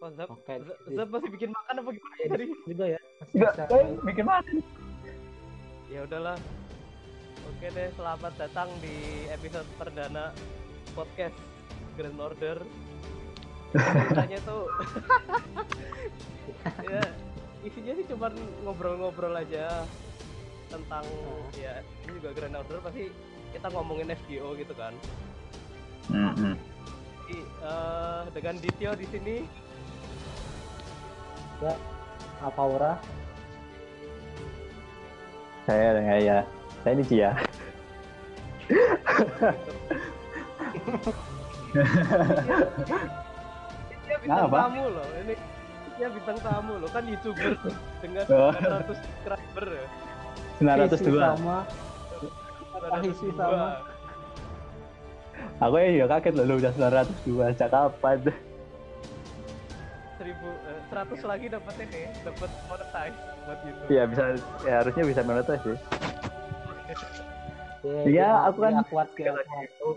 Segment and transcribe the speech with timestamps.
[0.00, 0.28] Apa Zap?
[0.88, 2.44] Zap masih bikin makan apa gimana Ya, tadi?
[2.64, 3.00] juga ya.
[3.20, 3.62] Masih bisa.
[3.68, 4.50] saya bikin mana?
[5.92, 6.38] Ya udahlah.
[7.50, 8.96] Oke deh, selamat datang di
[9.28, 10.32] episode perdana
[10.96, 11.36] podcast
[12.00, 12.56] Grand Order.
[13.70, 14.64] Ceritanya tuh
[16.90, 17.02] ya
[17.60, 18.32] isinya sih cuma
[18.64, 19.84] ngobrol-ngobrol aja
[20.66, 21.04] tentang
[21.54, 23.12] ya ini juga Grand Order pasti
[23.52, 24.96] kita ngomongin FGO gitu kan.
[26.08, 26.56] Hmm,
[27.20, 29.36] Jadi, eh, dengan Dityo di sini
[32.40, 32.92] Apa Aura?
[35.68, 36.38] Saya ya, ya.
[36.80, 37.30] Saya ini dia.
[44.08, 44.56] dia bintang Apa?
[44.66, 45.06] tamu loh.
[45.20, 45.34] Ini
[46.00, 47.52] dia bintang tamu loh kan youtuber
[48.00, 48.52] dengan Oh.
[48.56, 49.86] 900 subscriber ya.
[50.64, 51.20] 902.
[51.20, 51.58] sama.
[53.04, 53.84] Isi sama.
[55.60, 57.52] Aku ya kaget loh, udah 902.
[57.52, 58.18] Sejak kapan?
[60.40, 63.88] 1000 eh, 100 lagi dapat ini, dapat monetize buat YouTube.
[63.88, 64.22] Iya bisa,
[64.62, 65.76] ya harusnya bisa monetize sih.
[66.90, 66.96] Ya,
[67.80, 69.90] Iya, dia- aku kan- dia kuat kayak aku.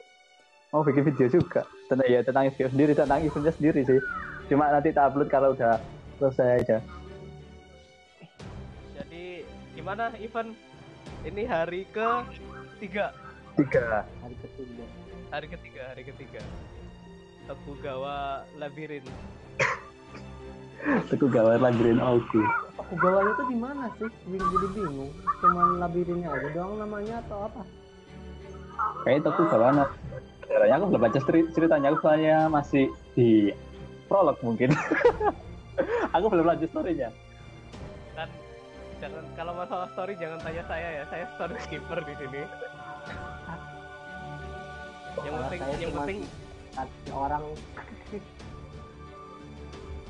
[0.70, 1.62] Mau bikin video juga.
[1.86, 4.00] Tentang ya tentang video sendiri, tentang eventnya sendiri sih.
[4.46, 5.78] Cuma nanti tak upload kalau udah
[6.18, 6.78] selesai aja.
[8.94, 10.56] Jadi gimana event
[11.24, 12.08] ini hari ke
[12.80, 13.14] tiga
[13.54, 14.02] Tiga.
[14.20, 14.86] hari ketiga.
[15.30, 16.42] hari ketiga hari ketiga
[17.44, 18.18] Tokugawa
[18.56, 19.06] Labirin
[20.84, 22.44] Aku gawat labirin aku.
[22.76, 24.10] Aku gawanya tuh di mana sih?
[24.28, 25.12] Bingung jadi bingung.
[25.40, 27.62] Cuman labirinnya aja doang namanya atau apa?
[29.08, 29.88] Kayaknya aku gawat.
[30.44, 33.56] Sebenarnya aku belum baca ceri- ceritanya, aku soalnya masih di
[34.12, 34.76] prolog mungkin.
[36.16, 37.10] aku belum lanjut storynya.
[38.14, 38.30] kan
[39.02, 42.42] jangan kalau masalah story jangan tanya saya ya saya story skipper di sini
[45.26, 46.20] yang penting yang penting
[47.10, 47.42] orang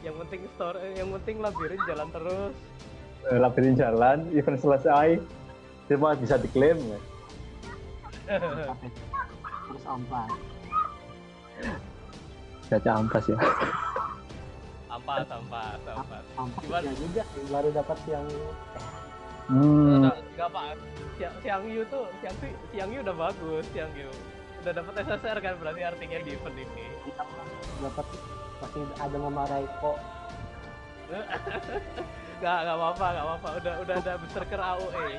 [0.04, 2.54] yang penting story yang penting labirin jalan terus
[3.24, 5.16] Eh, labirin jalan, event selesai,
[5.86, 6.76] semua bisa diklaim.
[6.76, 7.00] ya.
[9.64, 10.28] terus ampas.
[12.66, 13.38] Gacha ampas ya.
[14.90, 16.84] ampas ampas ampas Ampas Gimana?
[16.84, 18.26] ya juga baru dapat yang
[19.44, 20.00] Hmm.
[20.02, 20.62] Nggak- apa
[21.14, 24.08] siang siang yu tuh siang Yu- siang yu udah bagus siang yu
[24.60, 26.88] udah dapat SSR kan berarti artinya di event ini
[27.80, 28.08] dapat
[28.64, 29.98] masih ada memarahi kok
[32.40, 35.10] nggak nggak apa apa nggak apa apa udah udah ada berserker AOE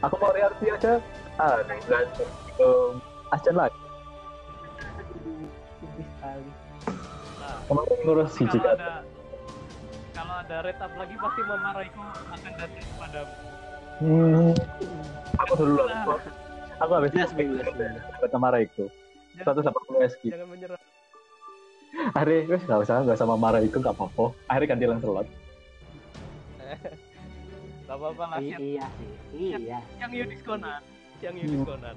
[0.00, 0.96] Aku mau reaksi aja.
[1.36, 2.08] Ah, dan
[2.56, 2.96] um,
[3.28, 3.76] Acan lagi.
[6.00, 6.48] sekali.
[7.36, 8.68] nah, Kemarin ngurus kalau Jika.
[8.72, 8.92] ada
[10.16, 13.34] kalau ada red up lagi pasti memarahiku akan datang padamu
[13.98, 14.54] Hmm.
[15.36, 15.84] Aku dulu.
[15.84, 16.14] Aku,
[16.78, 17.66] aku habis belas, belas.
[18.14, 18.86] dapat Mara itu.
[19.36, 19.68] 180
[20.08, 20.22] SG.
[20.32, 20.80] jangan menyerah
[21.88, 24.32] Akhirnya, wes nggak usah, nggak sama Mara itu nggak apa-apa.
[24.46, 25.28] Akhirnya ganti Lancelot.
[27.88, 28.76] nggak apa apa lah iya sih
[29.32, 30.84] iya siang yu diskonan
[31.16, 31.54] siang yu Hmm.
[31.56, 31.96] diskonan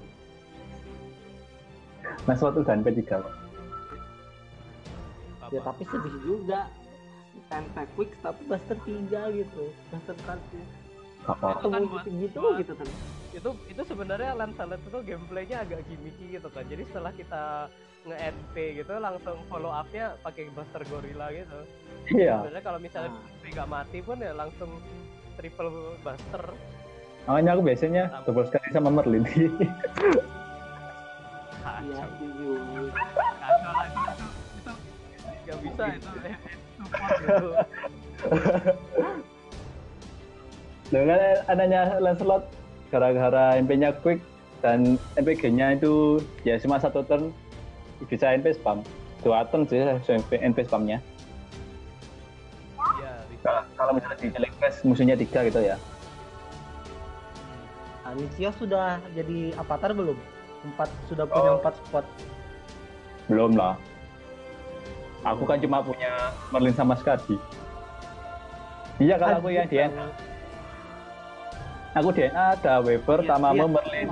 [2.24, 3.20] Lancelot udah NP3 kok.
[5.36, 5.68] Nggak ya apa.
[5.68, 6.60] tapi sedih juga
[7.46, 10.64] tempe quick tapi buster tiga gitu buster cardnya
[11.22, 11.60] Nggak apa-apa.
[11.60, 12.88] Itu kan gitu gitu buat- gitu kan
[13.32, 17.68] itu itu sebenarnya Lancelot itu gameplaynya agak gimmicky gitu kan jadi setelah kita
[18.02, 21.58] nge-NP gitu langsung follow up-nya pakai Buster Gorilla gitu.
[22.18, 22.42] Iya.
[22.42, 23.22] sebenarnya kalau misalnya Nah.
[23.42, 24.70] dia nggak mati pun ya langsung
[25.38, 25.70] triple
[26.02, 26.44] Buster.
[27.30, 29.22] Makanya aku biasanya double sekali sama Merlin.
[29.22, 29.46] iya
[31.62, 32.50] kacau setuju
[33.38, 33.98] kacau lagi.
[34.58, 34.72] Itu itu
[35.46, 36.10] nggak bisa itu
[36.82, 37.48] support gitu.
[40.92, 42.44] Loh kan anaknya Lancelot
[42.92, 44.20] gara-gara MP-nya quick
[44.60, 47.32] dan MPG-nya itu ya cuma satu turn
[48.06, 48.82] bisa NP spam.
[49.22, 50.98] Dua turn sih NP, spamnya.
[52.98, 55.76] ya bisa Kalau, kalau misalnya di Jelek Fest musuhnya tiga gitu ya.
[58.02, 60.18] Anicia sudah jadi avatar belum
[60.64, 61.58] empat sudah punya Oh.
[61.58, 62.06] empat spot
[63.30, 63.78] Belum lah.
[65.22, 66.10] Aku kan cuma punya
[66.50, 67.38] Merlin sama Skadi.
[68.98, 70.06] Iya kalau aku yang DNA,
[71.94, 73.70] aku DNA ada Weber, Iya, Tamamo, iya.
[73.70, 74.06] Merlin.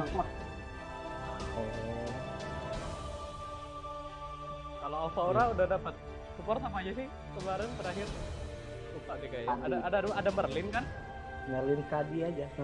[5.01, 5.97] Kalau Aurora udah dapat
[6.37, 7.09] support apa aja sih
[7.41, 8.05] kemarin terakhir.
[8.93, 9.57] Lupa deh kayaknya.
[9.65, 10.85] Ada ada ada Merlin kan?
[11.49, 12.45] Merlin Kadi aja.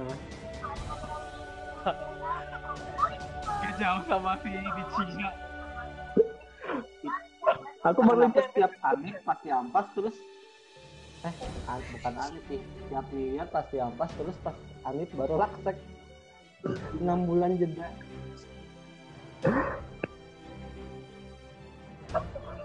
[3.57, 5.29] Dia jauh sama si di Cina
[7.89, 10.17] Aku Merlin Kenapa setiap aneh pasti ampas terus.
[11.25, 11.33] Eh
[11.73, 12.61] an- bukan aneh sih.
[12.61, 14.53] Setiap lihat pasti ampas terus pas
[14.85, 15.81] aneh baru laksek.
[17.01, 17.89] Enam bulan jeda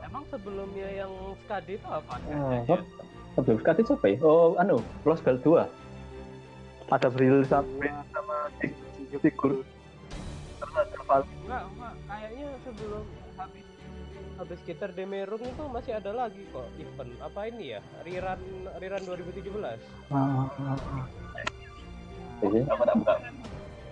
[0.06, 1.12] emang sebelumnya yang
[1.46, 2.14] Skadi itu apa?
[2.68, 2.80] Oh?
[3.40, 4.18] Sebelum sekali siapa ya?
[4.28, 5.64] Oh, anu, Lost Bell 2.
[6.92, 8.52] Ada Bril sampai sama
[9.24, 9.64] figur.
[10.60, 11.94] Enggak, enggak.
[12.08, 13.04] Kayaknya sebelum
[13.40, 13.66] habis
[14.36, 17.16] habis gitar Demerung itu masih ada lagi kok event.
[17.24, 17.82] Apa ini ya?
[18.04, 18.42] Riran
[18.84, 19.48] Riran 2017.
[22.42, 23.16] Jadi, apa tak buka?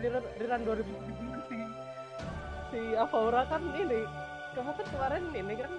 [0.03, 1.57] Riran, Riran 2017 si
[2.75, 4.01] si Avaura kan ini
[4.49, 5.71] kamu kan kemarin ini kan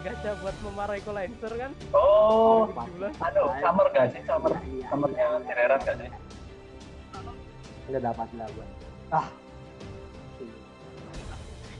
[0.00, 4.20] gacha buat memarahi Colancer kan Oh, 2017 anu, summer gak sih?
[4.24, 4.86] Summer, Iya.
[4.88, 6.10] summernya Teneran gak sih?
[7.84, 8.66] Nggak dapat nggak gua.
[9.12, 9.26] Ah.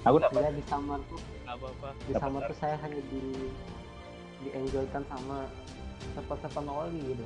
[0.05, 0.37] Aku dapat.
[0.37, 3.23] Saya di summer tuh, Gak apa-apa di Dapat summer tuh saya hanya di
[4.45, 5.39] di enjoykan sama
[6.13, 7.25] sepan-sepan oli gitu.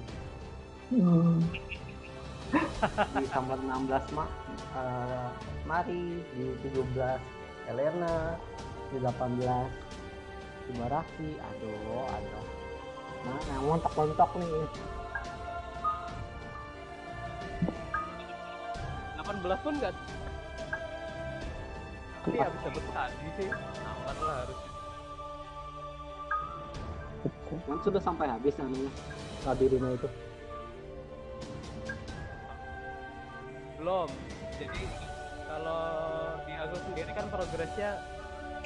[3.19, 4.31] Di summer 16 mah
[4.79, 5.29] eh,
[5.67, 7.19] Mari, di 17
[7.69, 8.37] Elena,
[8.88, 12.47] di 18 Ibaraki, aduh, aduh.
[13.25, 14.69] Nah, nah montok-montok nih.
[19.29, 19.94] 18 pun enggak
[22.29, 24.61] ini habis dapat tadi sih aman lah harus
[27.49, 28.93] Kan sudah sampai habis namanya.
[29.44, 30.09] Labirina itu.
[33.81, 34.09] belum
[34.61, 34.85] jadi
[35.49, 35.85] kalau
[36.69, 37.97] aku sendiri kan progresnya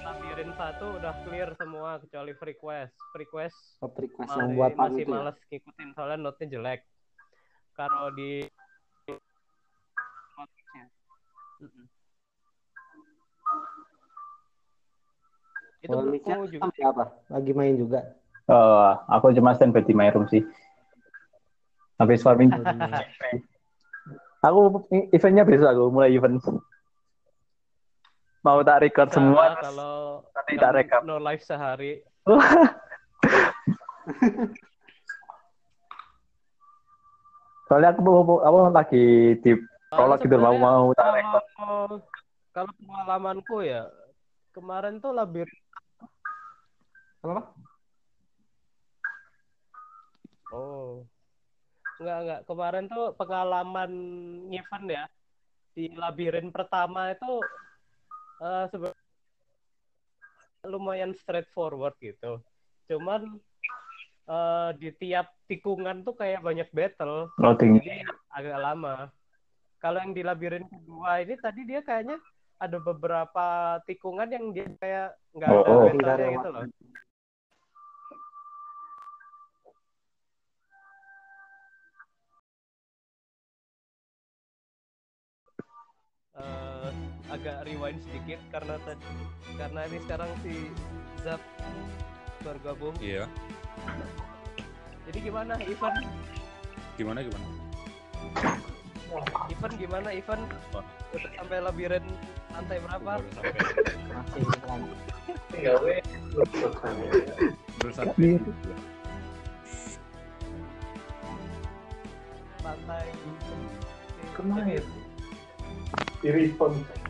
[0.02, 4.72] labirin satu udah clear semua kecuali free quest free quest Top request masih, yang buat
[4.74, 5.14] masih itu ya.
[5.22, 6.80] males ngikutin soalnya note-nya jelek
[7.78, 8.50] kalau di
[15.82, 17.04] itu buku juga apa?
[17.26, 18.06] Lagi main juga.
[18.46, 20.46] Eh, aku cuma stand by di my room sih.
[21.98, 22.54] Habis farming.
[24.46, 26.38] aku eventnya besok aku mulai event.
[28.42, 31.00] Mau tak record Nah, semua, kalau nanti tak rekap.
[31.02, 32.02] no live sehari
[37.64, 39.04] Soalnya aku mau aku lagi
[39.40, 39.52] di
[39.88, 41.44] prolog gitu mau mau tak record.
[41.54, 41.88] kalau
[42.52, 43.88] kalau pengalamanku ya
[44.50, 45.48] kemarin tuh labir
[47.22, 47.54] Apa?
[50.50, 51.06] oh
[51.96, 53.92] enggak enggak kemarin tuh pengalaman
[54.50, 55.04] event ya
[55.72, 57.40] di labirin pertama itu
[58.42, 58.98] eh sebe-
[60.62, 62.42] lumayan straightforward gitu
[62.90, 63.38] cuman
[64.26, 67.78] eh, di tiap tikungan tuh kayak banyak battle Loading.
[67.82, 68.94] jadi agak lama.
[69.82, 72.16] Kalau yang di labirin kedua ini tadi dia kayaknya
[72.62, 75.82] ada beberapa tikungan yang dia kayak nggak Oh, ada oh.
[75.90, 76.62] battle-nya gitu loh.
[87.32, 89.08] Agak rewind sedikit karena tadi
[89.56, 90.54] karena ini sekarang si
[91.24, 91.40] Zap
[92.44, 92.92] bergabung.
[93.00, 93.24] Iya.
[95.08, 95.94] Jadi gimana Ivan?
[97.00, 97.46] Gimana gimana?
[99.48, 100.40] Ivan gimana Ivan?
[101.38, 102.04] Sampai labirin
[102.52, 103.12] lantai berapa?
[104.12, 104.80] Masih kan.
[107.80, 108.36] Baru sampai.
[112.62, 113.06] Lantai
[114.32, 114.84] Kemarin.
[116.24, 116.72] Irifon.
[116.72, 117.01] Hmm.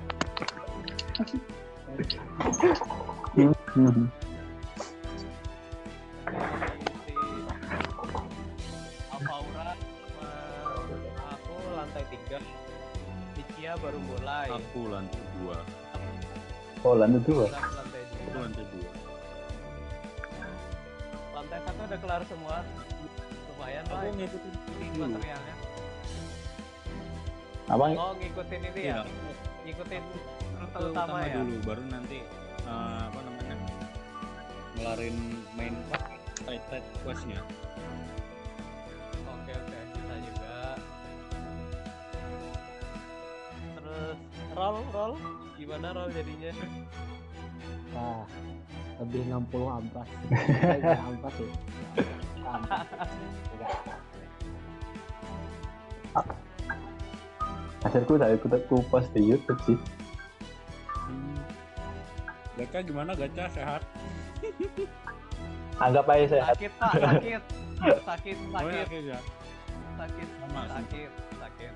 [1.13, 1.29] Sama
[11.33, 12.39] aku lantai tiga
[13.37, 15.57] Ikia baru mulai Aku lantai dua.
[16.85, 17.47] Oh, lantai dua.
[17.49, 18.91] Lantai dua lantai dua.
[21.33, 22.57] lantai satu udah kelar semua
[23.53, 24.55] lumayan lah Aku ngikutin
[24.97, 25.55] materialnya
[27.69, 27.85] Apa?
[27.93, 28.99] oh ngikutin ini ya
[29.69, 30.03] ngikutin
[30.73, 32.19] rute Rute utama ya dulu, baru nanti
[32.65, 33.57] eh, apa namanya
[34.81, 35.17] ngelarin
[35.53, 35.75] main
[36.49, 37.41] tight tight questnya.
[39.29, 40.57] oke oke bisa juga
[43.77, 44.17] terus
[44.57, 45.15] roll roll
[45.61, 46.53] gimana roll jadinya
[47.93, 48.25] Nah,
[49.05, 50.09] lebih 60 amplas.
[51.13, 51.37] Amplas.
[53.53, 53.77] Enggak.
[57.85, 59.77] Hasilku saya ikut aku post di YouTube sih.
[62.63, 63.83] Gacha gimana gacha sehat?
[65.83, 67.43] Anggap aja saya sakit pak sakit sakit
[67.83, 68.37] Oh, sakit
[68.87, 69.19] oke ya.
[69.99, 70.75] sakit Sama, sama.
[70.79, 71.73] sakit sakit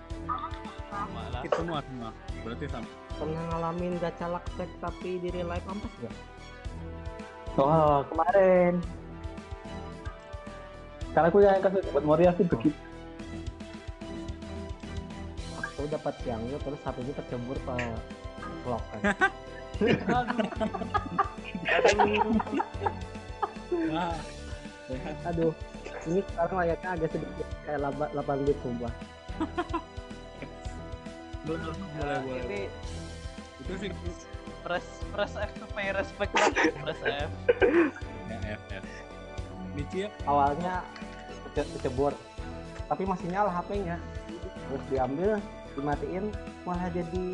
[0.87, 2.11] sama lah Sakit semua semua.
[2.47, 2.89] Berarti sama.
[3.19, 6.15] Pernah ngalamin gacha laksek tapi di real life ampas gak?
[7.59, 8.79] Oh, kemarin.
[11.11, 12.77] Karena aku yang kasus buat Moria sih begitu.
[15.59, 17.75] Aku dapat siangnya terus HP-nya tercebur ke
[18.63, 19.01] vlog kan.
[23.93, 24.17] Wah.
[25.27, 25.53] Aduh,
[26.07, 28.93] ini sekarang layaknya agak sedikit kayak 8 bit sumpah.
[31.47, 32.41] Boleh, boleh, boleh.
[32.47, 32.61] ini
[33.63, 33.91] Itu sih
[34.67, 36.51] press press F to pay respect lah
[36.83, 37.31] press F
[38.27, 38.85] ya FF.
[39.77, 40.09] Nici ya?
[40.25, 40.83] Awalnya
[41.53, 42.13] kece- kecebur,
[42.89, 44.01] tapi masih nyala HP-nya.
[44.67, 45.31] Terus diambil,
[45.79, 46.25] dimatiin,
[46.67, 47.27] malah jadi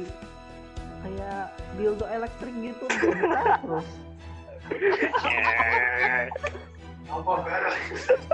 [1.02, 1.42] kayak
[1.76, 2.86] dildo elektrik gitu,
[3.62, 3.88] terus.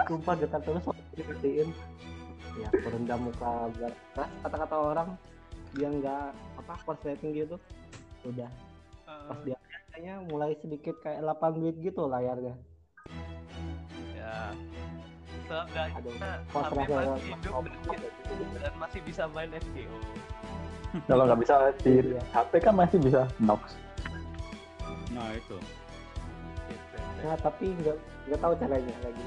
[0.06, 1.68] Sumpah getar terus waktu dimatiin.
[2.58, 3.94] Ya, berendam muka berat.
[4.14, 5.08] Keras kata-kata orang
[5.76, 6.26] dia nggak
[6.62, 7.56] apa korsleting gitu.
[8.26, 8.50] Udah
[9.28, 9.56] pas dia
[9.92, 12.56] kayaknya mulai sedikit kayak 8 bit gitu layarnya.
[14.16, 14.52] ya
[15.48, 19.96] seenggaknya Aduh, HP kontras masih hidup dan, dan masih bisa main FGO
[21.04, 21.54] Kalau nggak bisa
[21.85, 22.16] di.
[22.33, 23.76] HP kan masih bisa Nox.
[25.12, 25.57] Nah itu.
[27.18, 27.97] Nah, tapi nggak
[28.30, 29.25] nggak tahu caranya lagi.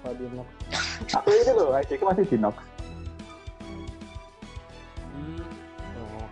[0.00, 0.48] Kalau di Nox.
[1.12, 2.56] Aku ini loh, IC masih di Nox.
[5.12, 5.44] Hmm,
[5.96, 6.26] Oh,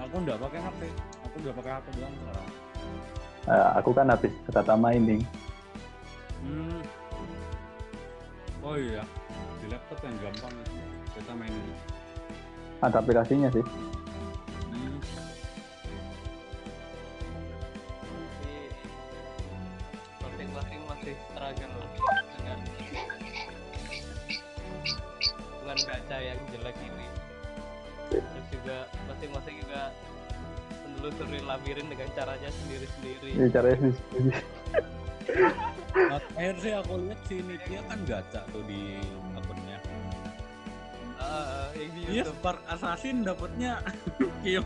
[0.00, 0.80] aku nggak pakai HP.
[1.24, 2.48] Aku nggak pakai HP doang sekarang.
[3.46, 5.22] Eh, aku kan habis data mining.
[6.42, 6.82] Hmm.
[8.66, 9.06] Oh iya,
[9.62, 10.74] di laptop yang gampang itu.
[11.14, 11.74] Kita main ini.
[12.84, 13.64] Ada aplikasinya sih.
[14.68, 15.00] Hmm.
[20.20, 21.88] Tapi masing-masing masih struggle loh
[22.36, 22.58] dengan
[25.66, 27.06] dengan gacha yang jelek ini.
[28.12, 28.76] Terus juga
[29.10, 29.82] masing-masing juga
[30.86, 33.30] menelusuri labirin dengan caranya sendiri-sendiri.
[33.34, 33.94] Ini caranya sih.
[35.96, 39.02] Nah, Terakhir sih aku lihat si Nitya kan gacha tuh di
[39.34, 39.65] akunnya.
[41.76, 42.24] Yang di Iya.
[42.24, 43.72] Spark Assassin dapatnya
[44.46, 44.62] Kyo.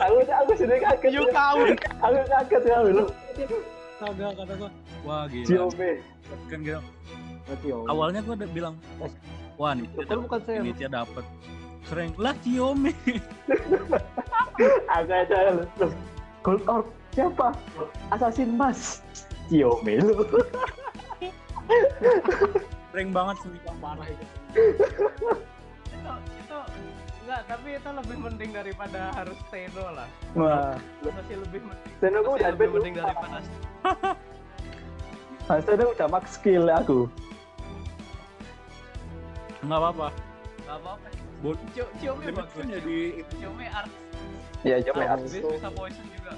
[0.00, 1.10] aku aku sendiri kaget.
[1.12, 1.76] You count.
[2.00, 3.04] Aku kaget ya lu.
[3.96, 4.70] Kagak kata gua.
[5.04, 5.46] Wah gila.
[5.46, 5.90] Ciome.
[6.48, 6.80] Kan gitu.
[7.70, 7.84] Oh.
[7.86, 8.74] Awalnya gua udah bilang,
[9.54, 10.58] wah Nitya Itu bukan saya.
[10.64, 11.24] Nitya dapet.
[11.86, 12.90] Sering lah Ciome.
[14.88, 15.38] Aku aja
[15.76, 15.92] terus
[16.42, 17.52] Gold Orb siapa?
[18.10, 19.04] Assassin Mas.
[19.46, 20.24] Ciome lu.
[22.90, 24.26] Sering banget sumpah parah itu.
[24.56, 26.58] Itu itu
[27.26, 30.08] enggak tapi itu lebih mending daripada harus Teno lah.
[30.32, 33.38] Wah, masih lebih aku masih udah lebih mending daripada
[35.46, 37.06] Mas Seno udah max skill aku.
[39.62, 40.08] Enggak apa-apa.
[40.66, 41.08] nggak apa-apa.
[42.00, 42.64] Ciome Ini bagus.
[42.66, 42.98] jadi
[43.38, 43.92] Ciome art.
[44.66, 45.22] Iya, coba art.
[45.22, 46.30] bisa poison juga.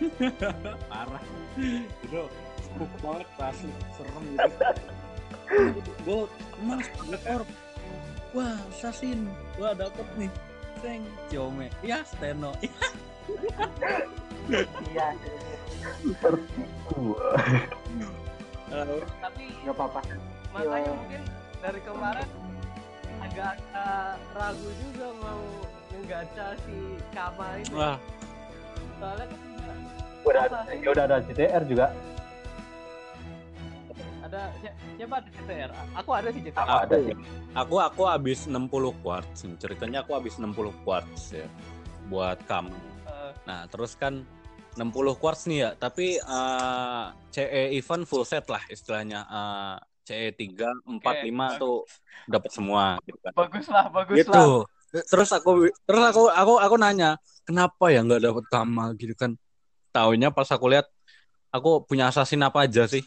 [0.90, 1.22] Parah.
[2.00, 2.22] Itu
[2.70, 4.24] spook banget asli serem
[5.74, 5.90] gitu.
[6.02, 6.22] Gue
[6.62, 7.48] mas Black Orb.
[8.30, 9.26] Wah, assassin.
[9.58, 10.30] Wah, dapet nih.
[10.78, 11.66] Seng, Ciome.
[11.82, 12.54] Ya, Steno.
[14.90, 15.14] Iya,
[18.70, 20.00] Eh, tapi nggak apa-apa.
[20.50, 20.92] makanya Iya.
[20.92, 21.22] mungkin
[21.60, 22.28] dari kemarin
[23.20, 25.42] agak-agak ragu juga mau
[25.90, 26.76] ngegaca si
[27.10, 27.96] Kama ini Wah,
[28.98, 29.38] soalnya kan
[30.20, 31.86] Udah ada, ya udah ada GTR juga.
[34.30, 37.14] Ada si- siapa ada CTR aku ada sih CTR Aku ada sih.
[37.50, 39.42] aku aku habis 60 quartz.
[39.58, 41.46] Ceritanya aku habis 60 quartz ya
[42.06, 42.70] buat kamu.
[43.10, 44.22] Eh, Nah, terus kan
[44.78, 49.26] 60 quartz nih ya, tapi eh, CE event full set lah istilahnya.
[49.26, 51.26] Eh, CE 3, 4, Oke.
[51.26, 51.76] 5 tuh
[52.30, 53.32] dapat semua gitu kan.
[53.34, 54.30] bagus lah bagus Gitu.
[54.30, 57.14] lah Terus aku terus aku aku aku nanya,
[57.46, 59.34] kenapa ya nggak dapat Kamal gitu kan?
[59.90, 60.86] Taunya pas aku lihat
[61.50, 63.02] aku punya assassin apa aja sih?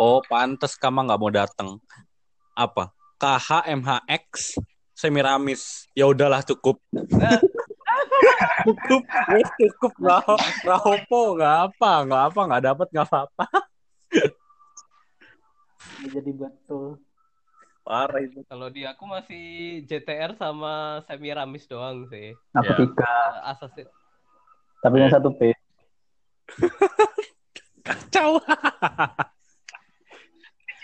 [0.00, 1.76] Oh, pantes Kamal nggak mau datang.
[2.56, 2.88] Apa?
[3.20, 4.56] KH MHX
[4.96, 5.84] Semiramis.
[5.92, 6.80] Ya udahlah cukup.
[8.64, 9.02] cukup,
[9.36, 10.24] wes cukup lah.
[10.64, 13.44] Rahopo nggak apa, nggak apa, nggak dapat nggak apa-apa.
[16.00, 16.96] Jadi betul.
[17.84, 18.40] Parah itu.
[18.48, 19.44] kalau di aku masih
[19.84, 22.76] JTR sama Semiramis doang sih Aku Ya.
[22.76, 23.88] tiga, Eh, Assassin
[24.80, 25.52] tapi yang satu P.
[27.86, 28.40] Kacau.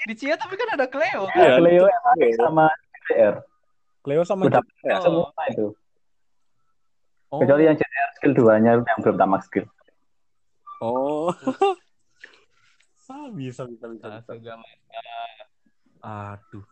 [0.06, 1.58] di Cia tapi kan ada Cleo kan Iya.
[1.58, 3.34] Leo MX sama GTR.
[4.06, 5.02] Cleo sama Udah ya?
[5.02, 5.66] semua itu.
[7.34, 7.42] Oh.
[7.42, 9.66] Kecuali yang GTR skill 2-nya yang belum tamat skill.
[10.78, 11.34] Oh.
[13.10, 14.22] ah, bisa bisa bisa.
[14.22, 14.54] Bisa.
[14.54, 14.78] main.
[16.06, 16.62] Aduh.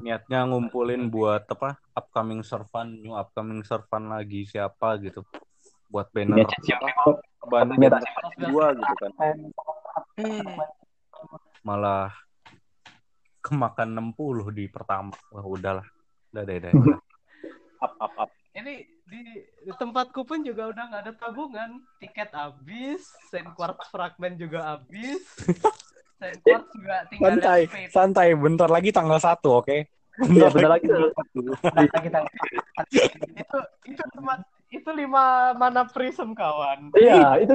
[0.00, 1.76] Niatnya ngumpulin buat apa?
[1.92, 5.20] Upcoming servan, new upcoming servan lagi siapa gitu.
[5.92, 6.48] Buat banner?
[7.44, 7.98] Banner Ternyata
[8.40, 9.36] dua gitu kan.
[11.60, 12.12] Malah
[13.44, 15.12] kemakan 60 di pertama.
[15.32, 15.86] Wah, udahlah.
[16.32, 16.72] Udah deh, udah.
[16.74, 16.98] udah.
[17.80, 18.30] Up, up, up.
[18.52, 24.36] ini di, di tempatku pun juga udah nggak ada tabungan tiket habis send quartz fragment
[24.36, 25.24] juga habis
[26.20, 28.28] send quartz juga tinggal Santai, santai.
[28.36, 29.88] Bentar lagi tanggal satu, oke?
[30.20, 31.08] Iya, bentar lagi tanggal
[31.80, 32.18] kita kita
[33.40, 34.38] itu itu tempat
[34.70, 37.54] itu lima mana prism kawan iya itu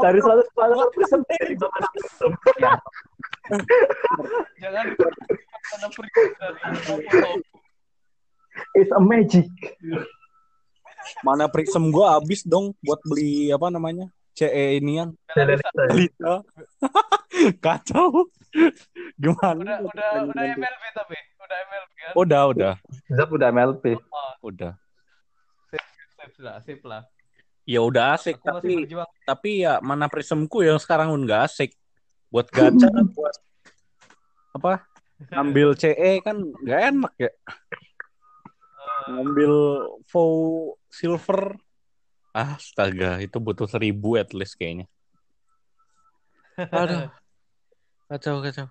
[0.00, 1.88] dari seratus seratus persen dari mana
[2.56, 2.72] ya
[4.62, 7.30] jangan dari foto
[8.74, 9.46] it's a magic
[11.22, 14.10] Mana prism gua habis dong buat beli apa namanya?
[14.34, 15.14] CE inian.
[15.94, 16.42] Lita.
[17.64, 18.26] Kacau.
[19.16, 19.80] Gimana?
[19.84, 22.72] udah udah udah MLB tapi udah MLB kan Udah, udah,
[23.12, 24.72] Zap udah MLP oh, udah.
[26.16, 27.04] sip lah sip lah
[27.66, 31.74] Ya udah asik, tapi berjuang tapi ya mana prismku yang sekarang udah nggak asik.
[32.30, 33.36] Buat gacha, buat
[34.56, 34.84] apa?
[35.32, 37.32] Ngambil CE kan nggak enak ya.
[39.08, 39.52] Ngambil
[40.10, 41.56] full silver.
[42.36, 44.84] Astaga, itu butuh seribu at least kayaknya.
[46.68, 47.08] Aduh.
[48.12, 48.68] Kacau, kacau.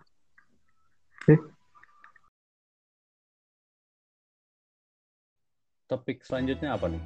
[5.85, 7.01] Topik selanjutnya apa nih?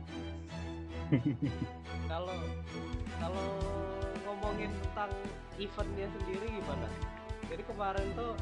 [2.11, 2.37] kalau
[3.19, 3.47] kalau
[4.23, 5.11] ngomongin tentang
[5.59, 6.87] eventnya sendiri gimana
[7.45, 8.33] jadi kemarin tuh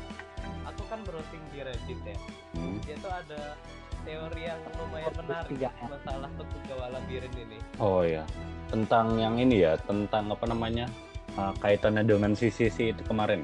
[0.63, 2.17] aku kan browsing di Reddit ya
[2.53, 2.77] Hmm.
[2.81, 3.53] dia tuh ada
[4.01, 5.69] teori yang lumayan menarik Tiga.
[5.83, 8.24] masalah Tokugawa labirin ini Oh ya,
[8.67, 10.88] tentang yang ini ya, tentang apa namanya
[11.36, 13.43] uh, kaitannya dengan CCC itu kemarin.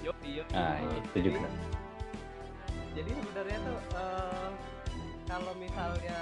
[0.00, 1.48] yuk yuk Nah, Uh, itu jadi- juga.
[2.94, 4.50] jadi sebenarnya tuh eh,
[5.26, 6.18] kalau misalnya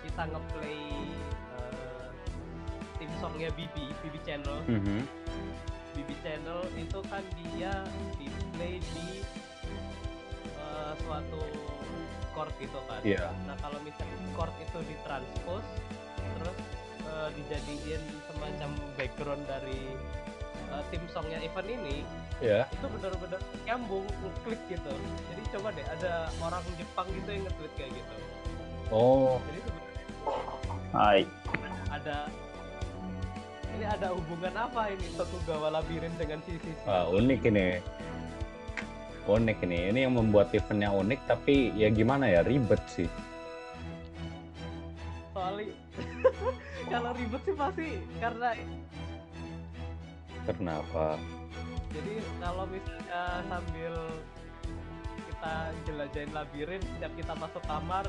[0.00, 0.80] kita ngeplay
[1.58, 2.06] eh,
[2.96, 4.98] tim songnya Bibi Bibi Channel Mhm.
[6.08, 7.84] BB Channel itu kan dia
[8.16, 9.20] display di
[10.56, 11.42] eh, suatu
[12.32, 13.00] chord gitu kan.
[13.04, 13.28] Iya.
[13.44, 15.68] Nah kalau misalnya chord itu ditranspose
[16.40, 16.58] terus
[17.04, 19.92] eh, dijadiin semacam background dari
[20.72, 22.00] eh, tim songnya event ini
[22.38, 22.64] Ya.
[22.70, 24.06] itu benar-benar nyambung
[24.46, 24.94] klik gitu.
[25.28, 28.14] Jadi coba deh ada orang Jepang gitu yang nge-tweet kayak gitu.
[28.88, 31.20] Oh, Jadi sebenarnya Hai.
[31.92, 32.16] ada
[33.78, 37.78] ini ada hubungan apa ini Tokugawa Labirin dengan sisi wah, unik ini.
[39.24, 39.78] Unik ini.
[39.92, 43.06] Ini yang membuat eventnya unik, tapi ya gimana ya ribet sih.
[45.30, 45.70] soalnya
[46.92, 47.88] kalau ribet sih pasti
[48.18, 48.48] karena
[50.42, 51.14] Kenapa?
[51.94, 53.94] jadi kalau misalnya sambil
[55.30, 55.54] kita
[55.86, 58.04] jelajahin labirin setiap kita masuk kamar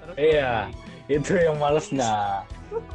[0.00, 0.70] terus Iya.
[0.70, 1.18] loading.
[1.18, 2.14] Itu yang malesnya.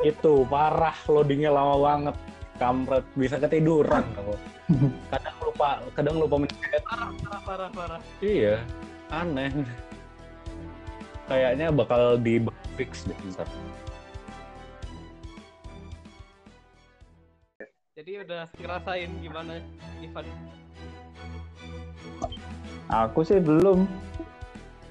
[0.03, 2.15] Itu parah loadingnya lama banget.
[2.55, 4.35] Kampret bisa ketiduran kamu.
[5.13, 6.81] Kadang lupa, kadang lupa mencet.
[6.87, 8.63] parah parah parah parah Iya,
[9.13, 9.51] aneh.
[11.29, 12.41] Kayaknya bakal di
[12.79, 13.45] fix deh ntar.
[17.95, 19.63] jadi udah ngerasain gimana
[20.03, 20.27] Ivan
[22.91, 23.87] Aku sih belum.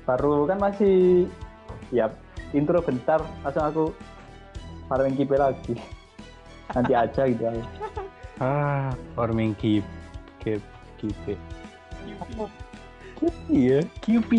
[0.08, 1.28] Baru kan masih
[1.92, 2.08] ya
[2.56, 3.84] intro bentar langsung aku
[4.88, 5.74] farming kipe lagi.
[6.74, 7.44] Nanti aja gitu.
[7.44, 7.62] aja.
[8.42, 9.86] Ah, farming keep,
[10.42, 10.60] keep,
[10.98, 11.40] keep it.
[13.48, 14.30] Iya, QP.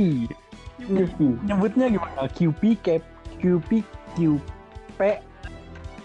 [0.83, 1.19] QP.
[1.47, 2.27] Nyebutnya gimana?
[2.29, 3.01] QP, cap,
[3.39, 3.81] QP,
[4.13, 4.99] QP,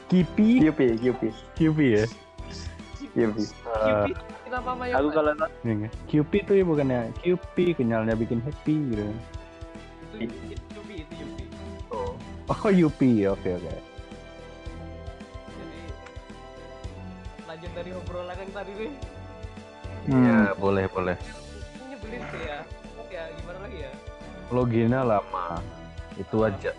[0.09, 1.20] QP, QP, QP,
[1.59, 2.05] QP ya.
[3.11, 3.37] QP.
[3.42, 4.07] QP
[4.50, 5.33] kenapa Mayo aku kalau
[6.11, 9.07] QP tuh ya bukannya QP, kenyalnya bikin happy gitu.
[10.18, 10.35] itu
[10.74, 11.38] QP itu QP
[11.90, 12.14] Oh,
[12.70, 13.00] UP,
[13.31, 13.70] oke oke.
[13.70, 13.89] jadi
[17.81, 18.93] dari obrolan yang tadi nih
[20.03, 20.53] Hmm.
[20.57, 21.16] boleh boleh.
[21.83, 22.59] nyebelin sih ya
[23.11, 23.93] ya gimana lagi ya
[24.51, 25.62] Loginnya lama,
[26.14, 26.75] itu aja.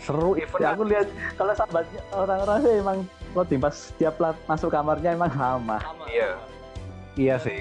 [0.00, 0.58] Seru event.
[0.58, 2.98] Ya, aku lihat kalau sahabatnya orang-orang sih emang
[3.32, 5.76] loading pas tiap lat- masuk kamarnya emang lama.
[6.06, 6.30] Iya.
[7.14, 7.60] Iya sih.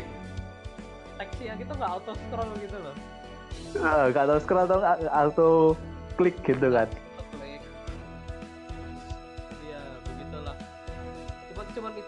[1.15, 2.95] teksi yang itu nggak auto scroll gitu loh
[3.73, 5.49] Eh, Gak tahu scroll atau nggak, auto
[6.15, 6.87] klik gitu kan.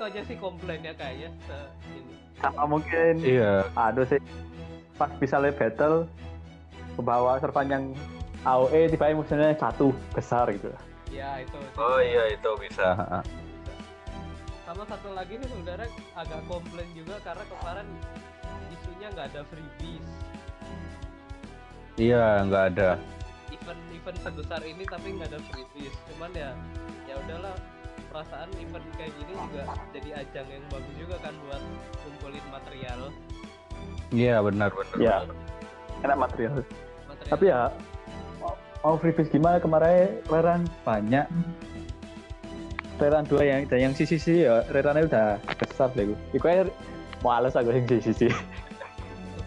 [0.07, 3.65] Aja sih komplainnya kayaknya se- ini Sama mungkin Iya.
[3.73, 4.21] aduh sih
[4.93, 6.05] pas bisa live battle
[6.93, 7.83] ke bawah servan yang
[8.41, 10.69] AOE tiba-tiba musuhnya satu besar gitu.
[11.07, 12.93] ya itu Oh iya itu bisa.
[14.63, 17.87] sama satu lagi nih sebenarnya agak komplain juga karena kemarin
[18.69, 20.07] isunya nggak ada freebies
[21.97, 22.89] Iya nggak ada.
[23.49, 26.51] event-event sebesar ini tapi nggak ada freebies cuman ya
[27.05, 27.55] ya udahlah
[28.17, 31.61] perasaan event kayak gini juga jadi ajang yang bagus juga kan buat
[32.01, 32.99] kumpulin material.
[34.09, 34.97] Iya benar benar.
[34.97, 35.15] Ya,
[36.01, 36.53] enak material.
[37.05, 37.29] material.
[37.29, 37.59] Tapi ya
[38.81, 39.61] mau freebies gimana?
[39.61, 41.29] Kemarin Reran banyak.
[42.97, 46.65] Reran dua yang dan yang sisi sisi ya Rerannya udah besar deh gue Iku aja
[47.21, 48.27] males aku yang sisi sisi.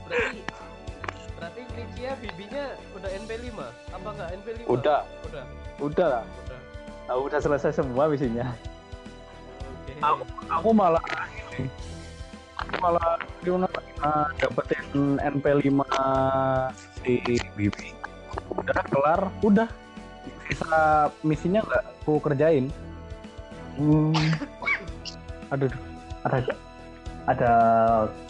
[0.07, 0.39] Berarti
[1.35, 3.51] berarti Gricia bibinya udah NP5
[3.99, 5.03] apa enggak NP5 Udah.
[5.27, 5.45] udah.
[5.83, 6.07] Udah.
[6.07, 6.40] Lah udah
[7.11, 8.47] aku udah selesai semua misinya
[9.67, 11.03] oke Aku, aku malah
[12.55, 13.69] aku malah gimana
[14.01, 15.81] uh, dapetin NP5
[17.03, 17.21] si
[17.57, 17.93] Bibi.
[18.53, 19.69] Udah kelar, udah.
[20.49, 22.69] Sisa misinya nggak aku kerjain.
[23.77, 24.13] hmm,
[25.53, 25.73] Aduh,
[26.25, 26.39] ada
[27.29, 27.53] ada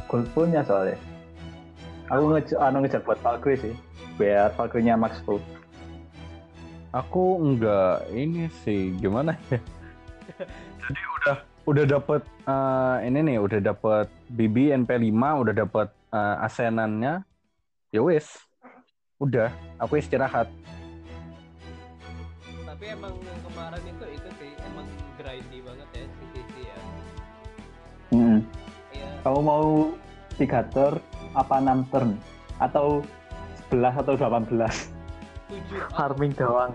[0.06, 0.98] gold punya soalnya
[2.10, 3.74] aku ngejar anu ngejar buat Valkyrie sih
[4.18, 5.38] biar Valkyrie-nya max full
[6.90, 9.58] aku enggak ini sih gimana ya?
[10.86, 17.22] Jadi udah udah dapet eh, ini nih, udah dapet BB NP5, udah dapet eh, asenannya.
[17.90, 18.26] Ya wis.
[19.20, 20.48] Udah, aku istirahat.
[22.80, 24.88] tapi emang yang kemarin itu itu sih emang
[25.20, 26.78] grindy banget ya si Sisi ya
[28.10, 28.38] Hmm.
[28.90, 29.68] Iya, kamu mau
[30.40, 30.96] tiga turn
[31.36, 32.16] apa enam turn
[32.56, 33.04] atau
[33.68, 34.99] 11 atau 18
[35.50, 35.78] tujuh.
[35.90, 36.72] Aku, farming doang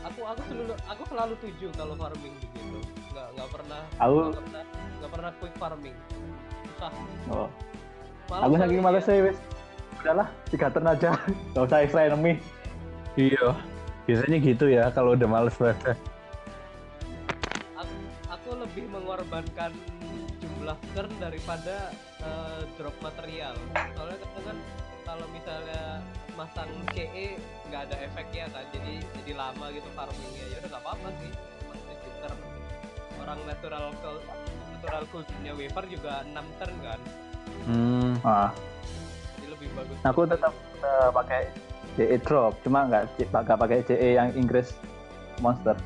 [0.00, 2.78] aku aku selalu aku selalu tujuh kalau farming begitu.
[3.12, 4.62] Nggak nggak pernah Aku- nggak pernah
[4.98, 5.96] nggak pernah quick farming.
[6.64, 6.92] Susah.
[7.28, 7.48] Oh.
[8.30, 9.38] Malas aku saking males sih wis.
[10.00, 11.10] Udahlah tiga turn aja.
[11.52, 12.40] Gak usah extra enemy.
[13.18, 13.52] Iya.
[14.08, 15.98] Biasanya gitu ya kalau udah males banget.
[17.76, 17.94] aku,
[18.32, 19.76] aku lebih mengorbankan
[20.40, 21.92] jumlah turn daripada
[22.24, 23.52] eh, drop material.
[23.92, 24.56] Soalnya kan
[25.04, 26.00] kalau misalnya
[26.40, 27.36] masang CE
[27.68, 30.44] nggak ada efeknya kan jadi jadi lama gitu farmingnya.
[30.48, 31.30] Ya udah nggak apa-apa sih.
[31.68, 32.38] Tujuh turn
[33.20, 33.84] orang natural
[34.72, 37.00] natural cultnya waver juga 6 turn kan.
[37.68, 38.12] Hmm.
[38.24, 38.48] ah.
[39.36, 39.96] Jadi lebih bagus.
[40.08, 41.42] Aku tetap eh, pakai
[42.00, 44.72] CE drop cuma nggak nggak pakai CE yang Inggris
[45.44, 45.76] monster.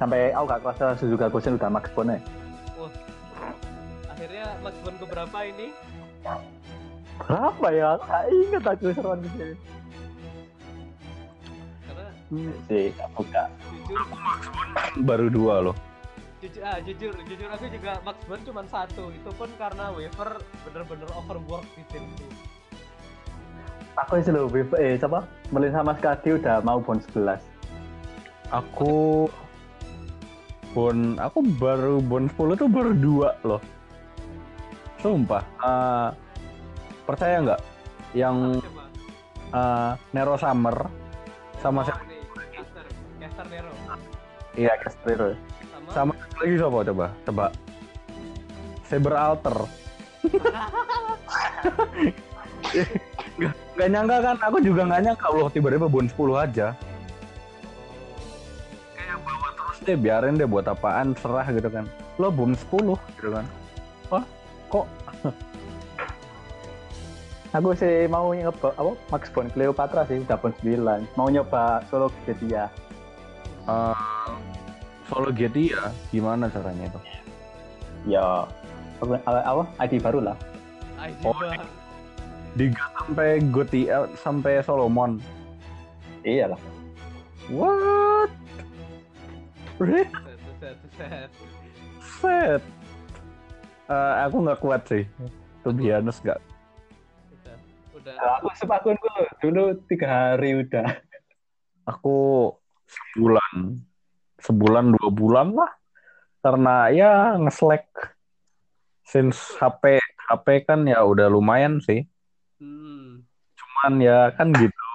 [0.00, 2.18] Sampai aku gak kerasa Suzuka Gosen udah max bone.
[2.18, 2.41] Wah.
[4.42, 5.66] Akhirnya Max Bond keberapa ini?
[7.22, 7.90] Berapa ya?
[8.02, 9.54] Gak inget aku seruan di sini.
[11.86, 12.06] Karena
[12.66, 14.00] sih buka jujur.
[15.06, 15.76] Baru dua loh.
[16.42, 19.14] jujur ah jujur jujur aku juga Max Bond cuma satu.
[19.14, 22.26] Itu pun karena waver bener-bener overwork di tim itu
[23.92, 25.28] aku sih lebih eh siapa?
[25.52, 27.36] Melin sama Skadi udah mau bon 11
[28.48, 29.28] Aku
[30.72, 33.60] bon aku baru bon 10 tuh baru dua loh.
[35.02, 35.42] Sumpah.
[35.42, 36.08] Eh,
[37.02, 37.60] percaya nggak?
[38.14, 38.62] Yang
[39.50, 40.86] eh, Nero Summer
[41.58, 42.02] sama oh, siapa?
[42.50, 42.84] caster
[43.22, 43.70] caster Nero
[44.58, 45.38] iya Castrero
[45.94, 47.06] sama, Sama lagi siapa coba?
[47.26, 47.46] Coba.
[48.86, 49.56] Saber Alter.
[53.72, 54.36] Nggak nyangka kan?
[54.48, 56.76] Aku juga nggak nyangka loh tiba-tiba bon 10 aja.
[58.92, 61.88] Kayak bawa terus deh, biarin deh buat apaan, serah gitu kan.
[62.20, 63.44] Lo bon 10 gitu kan.
[64.12, 64.24] Wah,
[64.72, 64.88] kok
[67.56, 72.08] aku sih mau nyoba apa Max Bon Cleopatra sih udah bon 9 mau nyoba solo
[72.24, 72.72] Getia
[73.68, 74.32] eh,
[75.12, 75.92] solo ya?
[76.08, 77.00] Gimana caranya itu?
[78.08, 78.48] ya
[79.04, 80.36] apa, apa ID baru lah
[80.96, 81.36] ID Oh.
[82.52, 85.16] Diga sampai GTL sampai Solomon.
[86.20, 86.60] iya lah
[87.48, 88.30] What?
[89.80, 90.08] Set
[90.60, 91.30] set set
[92.20, 92.62] Set.
[93.92, 95.04] Eh, aku nggak kuat sih.
[95.62, 96.40] Be honest nggak.
[97.36, 97.56] udah
[97.96, 98.96] udah aku sepakun
[99.38, 100.96] dulu tiga hari udah
[101.82, 102.50] Aku
[102.86, 103.82] sebulan,
[104.38, 105.72] sebulan dua bulan lah.
[106.40, 107.84] Karena ya ngeslek.
[109.02, 112.06] Since HP HP kan ya udah lumayan sih.
[112.62, 113.26] hmm.
[113.58, 114.94] Cuman ya kan gitu.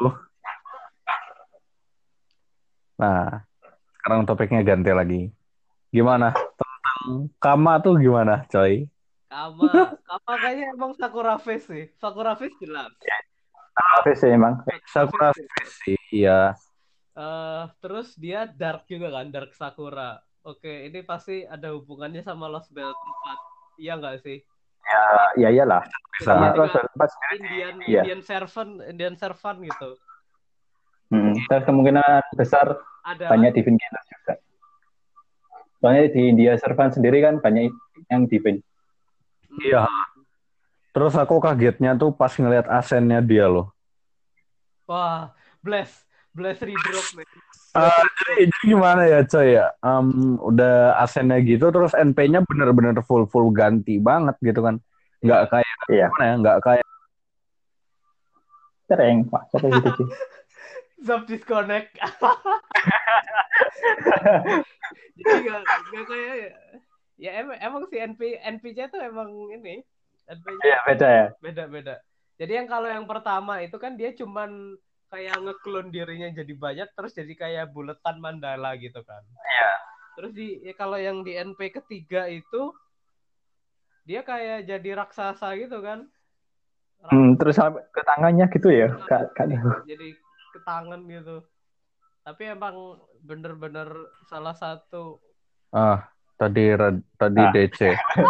[2.98, 3.46] Nah,
[4.00, 5.22] sekarang topiknya ganti lagi.
[5.94, 6.47] Gimana
[7.38, 8.88] Kama tuh gimana, coy?
[9.28, 9.98] Kama.
[10.08, 11.84] Kama kayaknya emang Sakura Face sih.
[12.00, 12.92] Sakura Face jelas.
[13.76, 14.64] Apa sih emang.
[14.88, 15.74] Sakura Face.
[15.84, 16.56] Sih, iya.
[17.18, 20.22] Eh, terus dia dark juga kan dark Sakura.
[20.46, 24.40] Oke ini pasti ada hubungannya sama Lost Belt 4 iya nggak sih?
[24.88, 25.04] Ya
[25.36, 25.84] ya iyalah.
[26.24, 26.88] Iya, terus juga.
[26.96, 28.02] pas Indian Iya.
[28.08, 29.90] Indian servant Indian servant gitu.
[31.12, 33.97] Hmm, terus kemungkinan besar ada banyak juga
[35.88, 37.72] soalnya di India servan sendiri kan banyak
[38.12, 38.60] yang divin
[39.48, 39.64] Hmm.
[39.64, 39.88] Iya.
[40.92, 43.72] Terus aku kagetnya tuh pas ngeliat asennya dia loh.
[44.84, 45.32] wah
[45.64, 46.04] bless
[46.36, 47.24] bless redrop nih
[47.72, 49.70] Eh, jadi, jadi gimana ya coy ya?
[49.80, 50.08] Em,
[50.42, 54.82] udah asennya gitu terus NP-nya bener-bener full full ganti banget gitu kan.
[55.24, 56.12] Nggak kayak Iya.
[56.12, 56.34] gimana ya?
[56.44, 56.86] Nggak kayak
[58.88, 59.42] Tereng, Pak.
[59.52, 60.08] Siapa gitu sih?
[60.98, 61.94] Zap disconnect.
[65.18, 66.36] Jadi gak, gak kayak
[67.18, 69.82] ya emang, emang si NP NPC tuh emang ini
[70.30, 71.26] NPC Iya, beda ya.
[71.42, 71.96] beda-beda.
[72.38, 74.78] Jadi yang kalau yang pertama itu kan dia cuman
[75.10, 79.24] kayak ngeklon dirinya jadi banyak terus jadi kayak buletan mandala gitu kan.
[79.42, 79.72] Iya.
[80.18, 82.74] Terus di ya kalau yang di NP ketiga itu
[84.06, 86.06] dia kayak jadi raksasa gitu kan.
[87.08, 88.90] Hmm, terus sampai ke tangannya gitu ya.
[89.06, 89.46] Kak, kak
[89.86, 90.18] Jadi
[90.58, 91.46] ke tangan gitu.
[92.26, 93.88] Tapi emang bener-bener
[94.26, 95.22] salah satu
[95.70, 97.52] Ah, tadi rad- tadi Ah.
[97.54, 97.80] DC.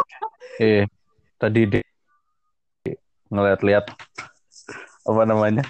[0.60, 0.84] eh,
[1.38, 1.76] tadi D
[3.28, 3.86] ngeliat-lihat
[5.06, 5.64] apa namanya?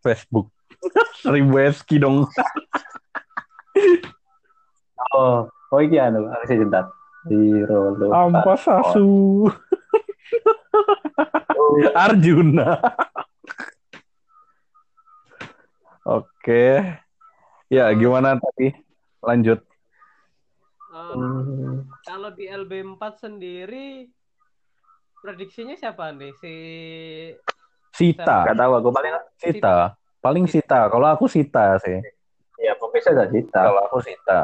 [0.00, 0.52] Facebook.
[1.24, 2.24] Seribu eski dong.
[5.14, 6.86] Oh, oh iki anu, aku sih jentat.
[7.26, 8.10] Zero lo.
[8.10, 9.46] Ampasasu.
[11.94, 12.78] Arjuna.
[16.44, 16.76] Oke.
[17.72, 18.68] Ya, gimana tadi?
[19.24, 19.64] Lanjut.
[20.92, 21.88] eh, Hmm.
[22.04, 24.12] kalau di LB4 sendiri
[25.18, 26.36] prediksinya siapa nih?
[26.36, 26.54] Si
[27.96, 28.44] Sita.
[28.44, 29.96] Gak tahu aku paling Sita.
[30.20, 30.84] Paling Sita.
[30.86, 32.04] Kalau aku Sita sih.
[32.60, 33.60] ya pokoknya ada Sita.
[33.64, 34.40] Kalau aku Sita.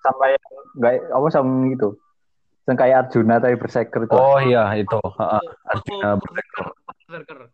[0.00, 0.32] Sampai
[0.80, 2.00] nggak apa sama gitu.
[2.64, 4.16] Yang kayak Arjuna tapi berseker itu.
[4.16, 4.96] Oh iya itu.
[4.96, 5.44] Ha-ha.
[5.68, 6.72] Arjuna Oh,
[7.04, 7.52] Berserker.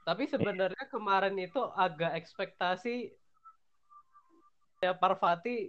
[0.00, 3.12] Tapi sebenarnya kemarin itu agak ekspektasi
[4.80, 5.68] ya Parvati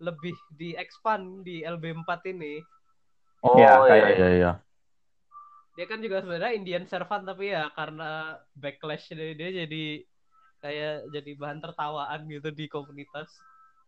[0.00, 2.60] lebih di expand di LB4 ini.
[3.44, 4.52] Oh Ya, iya kayak- iya iya.
[5.76, 9.84] Dia kan juga sebenarnya Indian servant tapi ya karena backlash dari dia jadi
[10.56, 13.28] kayak jadi bahan tertawaan gitu di komunitas.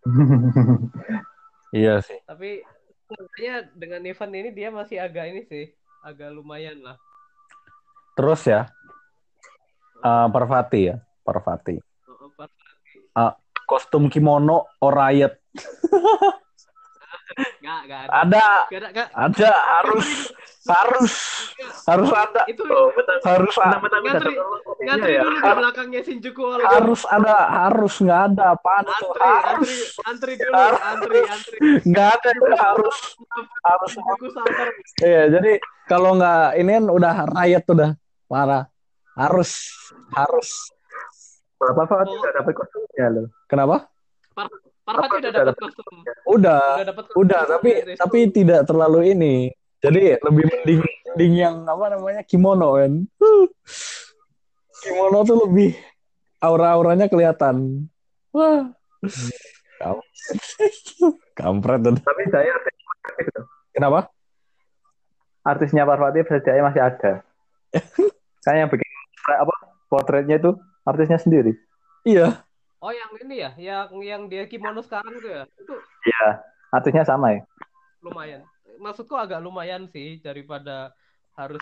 [1.68, 2.16] Iya sih.
[2.24, 2.64] Tapi
[3.04, 5.68] sebenarnya dengan event ini dia masih agak ini sih,
[6.00, 6.96] agak lumayan lah.
[8.16, 8.72] Terus ya.
[10.04, 10.96] Eh, Parvati ya.
[11.24, 11.76] Parvati.
[12.08, 13.36] Oh, Parvati.
[13.68, 15.36] Kostum kimono Orayet.
[17.38, 18.10] Nggak, nggak ada.
[18.10, 18.46] Ada.
[18.66, 19.08] Nggak ada, nggak.
[19.14, 19.52] Ada.
[19.78, 20.08] Harus.
[20.68, 21.14] Harus.
[21.86, 22.42] Harus ada.
[22.50, 22.64] Itu
[23.24, 23.76] Harus ada.
[23.78, 24.34] ngantri,
[24.84, 25.22] ngantri ya.
[25.22, 26.60] dulu di belakangnya Shinjuku Hall.
[26.66, 27.36] Harus ada.
[27.46, 28.44] Harus nggak ada.
[28.58, 29.06] Apaan itu?
[29.06, 29.70] Antri, Harus.
[30.02, 31.58] antri, antri dulu, antri, antri.
[31.86, 32.28] Nggak ada.
[32.34, 32.96] itu Harus.
[33.62, 33.90] Harus.
[33.94, 34.66] Shinjuku Center.
[35.04, 35.22] Iya.
[35.38, 35.52] Jadi
[35.86, 37.90] kalau nggak ini kan udah riot udah
[38.26, 38.64] parah.
[39.18, 39.50] Harus.
[40.14, 40.48] Harus.
[41.58, 43.22] Berapa Pak udah dapat kostumnya lo?
[43.50, 43.90] Kenapa?
[44.86, 45.94] Parvati udah dapat kostum.
[46.30, 46.62] Udah.
[46.78, 47.20] Udah dapat kostum.
[47.26, 49.34] Udah, tapi tapi tidak terlalu ini.
[49.82, 52.92] Jadi lebih mending mending yang apa namanya kimono kan.
[54.78, 55.74] Kimono tuh lebih
[56.38, 57.90] aura-auranya kelihatan.
[58.30, 58.70] Wah.
[59.82, 60.06] Kam-
[61.34, 61.98] Kampret tuh.
[62.08, 62.54] Tapi saya.
[63.74, 64.10] Kenapa?
[65.48, 67.12] artisnya Parvati Persejaya masih ada.
[68.44, 68.97] kan yang bikin
[69.36, 69.54] apa
[69.92, 70.56] potretnya itu
[70.88, 71.52] artisnya sendiri.
[72.08, 72.40] Iya.
[72.78, 75.74] Oh yang ini ya, yang yang dia kimono sekarang tuh ya, itu
[76.06, 76.26] Iya,
[76.70, 77.42] artisnya sama ya.
[78.00, 78.46] lumayan.
[78.78, 80.94] Maksudku agak lumayan sih daripada
[81.34, 81.60] harus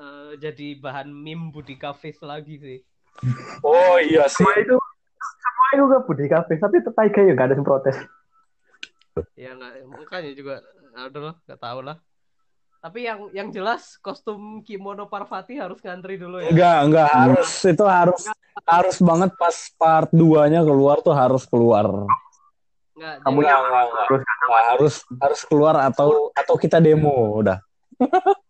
[0.00, 2.78] eh, jadi bahan meme Budi Kafis lagi sih.
[3.60, 4.40] Oh iya sih.
[4.40, 4.76] Semua itu
[5.20, 7.96] semua itu ke Budi Cafe, tapi tetap Taiga ya nggak ada yang protes.
[9.36, 10.60] Ya nggak, makanya juga,
[10.92, 11.96] aduh lah, nggak tahu lah.
[12.86, 16.54] Tapi yang yang jelas kostum kimono Parvati harus ngantri dulu ya.
[16.54, 18.22] Enggak, enggak harus itu harus
[18.62, 22.06] harus banget pas part 2-nya keluar tuh harus keluar.
[22.94, 24.66] Nggak, Kamu jadi yang Enggak, enggak, harus enggak.
[24.70, 27.58] harus harus keluar atau atau kita demo udah.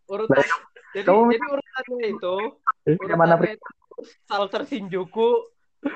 [0.05, 0.45] urutan,
[0.93, 2.35] jadi kamu- jadi urutannya itu,
[2.93, 3.71] urutannya itu
[4.29, 5.31] Salter Shinjuku,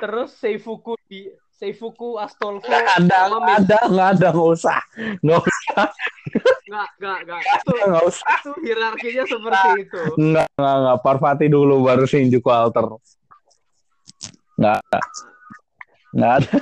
[0.00, 1.28] terus Seifuku di
[1.60, 4.80] Seifuku Astolfo, Enggak ada, sama enggak ada, enggak ada, enggak usah.
[5.20, 5.84] Enggak usah,
[6.64, 7.40] Nggak, nggak, nggak.
[7.44, 8.26] Itu, enggak usah.
[8.32, 10.00] itu hierarkinya seperti itu.
[10.16, 10.96] Enggak, enggak, enggak.
[11.04, 12.96] Parvati dulu baru Shinjuku Alter.
[14.56, 15.00] Enggak ada.
[16.16, 16.52] Enggak ada.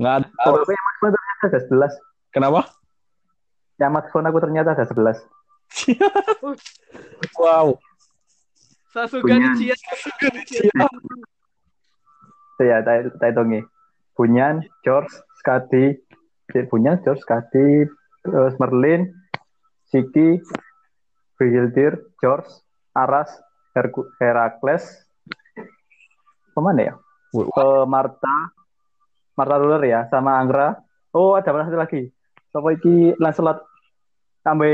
[0.00, 0.28] Enggak ada.
[0.48, 1.60] Oh, tapi Phone ternyata ada
[1.92, 2.32] 11.
[2.32, 2.60] Kenapa?
[3.76, 5.20] Yang Max Phone aku ternyata ada 11.
[7.36, 7.76] Wow.
[8.96, 9.76] Sasugani Punya.
[10.48, 10.88] Chia.
[12.62, 13.60] Ya, saya saya hitungi.
[14.14, 15.10] Bunyan, George,
[15.42, 15.98] Skadi,
[16.70, 17.82] Bunyan, George, Skadi,
[18.22, 19.10] terus Merlin,
[19.90, 20.38] Siki,
[21.34, 22.46] Brigildir, George,
[22.94, 23.34] Aras,
[23.74, 24.86] Herku, Herakles,
[26.54, 26.94] ke mana ya?
[27.34, 28.54] Eh, Marta,
[29.34, 30.78] Marta Ruler ya, sama Anggra.
[31.10, 32.06] Oh, ada satu lagi.
[32.54, 33.58] Apa iki Lancelot
[34.46, 34.70] sampai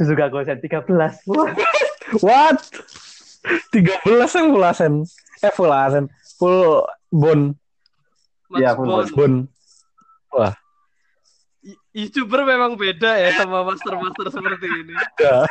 [0.00, 1.28] Suzuka Gosen 13.
[1.28, 1.52] Wah,
[2.24, 2.60] What?
[3.72, 4.92] 13 yang full asen.
[5.44, 6.04] Eh full asen.
[6.40, 7.52] Full bon.
[8.48, 9.06] Mas Iya, full Bon.
[10.32, 10.52] Bon.
[11.62, 14.96] I- YouTuber memang beda ya sama master-master seperti ini.
[14.96, 15.46] Ada.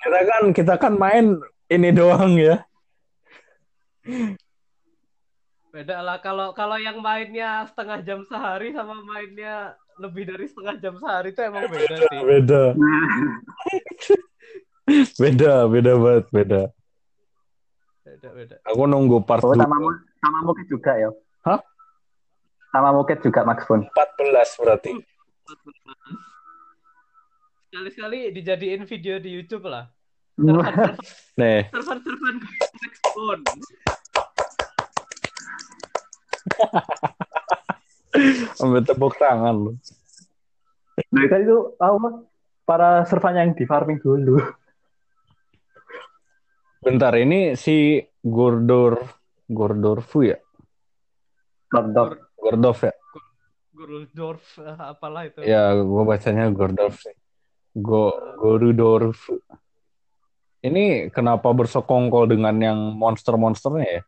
[0.00, 1.36] kita kan kita kan main
[1.68, 2.64] ini doang ya.
[5.74, 10.94] Beda lah kalau kalau yang mainnya setengah jam sehari sama mainnya lebih dari setengah jam
[11.02, 12.20] sehari itu emang beda sih.
[12.22, 12.62] Beda.
[15.18, 16.62] beda, beda banget, beda.
[18.24, 18.56] Beda beda.
[18.64, 19.60] Aku nunggu part Oh, 2.
[19.60, 21.12] sama mu- sama Mukit juga ya.
[21.44, 21.60] Hah?
[22.72, 23.84] Sama Mukit juga Max Pun.
[23.84, 24.96] 14 berarti.
[27.68, 29.92] Sekali-sekali dijadiin video di YouTube lah.
[31.36, 32.32] Nih, Server-server
[32.80, 33.44] Maxbone.
[38.56, 39.72] ambil tepuk tangan lu.
[41.12, 42.08] Nah, kan itu apa?
[42.64, 44.40] Para servernya yang di farming dulu.
[46.80, 49.04] Bentar, ini si Gordor
[49.44, 50.40] Gordorfu ya?
[51.68, 52.32] Gordor.
[52.40, 52.94] Gordov ya?
[53.74, 55.42] Guruldorf eh, apalah itu.
[55.42, 57.12] Ya, gue bacanya Gordov sih.
[57.74, 59.42] Go Gorudorfu.
[60.64, 64.02] Ini kenapa bersekongkol dengan yang monster-monsternya ya?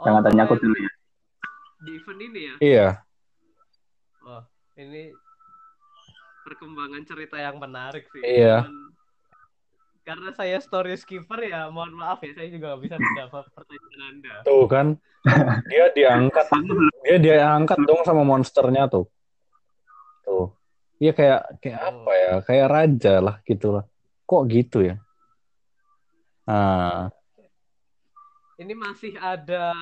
[0.00, 0.92] Oh, Jangan tanya aku dulu ya.
[1.84, 2.54] Di event ini ya.
[2.64, 2.88] Iya.
[4.24, 4.44] Wah,
[4.80, 5.12] ini
[6.48, 8.24] perkembangan cerita yang menarik sih.
[8.24, 8.64] Iya.
[8.64, 8.93] Cuman
[10.04, 14.34] Karena saya story skipper ya, mohon maaf ya, saya juga nggak bisa menjawab pertanyaan Anda.
[14.44, 14.86] Tuh kan.
[15.64, 16.44] Dia diangkat.
[17.00, 19.08] Dia diangkat dong sama monsternya tuh.
[20.20, 20.52] Tuh.
[21.00, 22.32] Iya kayak kayak apa ya?
[22.44, 23.84] Kayak raja lah gitu lah.
[24.24, 25.00] Kok gitu ya?
[26.44, 27.08] Nah,
[28.54, 29.72] Ini masih ada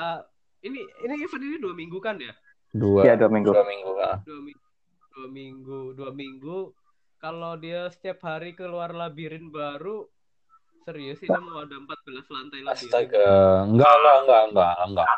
[0.63, 2.33] ini ini event ini dua minggu kan ya?
[2.73, 3.53] dua, Iya, dua minggu.
[3.53, 3.93] dua minggu.
[4.01, 4.17] ah.
[4.25, 4.63] Dua minggu,
[5.13, 6.57] dua minggu, dua minggu.
[7.23, 10.11] Kalau dia setiap hari keluar labirin baru,
[10.83, 12.91] serius ini mau ada 14 lantai labirin.
[12.91, 13.31] Astaga,
[13.63, 15.09] enggak, enggak, enggak, enggak, enggak.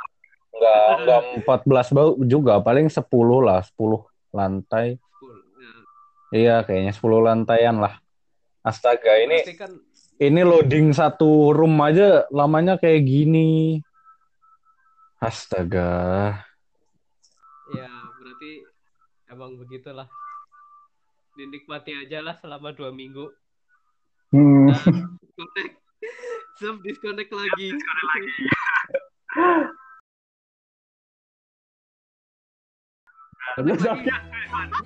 [0.52, 1.20] Enggak, enggak
[1.64, 3.00] 14 bau juga, paling 10
[3.40, 4.04] lah, 10
[4.36, 5.00] lantai.
[5.16, 5.38] Full.
[5.56, 5.72] Ya,
[6.36, 7.96] Iya, kayaknya 10 lantaian lah.
[8.60, 9.72] Astaga, ini kan
[10.20, 13.80] ini loading satu room aja lamanya kayak gini.
[15.24, 16.36] Astaga.
[17.72, 17.88] ya
[18.20, 18.60] berarti
[19.32, 20.04] emang begitulah.
[21.34, 23.26] Dinikmati aja lah selama dua minggu.
[24.30, 24.70] Hmm.
[24.70, 25.74] Disconnect.
[26.62, 27.68] Self disconnect lagi.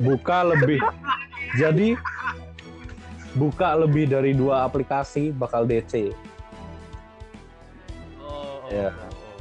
[0.00, 0.80] Buka lebih.
[1.60, 1.96] Jadi
[3.36, 6.12] buka lebih dari dua aplikasi bakal DC.
[8.24, 8.88] Oh, oh, Ya.
[8.88, 9.36] oh, oh.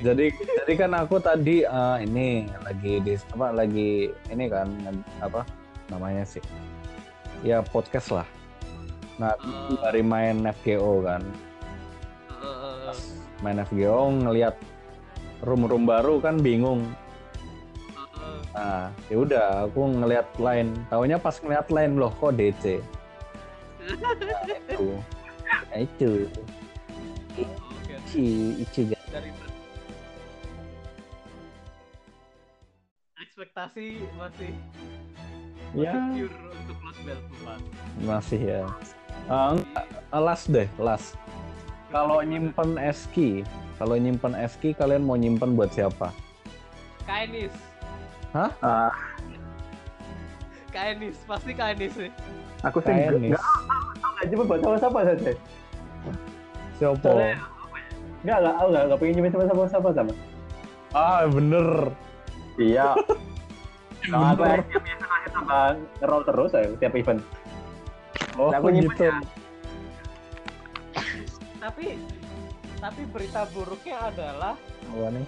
[0.00, 4.70] Jadi jadi kan aku tadi eh, ini lagi di apa lagi ini kan
[5.20, 5.44] apa
[5.90, 6.42] namanya sih?
[7.42, 8.28] Ya podcast lah.
[9.20, 9.76] Nah, Oh.
[9.84, 11.20] dari main FGO kan.
[12.30, 12.96] Eh.
[13.44, 14.56] Main FGO ngelihat
[15.44, 16.88] room-room baru kan bingung.
[18.16, 20.72] Eh, Nah, ya udah aku ngelihat line.
[20.88, 22.80] Taunya pas ngelihat line loh kok DC.
[24.20, 24.86] Nah, itu.
[25.44, 26.10] Nah, itu.
[28.62, 29.06] Itu guys.
[29.10, 29.30] Dari
[33.40, 34.52] ekspektasi masih
[35.72, 38.02] Ya, masih pure untuk Lost Belt 4.
[38.02, 38.62] masih ya.
[39.24, 41.14] Enggak, Ah, last deh, last.
[41.88, 46.10] Kalau nyimpen eski, kalau nyimpen eski kalian mau nyimpen buat siapa?
[47.04, 47.54] Kainis,
[48.32, 48.90] Ah,
[50.70, 52.10] Kainis, pasti Kainis sih.
[52.60, 53.42] aku sih enggak enggak
[54.28, 55.32] cuma buat siapa-siapa saja.
[56.76, 57.10] Siapa?
[58.20, 60.12] Enggak, enggak, aku enggak, enggak pengen nyimpen sama siapa-siapa sama.
[60.90, 61.66] Ah, bener.
[62.56, 62.88] Iya.
[64.10, 64.58] Nah, aku Bener.
[64.58, 64.78] lahir
[65.40, 65.74] sama
[66.04, 67.20] nge-roll terus ya tiap event.
[68.36, 68.92] Oh, Nah, gitu.
[69.00, 69.16] ya.
[71.60, 71.86] Tapi
[72.80, 74.54] tapi berita buruknya adalah
[74.90, 75.26] Apa nih?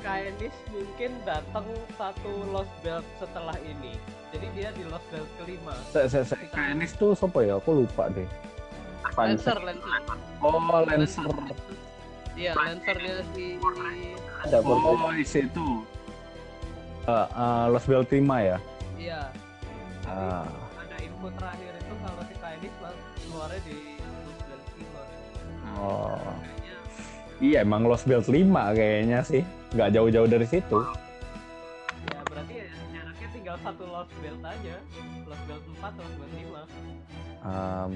[0.00, 1.66] Kainis mungkin datang
[1.98, 3.98] satu Lost Belt setelah ini.
[4.30, 5.74] Jadi dia di Lost Belt kelima.
[5.90, 6.46] Saya, saya, saya.
[6.54, 7.58] Kainis tuh siapa ya?
[7.58, 8.24] Aku lupa deh.
[9.18, 9.90] Lancer, Lancer.
[10.40, 10.56] Oh,
[10.86, 11.26] Lancer.
[12.38, 13.58] Iya, Lancernya si
[14.46, 15.12] Ada Oh, oh.
[15.12, 15.84] di situ.
[17.04, 18.58] Uh, uh, Los Beltima ya?
[19.00, 19.22] Iya.
[20.04, 20.44] Ah.
[20.76, 22.34] Ada info terakhir itu kalau si
[22.84, 23.76] mas- keluarnya di
[24.52, 25.02] Lost kelima.
[25.80, 26.20] Oh.
[26.44, 26.74] Kayaknya
[27.40, 29.40] Iya, emang Los Belt 5 kayaknya sih.
[29.72, 30.78] Nggak jauh-jauh dari situ.
[32.12, 34.76] ya berarti ya jaraknya tinggal satu Lost Belt aja.
[35.24, 36.60] Lost Belt 4, Lost Belt 5.
[37.40, 37.94] Um,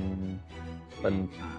[1.05, 1.53] bentar.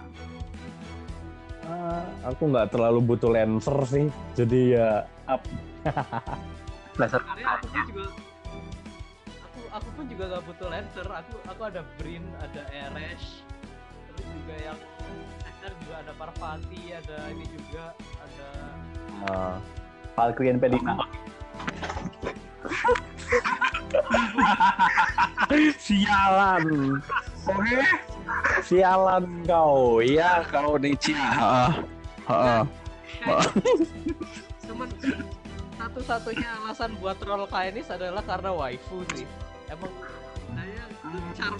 [1.66, 4.06] Ah, aku nggak terlalu butuh Lancer sih.
[4.34, 5.42] Jadi ya up.
[6.98, 8.25] Laser aku juga
[9.76, 11.04] aku pun juga gak butuh Lancer.
[11.06, 13.44] Aku aku ada Brin, ada Eresh.
[14.08, 14.78] Terus juga yang
[15.44, 18.48] Lancer juga ada Parvati, ada ini juga ada
[19.26, 19.56] Ah,
[20.16, 20.76] Valkyrie NP5.
[25.80, 26.64] Sialan.
[27.46, 27.80] Oke.
[28.60, 30.02] Sialan kau.
[30.04, 31.70] Iya, kau nih Heeh.
[32.26, 32.62] Heeh.
[34.66, 34.88] Cuman
[35.80, 39.24] satu-satunya alasan buat troll Kainis adalah karena waifu sih.
[39.66, 39.92] Emang
[40.54, 40.82] saya
[41.34, 41.58] charm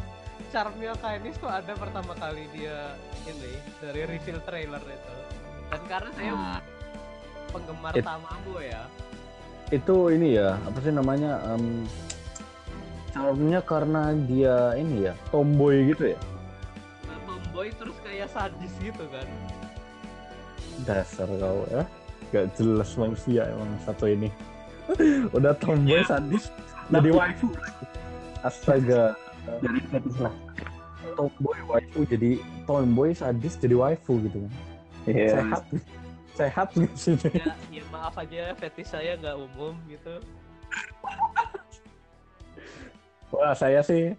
[0.53, 2.95] charmnya Kainis tuh ada pertama kali dia
[3.27, 3.53] ini
[3.83, 5.15] dari reveal trailer itu.
[5.67, 6.61] Dan karena saya Ah.
[7.51, 8.83] penggemar It- Tamamo ya.
[9.67, 11.43] Itu ini ya, apa sih namanya?
[11.51, 11.83] Um,
[13.11, 16.19] charmnya karena dia ini ya, tomboy gitu ya.
[17.11, 19.27] Nah, tomboy terus kayak sadis gitu kan.
[20.87, 21.83] Dasar kau ya.
[22.31, 24.31] Gak jelas manusia emang satu ini.
[25.37, 26.47] Udah tomboy sadis
[26.91, 27.49] jadi waifu.
[28.43, 29.19] Astaga.
[29.63, 30.35] Jadi fetis lah.
[31.17, 32.31] Tomboy waifu jadi
[32.67, 34.53] tomboy sadis jadi waifu gitu kan.
[35.07, 35.29] Iya.
[35.39, 35.63] Sehat.
[36.37, 37.15] Sehat gitu sih.
[37.33, 40.21] Ya, ya maaf aja fetish saya nggak umum gitu.
[43.35, 44.15] Wah, saya sih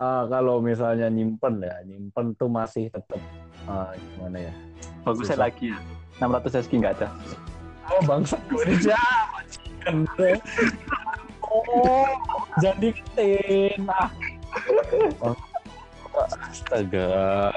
[0.00, 3.20] eh, kalau misalnya nyimpen ya, nyimpen tuh masih tetap
[3.68, 4.52] eh, gimana ya?
[5.06, 5.44] Bagusnya Susah.
[5.48, 5.78] lagi ya.
[6.20, 7.08] 600 SK nggak ada.
[7.90, 8.76] Oh, bangsa gue.
[11.50, 12.06] Oh,
[12.62, 13.82] jadi ketin.
[13.90, 14.10] Ah.
[15.20, 15.34] Oh,
[16.46, 17.50] Astaga.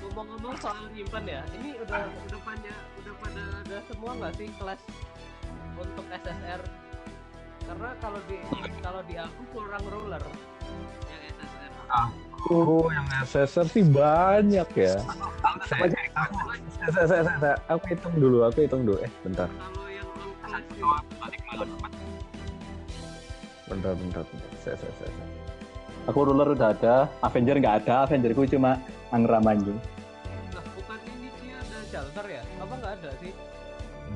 [0.00, 4.80] Ngomong-ngomong soal nyimpan ya, ini udah udah pada udah pada ada semua nggak sih kelas
[5.76, 6.60] untuk SSR?
[7.64, 8.36] Karena kalau di
[8.80, 10.22] kalau di aku kurang ruler
[11.06, 11.72] yang SSR.
[12.48, 14.96] Oh, yang SSR sih banyak ya.
[15.68, 15.84] Saya,
[16.16, 16.36] aku,
[16.80, 18.98] saya, saya, saya, saya- aku hitung dulu, aku hitung dulu.
[19.04, 19.84] Eh, bentar, Kalau
[23.70, 24.48] bentar, bentar, bentar.
[24.60, 25.26] Saya, saya, saya, saya.
[26.10, 28.80] Aku ruler udah ada, Avenger nggak ada, Avengerku cuma
[29.14, 29.78] Angram anjing.
[30.50, 32.42] nah bukan ini sih ada Jalter ya?
[32.58, 33.32] Apa nggak ada sih?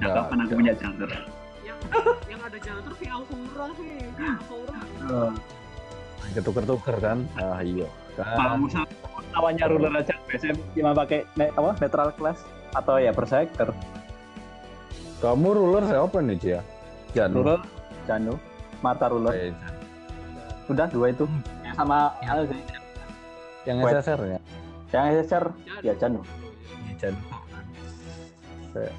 [0.00, 1.10] Nggak tahu kan aku punya Jalter.
[1.62, 1.78] Yang
[2.26, 4.78] yang ada Jalter si Alfura sih, Alfura.
[6.34, 7.18] Ketuker-tuker kan?
[7.38, 7.86] Ah, iya.
[8.16, 8.86] Kalau Kan.
[9.34, 12.38] lawannya ruler aja, biasanya cuma pakai ne apa netral class
[12.74, 13.70] atau ya berserker.
[15.24, 16.60] Kamu ruler siapa nih, Cia?
[17.16, 17.32] Jan.
[17.32, 17.64] Ruler,
[18.04, 18.36] Janu,
[18.84, 19.32] Marta ruler.
[19.32, 19.56] Eh.
[20.68, 21.24] Udah dua itu.
[21.64, 22.60] Yang sama Al sih.
[23.64, 23.76] Yang.
[23.88, 24.38] SSR ya?
[24.92, 25.44] Yang SSR
[25.80, 26.20] ya Janu.
[27.00, 27.16] Jan.
[28.76, 28.92] Saya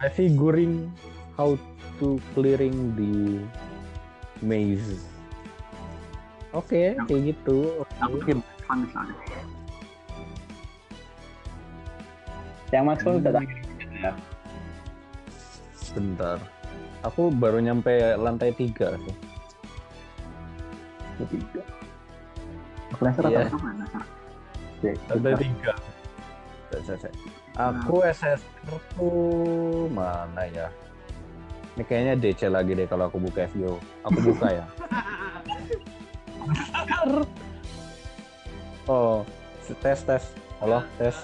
[0.00, 0.88] I figuring
[1.36, 1.60] how
[2.00, 3.44] to clearing the
[4.40, 5.04] maze.
[6.56, 7.84] Oke, kayak gitu.
[8.00, 9.12] Aku bikin fun misalnya.
[12.72, 13.44] Yang Maxwell udah tak
[15.90, 15.94] ya.
[15.98, 16.38] Bentar.
[17.02, 19.16] Aku baru nyampe lantai tiga sih.
[21.20, 21.62] Ketiga.
[22.96, 23.40] Freelancer Iya.
[23.48, 23.86] atau mana?
[25.10, 25.72] Lantai tiga.
[27.58, 30.70] Aku SSR tuh mana ya?
[31.74, 33.78] Ini kayaknya DC lagi deh kalau aku buka FGO.
[34.06, 34.66] Aku buka ya.
[38.90, 39.22] Oh,
[39.84, 40.24] tes tes.
[40.58, 41.14] Halo, tes.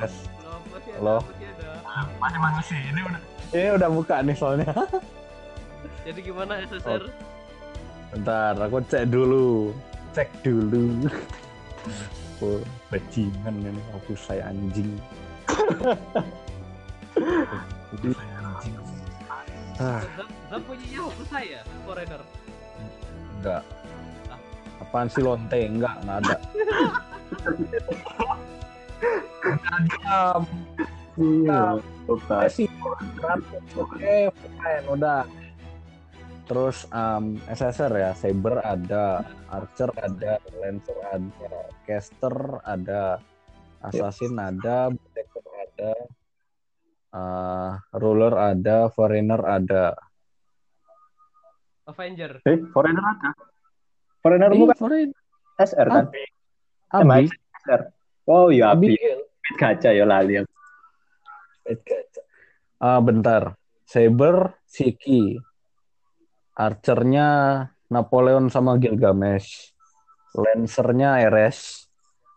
[0.00, 0.41] Tes.
[0.72, 1.16] Masih ada, Halo?
[1.20, 1.68] masih ada.
[2.18, 3.20] Masih masih ini udah
[3.52, 4.72] ini udah buka nih soalnya.
[6.08, 7.02] Jadi gimana SSR?
[8.12, 9.72] Bentar, aku cek dulu.
[10.16, 11.06] Cek dulu.
[12.42, 12.58] Oh,
[12.90, 14.98] bajingan ini aku saya anjing.
[15.46, 15.94] Aku
[18.18, 18.74] saya anjing.
[19.78, 22.18] Ah, Zap, Zap punyanya Hokusai saya, Foreigner.
[23.38, 23.62] enggak.
[24.82, 25.54] Apaan sih lonte?
[25.54, 26.34] Enggak, enggak ada.
[29.42, 30.42] Diam.
[31.18, 31.60] Iya.
[32.08, 32.68] Eh, sih.
[33.76, 35.28] Oke, fine, udah.
[36.48, 41.52] Terus um, SSR ya, Saber ada, Archer ada, Lancer ada,
[41.86, 42.36] Caster
[42.66, 43.22] ada,
[43.80, 45.92] Assassin ada, Berserker ada,
[47.14, 49.94] uh, Ruler ada, Foreigner ada.
[51.86, 52.42] Avenger.
[52.46, 53.30] Eh, Foreigner ada.
[54.22, 55.18] Foreigner Eh, bukan Foreigner.
[55.62, 56.04] SR kan?
[56.90, 57.30] Abi,
[57.64, 57.80] SR.
[58.26, 58.92] Oh iya, Abi.
[58.92, 59.31] Abi.
[59.58, 60.40] Gacha ya lali.
[60.40, 60.52] aku.
[62.82, 63.54] Ah, bentar.
[63.86, 65.38] Saber, Siki.
[66.56, 67.28] Archernya
[67.92, 69.70] Napoleon sama Gilgamesh.
[70.34, 71.86] Lancernya Eres.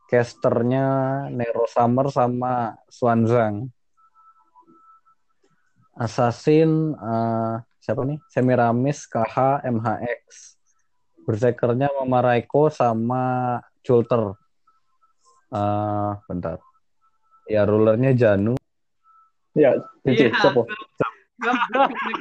[0.05, 0.85] Casternya
[1.33, 3.73] Nero Summer sama Swanzang.
[5.97, 8.19] Assassin eh, siapa nih?
[8.29, 10.25] Semiramis, KH, MHX.
[11.25, 14.37] Berserkernya Mama Raiko sama Chulter.
[15.49, 16.74] Eh, bentar.
[17.45, 18.57] Ya rulernya Janu.
[19.55, 20.65] Ya, Cici, siapa?
[20.65, 22.11] Lagi.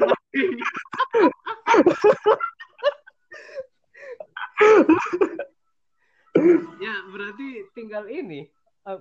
[6.78, 8.46] ya berarti tinggal ini.
[8.84, 9.00] Um,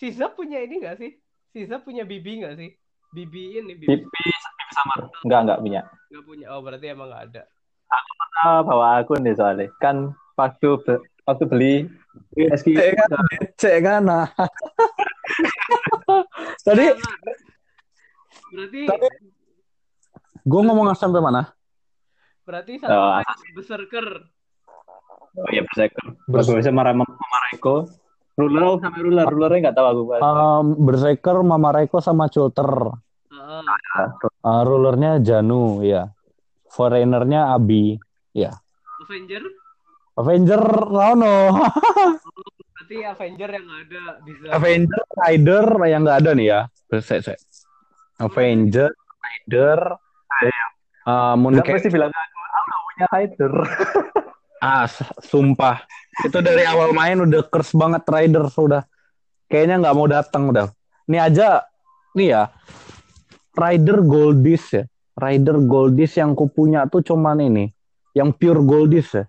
[0.00, 1.12] si Zap punya ini nggak sih?
[1.52, 2.70] Si Zap punya bibi nggak sih?
[3.12, 4.02] Bibi ini bibi.
[4.02, 4.24] Pipi
[4.72, 5.80] sama enggak enggak punya.
[6.10, 6.46] Nggak punya.
[6.50, 7.42] Oh berarti emang nggak ada.
[8.42, 9.68] Ah, bawa akun nih soalnya.
[9.78, 10.80] Kan waktu
[11.28, 11.74] waktu beli
[12.34, 13.10] SQ Cek kan,
[13.60, 14.02] cek kan.
[16.62, 16.84] Tadi
[18.52, 18.80] berarti
[20.42, 21.42] gue ngomong sampai mana?
[22.42, 24.06] berarti Oh, sampai berserker.
[25.38, 26.18] Oh iya berseker.
[26.28, 27.76] Bagus sama Rama sama Reko.
[28.32, 30.02] Ruler sampai ruler, rulernya nggak tahu aku.
[30.08, 30.18] Pak.
[30.24, 32.96] Um, Berserker, Mama Reko sama Chulter.
[33.28, 33.62] Heeh.
[34.40, 36.08] Uh, rulernya Janu, ya.
[36.72, 38.00] Foreignernya Abi.
[39.02, 39.44] Avenger.
[40.16, 41.36] Avenger, Rano.
[42.92, 44.52] Berarti Avenger yang ada di sana.
[44.52, 46.60] Avenger, Rider yang nggak ada nih ya.
[47.00, 47.38] Sek, sek.
[48.20, 49.80] Avenger, Rider,
[51.08, 51.72] uh, Nggak Mooncake.
[51.72, 53.54] mesti bilang aku, aku nggak punya hider.
[54.62, 54.86] Ah,
[55.18, 55.82] sumpah.
[56.22, 58.86] Itu dari awal main udah curse banget Rider sudah.
[59.50, 60.70] Kayaknya nggak mau datang udah.
[61.10, 61.66] Ini aja,
[62.14, 62.42] nih ya.
[63.58, 64.86] Rider Goldis ya.
[65.18, 67.74] Rider Goldis yang ku punya tuh cuman ini.
[68.14, 69.26] Yang pure Goldis ya.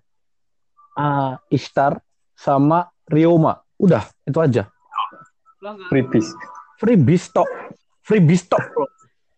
[0.94, 1.98] Ah, Ishtar
[2.38, 3.60] sama Ryoma.
[3.76, 4.70] Udah, itu aja.
[5.88, 6.28] Freebies.
[6.80, 7.48] Free stock.
[8.04, 8.86] Free stock, bro.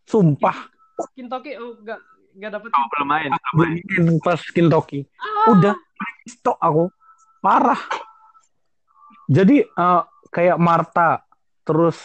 [0.06, 0.70] Sumpah.
[1.12, 2.00] Kintoki oh nggak
[2.40, 2.68] nggak dapet.
[2.72, 3.30] Oh, belum main.
[3.54, 5.06] Belum main pas Kintoki.
[5.50, 6.90] Udah, free stock aku.
[7.42, 7.78] Parah.
[9.26, 11.22] Jadi eh, kayak Marta,
[11.66, 11.98] terus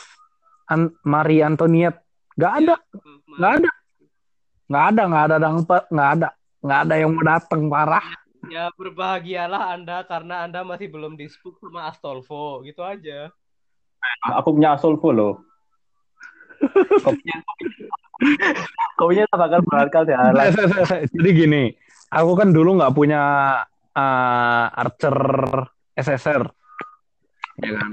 [0.65, 2.01] An Marie Antoniette,
[2.33, 2.75] nggak ada,
[3.37, 3.71] nggak ada,
[4.71, 5.37] nggak ada, nggak ada
[5.91, 6.29] nggak ada,
[6.63, 8.07] nggak ada yang mau datang parah.
[8.49, 13.29] Ya berbahagialah Anda karena Anda masih belum dispuk sama Astolfo gitu aja.
[14.41, 15.33] Aku punya Asolvo loh.
[17.01, 17.37] Kopinya,
[19.01, 20.17] kopinya tak bakal berharga deh.
[21.09, 21.63] Jadi gini,
[22.13, 23.21] aku kan dulu nggak punya
[23.97, 25.17] eh, Archer
[25.97, 26.43] SSR,
[27.65, 27.89] ya kan.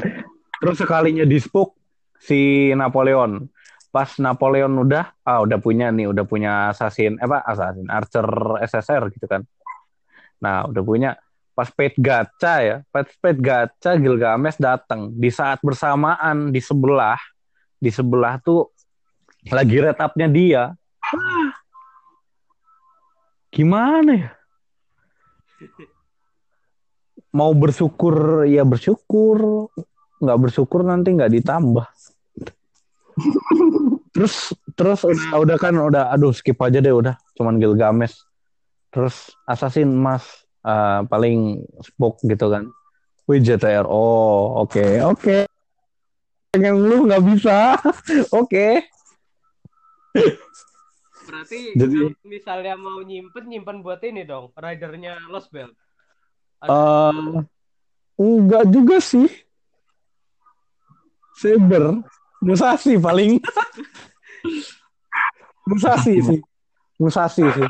[0.58, 1.76] Terus sekalinya dispuk
[2.20, 3.48] si Napoleon.
[3.88, 8.28] Pas Napoleon udah, ah udah punya nih, udah punya assassin, eh apa assassin, Archer
[8.68, 9.48] SSR gitu kan.
[10.42, 11.10] Nah udah punya.
[11.58, 17.18] Pas paid gacha ya, pas paid gacha Gilgamesh datang di saat bersamaan di sebelah,
[17.82, 18.70] di sebelah tuh
[19.50, 20.62] lagi red up-nya dia.
[23.48, 24.30] gimana ya?
[27.34, 29.66] Mau bersyukur ya bersyukur,
[30.22, 31.86] nggak bersyukur nanti nggak ditambah.
[34.14, 35.02] terus terus
[35.34, 38.27] udah kan udah aduh skip aja deh udah cuman Gilgamesh.
[38.88, 40.24] Terus Assassin Mas
[40.64, 42.68] eh, paling spoke gitu kan.
[43.28, 43.84] Wih JTR.
[43.84, 45.44] Oh, oke, oke.
[46.48, 47.76] Pengen lu nggak bisa.
[48.40, 48.88] Oke.
[51.28, 55.76] Berarti Jadi- kalau misalnya mau nyimpen nyimpen buat ini dong, ridernya Lost Belt.
[56.64, 57.44] Eh,
[58.16, 59.28] enggak juga sih.
[61.36, 62.00] Saber,
[62.40, 63.38] Musashi paling.
[65.68, 66.40] Musashi sih.
[66.96, 67.68] Musashi sih.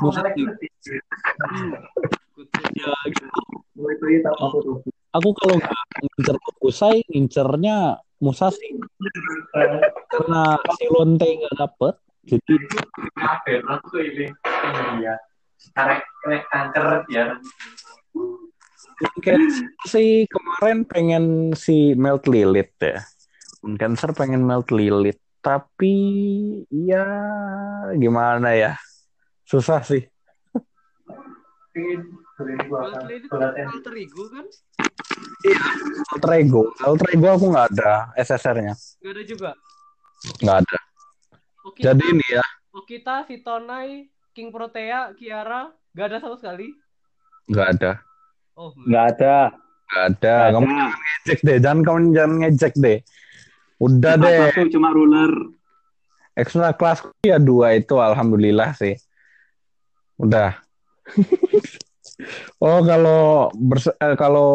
[0.00, 0.42] Musashi.
[2.72, 3.28] Ya, gitu.
[5.12, 8.80] Aku kalau nggak ngincer Hokusai, ngincernya Musashi.
[10.08, 12.54] Karena si Lonte nggak dapet, jadi
[15.02, 15.14] Iya.
[15.76, 17.24] Karek karek kanker ya.
[19.02, 19.40] Mungkin
[19.86, 21.24] sih kemarin pengen
[21.58, 23.02] si Melt Lilith ya.
[23.62, 25.94] Cancer pengen Melt Lilith, tapi
[26.70, 27.06] ya
[27.94, 28.74] gimana ya?
[29.52, 30.00] Susah sih.
[32.72, 34.46] Alter ego kan?
[36.12, 39.50] Alter Ego, Alter Ego aku nggak ada SSR-nya, Gak ada juga.
[40.38, 40.78] nggak ada.
[41.62, 46.72] Okita, Jadi ini ya, Okita, si Tonai, King Protea, Kiara, gak ada sama sekali.
[47.44, 47.92] nggak ada,
[48.54, 49.36] Oh, Nggak ada.
[49.86, 50.34] nggak ada.
[50.34, 50.72] Nggak Kamu ada.
[50.72, 52.98] jangan ngejek deh, jangan kamu jangan ngejek deh.
[53.78, 55.32] Udah Cuma deh, satu cuma ruler.
[56.32, 58.96] extra kelas ya dua itu alhamdulillah sih.
[60.22, 60.54] Udah.
[62.62, 64.50] oh kalau bers- eh, kalau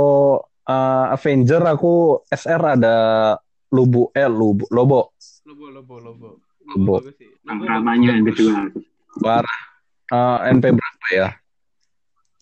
[0.64, 2.96] eh, Avenger aku SR ada
[3.68, 5.12] Lubu eh Lubu Lobo
[5.44, 6.30] Lobo, Lobo, Lobo.
[6.68, 6.96] Lobo.
[7.44, 8.40] Namanya yang bagus.
[8.40, 8.68] kedua.
[9.20, 9.60] parah.
[10.08, 11.30] Eh, NP berapa ya?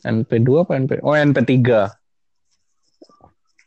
[0.05, 1.01] NP 2 apa NP?
[1.01, 1.89] Oh NP 3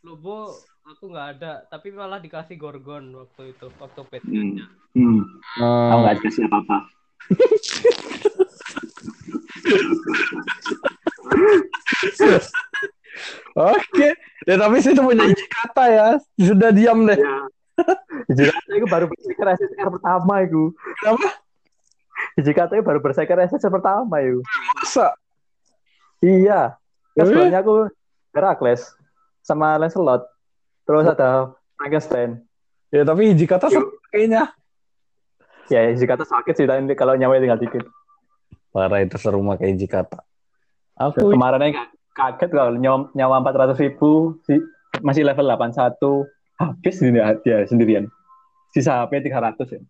[0.07, 0.55] Lobo
[0.87, 4.63] aku nggak ada, tapi malah dikasih Gorgon waktu itu, waktu pet Hmm.
[4.95, 5.21] Hmm.
[5.59, 6.77] Eh, Aku nggak dikasih apa-apa.
[13.59, 14.09] Oke,
[14.47, 16.07] ya, tapi itu punya kata ya.
[16.39, 17.19] Sudah diam deh.
[18.31, 20.63] Hiji kata itu baru berseker SSR pertama itu.
[21.03, 21.29] Kenapa?
[22.39, 24.39] Hiji kata itu baru berseker SSR pertama itu.
[24.79, 25.15] Masa?
[26.23, 26.79] Iya.
[27.15, 27.27] Kan Eh?
[27.27, 27.75] sebelumnya aku
[28.31, 28.95] Herakles
[29.43, 30.23] sama Lancelot.
[30.87, 32.31] Terus ada Frankenstein.
[32.95, 34.55] Ya tapi hiji kata sama kayaknya.
[35.69, 37.85] Ya, Hijikata sakit sih tapi kalau nyawa tinggal dikit.
[38.73, 40.21] Parah itu seru pakai Hijikata.
[40.99, 44.59] Aku Kemarin aja kaget kalau nyawa, nyawa 400 ribu si,
[45.07, 45.95] masih level 81
[46.59, 48.11] habis ini dia sendirian.
[48.75, 49.81] Sisa HP 300 ya.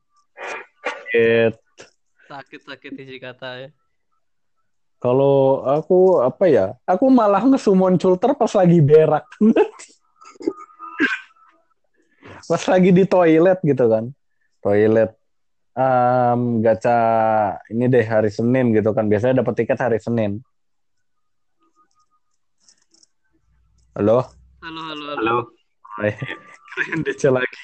[1.08, 1.54] kaget.
[2.28, 3.68] Sakit-sakit isi kata ya.
[4.98, 6.66] Kalau aku apa ya?
[6.84, 9.24] Aku malah ngesumon culter pas lagi berak.
[12.50, 14.12] pas lagi di toilet gitu kan.
[14.60, 15.17] Toilet.
[15.78, 16.98] Em, gacha
[17.70, 19.06] ini deh hari Senin gitu kan.
[19.06, 20.42] Biasanya dapat tiket hari Senin.
[23.94, 24.26] Halo?
[24.58, 25.18] Halo, halo, halo.
[25.22, 25.36] Halo.
[26.02, 26.18] Hai.
[26.74, 27.62] Kalian DC lagi.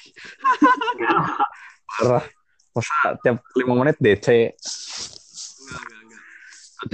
[1.99, 2.23] Parah.
[2.71, 4.27] Masa tiap lima menit DC?
[4.31, 6.23] Enggak, enggak, enggak.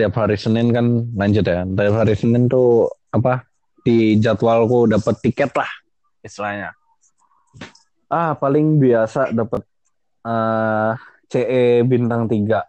[0.02, 1.62] Tiap hari Senin kan lanjut ya.
[1.70, 3.46] Tiap hari Senin tuh apa
[3.86, 5.70] di jadwalku dapat tiket lah
[6.26, 6.74] istilahnya.
[8.10, 9.62] Ah paling biasa dapat
[10.26, 12.60] eh CE bintang 3.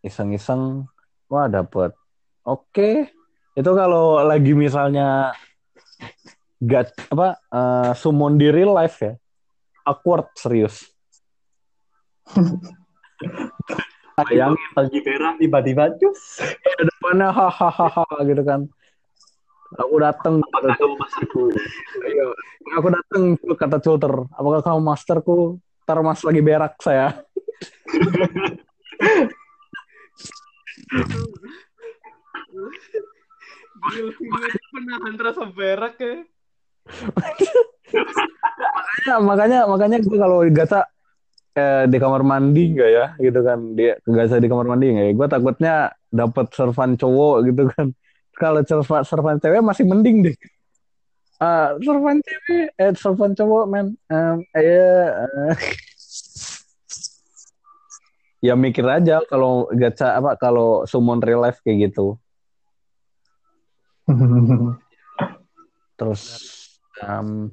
[0.00, 0.88] Iseng-iseng
[1.28, 1.92] wah dapat.
[2.40, 3.12] Oke.
[3.52, 5.36] Itu kalau lagi misalnya
[6.56, 9.12] gak apa eh, summon di real life ya.
[9.84, 10.88] Awkward serius.
[14.16, 16.40] Bayangin lagi berak tiba-tiba cus.
[16.40, 18.64] Ada depannya hahaha gitu kan.
[19.76, 21.52] Aku datang Apakah kamu masterku?
[22.06, 22.26] Iya,
[22.80, 24.14] aku datang kata Culter.
[24.32, 25.60] Apakah kamu masterku?
[25.86, 27.14] Ntar mas lagi berak saya.
[33.86, 34.10] Gila,
[34.74, 36.26] penahan rasa berak ya.
[39.06, 40.90] Ya, makanya makanya gue kalau gacha
[41.54, 45.12] eh, di kamar mandi enggak ya gitu kan dia gacha di kamar mandi enggak ya
[45.14, 45.74] gue takutnya
[46.10, 47.94] dapat servan cowok gitu kan
[48.34, 50.36] kalau servan servan cewek masih mending deh
[51.36, 55.08] Ah, cewek eh servan cowok men Em, eh,
[55.52, 55.56] eh.
[58.40, 62.16] ya mikir aja kalau gacha apa kalau summon real life kayak gitu
[65.96, 66.22] Terus
[67.04, 67.52] em,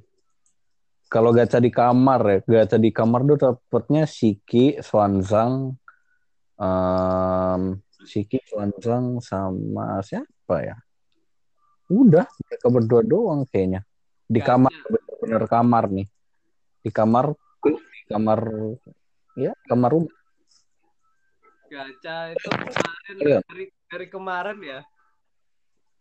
[1.12, 5.76] kalau gacha di kamar ya, gacha di kamar tuh dapetnya Shiki, Swanzang,
[6.60, 7.62] em,
[8.06, 10.78] Shiki, Swanzang sama siapa ya?
[11.92, 13.84] Udah, mereka berdua doang kayaknya.
[14.24, 14.56] Di Gacha.
[14.56, 16.08] kamar, bener-bener kamar nih.
[16.84, 17.26] Di kamar,
[17.64, 18.40] di kamar,
[19.36, 20.14] ya kamar rumah.
[21.68, 23.40] Gacha itu kemarin Iya.
[23.50, 24.80] dari, dari kemarin ya.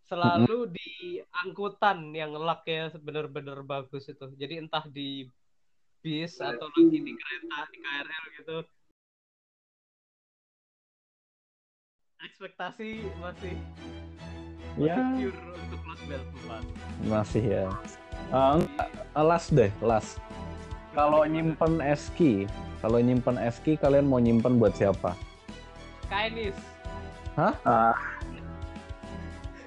[0.03, 4.29] Selalu di angkutan yang lucknya bener-bener bagus itu.
[4.37, 5.25] Jadi entah di
[6.03, 8.57] bis atau lagi di kereta, di KRL gitu.
[12.23, 13.55] Ekspektasi masih
[14.73, 14.97] Ya.
[14.97, 16.27] pure untuk Lost Belt
[17.05, 17.05] 4.
[17.05, 17.65] Masih ya.
[18.33, 18.57] Ah,
[19.21, 20.17] last deh, last.
[20.97, 22.49] Kalau nyimpen eski,
[22.81, 25.13] kalau nyimpen eski kalian mau nyimpen buat siapa?
[26.09, 26.57] Kainis.
[27.33, 27.53] Hah?
[27.65, 27.97] Ah,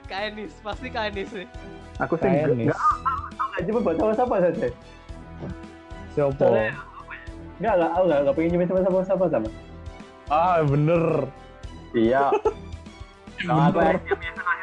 [0.07, 1.47] Kainis, pasti Kainis sih.
[1.97, 4.69] aku sih enggak enggak cuma buat siapa-siapa saja.
[6.15, 6.47] Siapa?
[7.59, 9.49] Enggak, enggak, aku enggak, enggak pengen nyumin sama siapa-siapa sama.
[10.31, 11.03] Ah, bener.
[11.95, 12.31] Iya.
[13.45, 13.79] Nah, aku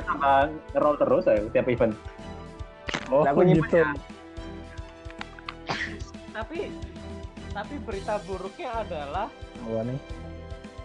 [0.04, 1.94] Sama nge-roll terus ya tiap event.
[3.12, 3.76] Oh, Nah, gitu.
[3.76, 3.90] ya.
[6.34, 6.60] Tapi
[7.54, 9.28] tapi berita buruknya adalah
[9.64, 10.00] Apa nih?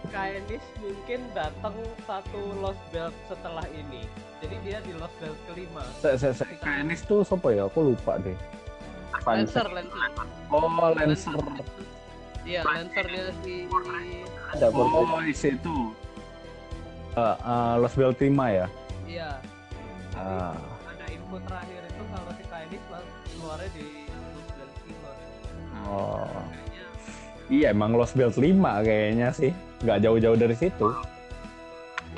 [0.09, 1.75] Kainis mungkin datang
[2.07, 4.07] satu Lost Belt setelah ini.
[4.39, 5.83] Jadi dia di Lost Belt kelima.
[5.99, 6.55] Saya, saya, saya.
[6.63, 7.67] Kainis tuh siapa ya?
[7.67, 8.33] Aku lupa deh.
[9.27, 9.99] Lancer, Lancer.
[10.49, 10.65] Oh,
[10.95, 11.35] Lancer.
[12.47, 13.67] Iya, Lancernya si
[14.55, 15.19] Ada Oh, oh.
[15.21, 15.93] di situ.
[17.13, 18.67] Uh, uh, Los Beltima ya?
[19.09, 19.31] Iya.
[20.13, 20.53] Ah.
[20.85, 22.43] Ada info terakhir itu kalau si
[22.93, 23.85] mas- keluarnya di
[25.01, 25.21] Lost.
[25.89, 26.29] Oh.
[26.29, 26.83] Kayaknya
[27.49, 29.49] Iya, emang Los Belt 5 kayaknya sih.
[29.81, 30.87] Nggak jauh-jauh dari situ.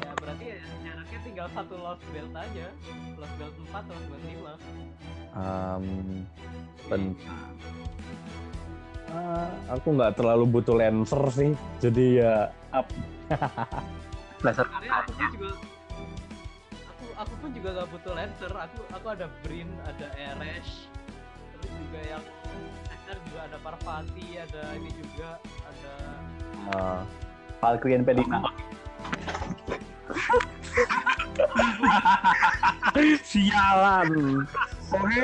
[0.03, 2.67] ya berarti ya jaraknya tinggal satu Lost Belt aja.
[3.15, 4.51] Lost Belt 4, Lost Belt 5.
[5.31, 5.85] Um,
[6.91, 7.39] bentar.
[9.11, 11.51] Ah, aku nggak terlalu butuh Lancer sih.
[11.79, 12.87] Jadi ya up.
[14.43, 15.49] Laser Sebenarnya aku juga
[17.21, 18.51] aku pun juga gak butuh Lancer.
[18.51, 20.89] Aku aku ada Brin, ada Eresh.
[21.53, 22.23] Terus juga yang
[22.89, 25.93] Lancer juga ada Parvati, ada ini juga ada
[26.71, 27.01] Ah,
[27.61, 28.21] Valkyrie NP5.
[33.25, 34.09] sialan.
[34.91, 35.23] Oke.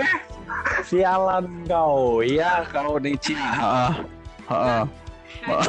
[0.87, 2.23] Sialan kau.
[2.25, 3.91] Iya, kau nih Cia.
[4.47, 4.83] Heeh.
[5.45, 5.65] Heeh.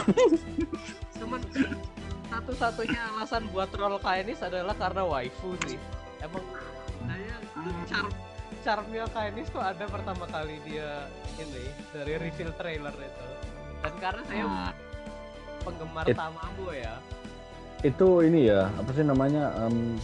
[1.19, 1.43] cuman
[2.31, 5.77] satu-satunya alasan buat roll Kainis adalah karena waifu sih.
[6.19, 6.45] Emang
[7.07, 7.35] saya
[7.87, 8.11] charm
[8.65, 11.07] charmnya Kainis tuh ada pertama kali dia
[11.39, 11.65] ini
[11.95, 13.27] dari reveal trailer itu.
[13.79, 14.73] Dan karena saya Ah.
[15.63, 16.95] penggemar It- Tamamo ya.
[17.79, 19.55] Itu ini ya, apa sih namanya?
[19.63, 19.95] Um,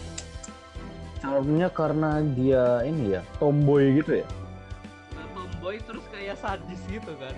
[1.18, 4.26] charmnya karena dia ini ya, tomboy gitu ya.
[5.18, 7.34] Nah, tomboy terus kayak sadis gitu kan.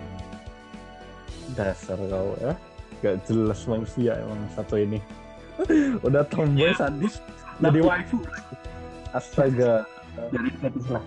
[1.56, 2.52] Dasar kau ya.
[3.00, 5.00] Gak jelas manusia emang satu ini.
[6.06, 7.16] Udah tomboy sadis
[7.56, 8.20] jadi waifu.
[9.14, 9.86] Astaga,
[10.32, 11.04] Jadi fetish lah.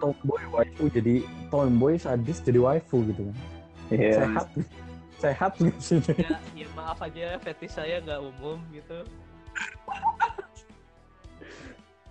[0.00, 1.14] tomboy waifu jadi
[1.50, 3.36] tomboy sadis jadi waifu gitu kan.
[3.90, 4.12] Iya.
[4.16, 4.46] Sehat.
[5.20, 5.98] Sehat gitu sih.
[6.16, 9.04] Ya, ya maaf aja fetish saya nggak umum gitu.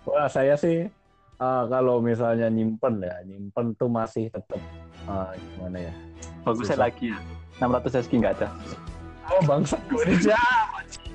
[0.06, 0.86] Wah, saya sih
[1.40, 4.60] eh, kalau misalnya nyimpen ya, nyimpen tuh masih tetap
[5.08, 5.92] eh, gimana ya?
[6.44, 6.84] Bagusnya Susah.
[6.86, 7.18] lagi ya.
[7.60, 8.48] 600 SG nggak ada.
[9.30, 10.04] Oh, bangsa gue.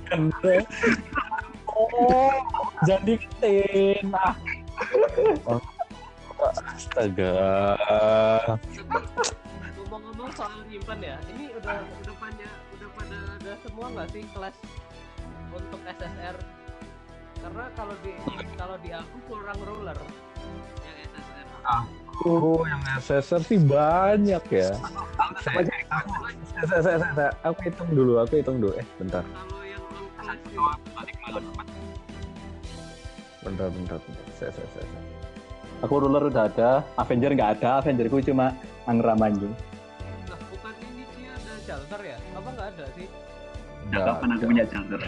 [1.76, 2.32] Oh,
[2.88, 4.07] jadi ketin.
[4.15, 4.36] Ah.
[5.45, 5.59] Oh,
[6.71, 7.76] Astaga.
[9.76, 14.55] Ngomong-ngomong soal nyimpan ya, ini udah udah pada udah pada ada semua nggak sih kelas
[15.51, 16.36] untuk SSR?
[17.39, 18.11] Karena kalau di
[18.55, 19.97] kalau di aku kurang ruler
[20.84, 21.47] yang SSR.
[22.23, 24.71] Oh, yang SSR sih banyak ya.
[25.43, 25.61] Saya,
[25.91, 26.11] aku,
[26.51, 28.73] saya, saya, saya, saya- aku hitung dulu, aku hitung dulu.
[28.76, 29.23] Eh, bentar,
[33.45, 34.23] bentar, bentar, bentar.
[34.36, 35.01] Saya, saya, saya, saya.
[35.86, 38.55] Aku ruler udah ada, Avenger nggak ada, Avengerku cuma
[38.89, 39.53] Angra Manjing.
[40.26, 42.17] nah bukan ini sih ada Jalter ya?
[42.34, 43.07] Apa nggak ada sih?
[43.91, 45.01] Nggak kan aku punya Jalter.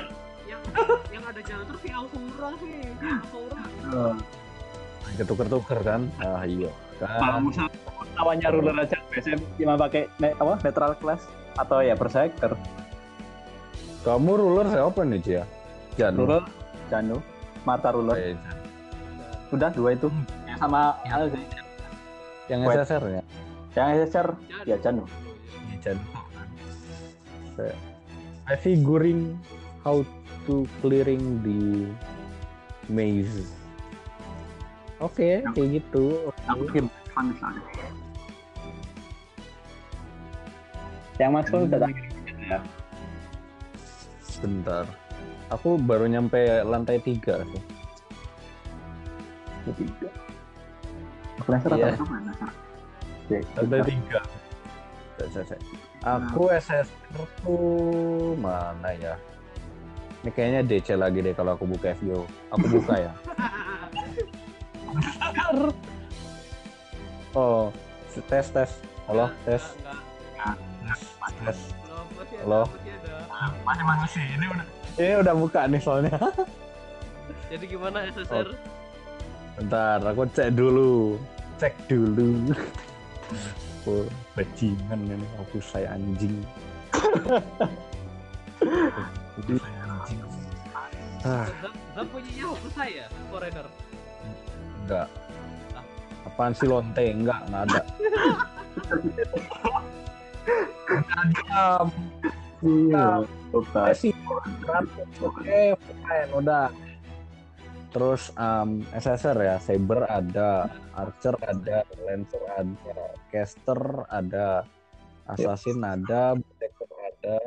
[0.46, 0.62] Yang
[1.10, 2.76] yang ada Jalter si Alfura sih.
[2.84, 3.62] Si Alfura.
[5.18, 6.02] Ketuker-tuker kan?
[6.20, 6.70] Ah, iya.
[7.00, 7.70] Kalau Kan.
[8.18, 11.22] lawannya ruler aja, biasanya cuma pakai ne, apa, netral class
[11.58, 12.54] atau ya berserker.
[14.08, 15.44] Kamu ruler siapa nih, Cia?
[16.00, 16.16] Jan.
[16.16, 16.48] Ruler,
[16.88, 17.20] Janu,
[17.68, 18.16] Marta ruler.
[18.16, 18.40] Jan.
[19.52, 20.08] Udah dua itu.
[20.48, 21.44] Yang sama Al sih.
[22.48, 22.60] Yang.
[22.72, 23.22] SSR ya?
[23.76, 24.28] Yang SSR,
[24.64, 25.04] ya Janu.
[25.84, 26.00] Jan.
[27.60, 27.76] Saya
[28.48, 29.36] I figuring
[29.84, 30.08] how
[30.48, 31.92] to clearing the
[32.88, 33.52] maze.
[35.04, 36.32] Oke, kayak gitu.
[37.12, 37.60] Misalnya.
[41.20, 41.92] Yang Maxwell udah tak
[44.38, 44.42] ya.
[44.46, 44.86] Bentar.
[45.50, 47.64] Aku baru nyampe lantai tiga sih.
[49.68, 50.10] Ketiga.
[51.42, 51.94] Aku rasa Iya.
[51.94, 52.34] rata-rata mana?
[53.58, 54.22] Lantai tiga.
[56.06, 56.86] Aku SSR
[57.42, 59.18] tuh mana ya?
[60.22, 62.26] Ini kayaknya DC lagi deh kalau aku buka FGO.
[62.54, 63.14] Aku buka ya.
[67.38, 67.70] Oh,
[68.32, 68.72] tes tes.
[69.06, 69.62] Halo, tes.
[71.46, 71.60] Tes.
[72.42, 72.66] Halo?
[73.38, 73.84] Masih ada.
[73.84, 74.66] Masih masih ini udah
[74.98, 76.18] ini udah buka nih soalnya.
[77.54, 78.48] Jadi gimana SSR?
[79.58, 81.18] Bentar, aku cek dulu.
[81.62, 82.52] Cek dulu.
[83.88, 84.04] Oh,
[84.36, 86.44] bajingan ini aku saya anjing.
[86.92, 87.40] Aku
[89.64, 90.20] saya anjing.
[91.24, 93.08] Ah, Zap, punya apa saya?
[93.32, 93.64] Foreigner.
[94.84, 95.08] enggak.
[96.28, 97.00] Apaan sih lonte?
[97.00, 97.80] Enggak, enggak ada.
[102.66, 103.22] Iya.
[103.54, 103.82] Oke.
[103.96, 104.14] sih
[105.24, 106.68] oke fine udah
[107.94, 112.98] terus um, SSR ya Saber ada Archer ada Lancer ada
[113.32, 113.82] Caster
[114.12, 114.68] ada
[115.30, 117.38] Assassin ada Berserker ada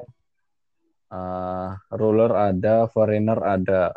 [1.12, 3.92] uh, Ruler ada Foreigner ada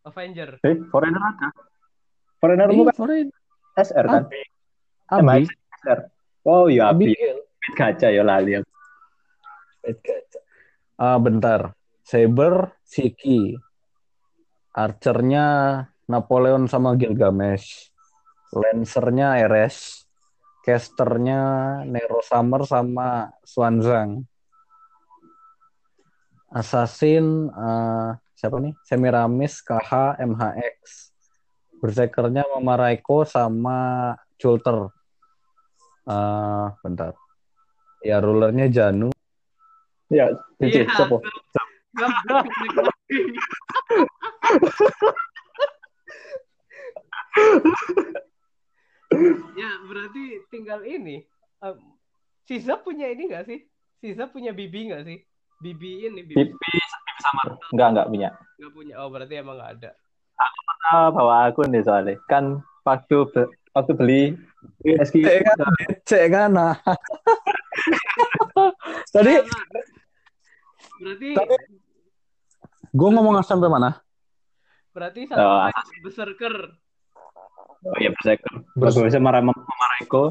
[0.00, 0.58] Avenger.
[0.64, 1.48] Eh, Foreigner ada.
[2.40, 3.38] Foreigner Eh, bukan Foreigner
[3.76, 4.22] SR kan?
[5.12, 5.44] Abi Emang
[5.84, 5.98] SR.
[6.48, 7.12] Oh iya, Abi.
[7.12, 7.38] Abigail
[7.76, 8.56] Gacha ya lali.
[8.58, 8.79] aku.
[11.00, 11.72] Ah, bentar.
[12.04, 13.56] Saber, Siki.
[14.76, 15.46] Archernya
[16.04, 17.88] Napoleon sama Gilgamesh.
[18.52, 20.04] Lancernya Eres.
[20.60, 21.40] Casternya
[21.88, 24.28] Nero Summer sama Swanzang.
[26.52, 28.76] Assassin ah, siapa nih?
[28.84, 31.14] Semiramis, KH, MHX.
[31.80, 34.92] Berserkernya Mama Raiko sama Chulter.
[36.04, 37.16] Ah, bentar.
[38.04, 39.08] Ya rulernya Janu.
[40.10, 40.26] Ya,
[40.58, 40.90] Cici, Iya.
[40.90, 41.16] siapa?
[49.58, 51.26] Ya berarti tinggal ini.
[51.60, 51.76] Um,
[52.46, 53.58] si Zap punya ini nggak sih?
[54.00, 55.18] Si Zap punya bibi nggak sih?
[55.60, 56.80] Bibi ini bibi Pipi, pipi
[57.20, 57.60] samar.
[57.68, 58.28] Enggak, enggak punya.
[58.56, 58.94] nggak punya.
[59.02, 59.90] Oh berarti emang nggak ada.
[60.90, 62.16] Ah, bawa akun deh soalnya.
[62.32, 64.22] Kan waktu be- waktu beli
[64.82, 65.58] SQ Cek kan,
[66.08, 66.50] cek kan.
[66.56, 66.74] Nah.
[69.14, 69.44] Tadi Nah,
[71.00, 71.28] berarti
[72.92, 73.90] gue ngomong sampai mana?
[74.90, 76.54] berarti Oh, sampai berserker.
[77.86, 78.52] Oh iya, berserker.
[78.76, 80.24] Bagus sama Rama sama Raiko.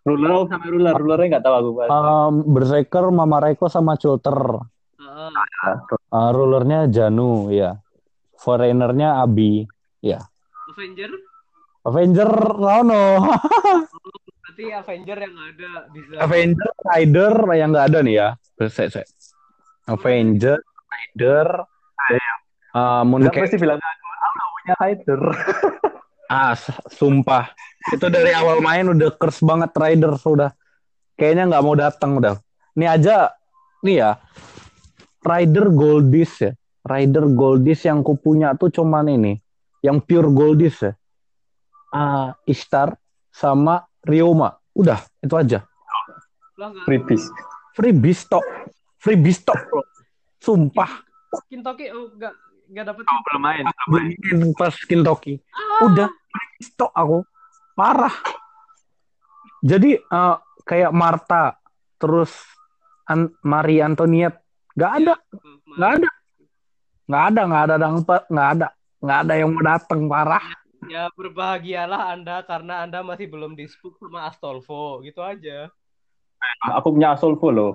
[0.00, 1.70] Ruler oh, sampai ruler, rulernya nggak tahu aku.
[1.76, 1.86] Pak.
[1.92, 4.64] Um, Berserker, Mama Reiko sama Chulter.
[4.96, 5.76] Heeh.
[6.08, 7.76] Uh, rulernya Janu, ya.
[8.40, 9.68] Foreignernya Abi,
[10.00, 10.24] ya.
[10.72, 11.12] Avenger
[11.84, 13.04] Avenger, Rano.
[14.40, 18.28] berarti Avenger yang ada bisa Avenger, Rider yang nggak ada nih ya.
[18.68, 19.04] Saya.
[19.90, 23.42] Avenger, Rider, uh, Nggak Mooncake.
[23.42, 25.22] mesti bilang aku, aku nggak punya hider.
[26.30, 26.54] Ah,
[26.86, 27.50] sumpah.
[27.90, 30.54] Itu dari awal main udah curse banget Rider sudah.
[31.18, 32.38] Kayaknya nggak mau datang udah.
[32.78, 33.34] Ini aja,
[33.82, 34.10] nih ya.
[35.26, 36.54] Rider Goldis ya.
[36.86, 39.42] Rider Goldis yang ku punya tuh cuman ini.
[39.82, 40.94] Yang pure Goldis ya.
[41.90, 42.94] Ah, Ishtar
[43.34, 44.54] sama Ryoma.
[44.70, 45.66] Udah, itu aja.
[46.54, 47.26] nggak Freebies.
[47.74, 47.90] Free
[49.00, 49.16] stock.
[49.16, 49.82] Free stock, bro.
[50.40, 50.92] Sumpah.
[51.48, 52.34] Kintoki oh nggak
[52.70, 53.64] nggak dapet Oh, belum main.
[53.88, 55.40] Belum main pas Kintoki.
[55.80, 57.24] Udah, free stock aku.
[57.72, 58.12] Parah.
[59.64, 61.56] Jadi eh, kayak Marta,
[61.96, 62.32] terus
[63.08, 64.40] An Marie Antoniette,
[64.76, 65.14] nggak ada,
[65.76, 66.10] nggak ada,
[67.10, 67.76] nggak ada, nggak ada
[68.30, 68.68] nggak ada,
[69.02, 70.46] nggak ada yang mau datang parah.
[70.88, 75.68] ya berbahagialah anda karena anda masih belum dispuk sama Astolfo gitu aja
[76.80, 77.72] Aku punya Asolvo loh.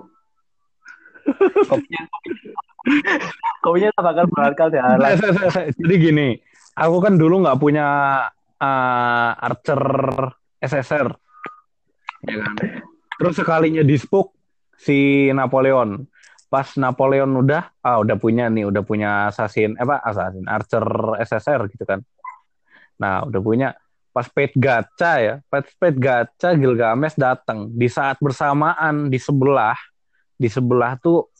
[1.66, 2.02] Kopinya,
[3.60, 4.84] kopinya tak bakal berharga ya.
[5.74, 6.28] Jadi gini,
[6.78, 7.86] aku kan dulu nggak punya
[8.62, 9.82] eh, Archer
[10.62, 11.08] SSR,
[12.30, 12.54] ya kan.
[13.16, 14.36] Terus sekalinya dispuk
[14.76, 16.04] si Napoleon.
[16.46, 20.86] Pas Napoleon udah, ah udah punya nih, udah punya assassin, eh apa assassin, Archer
[21.18, 22.00] SSR gitu kan.
[23.02, 23.68] Nah udah punya.
[24.16, 29.76] Pas paid gacha ya, pas paid gacha Gilgamesh datang di saat bersamaan di sebelah,
[30.36, 31.32] di sebelah tuh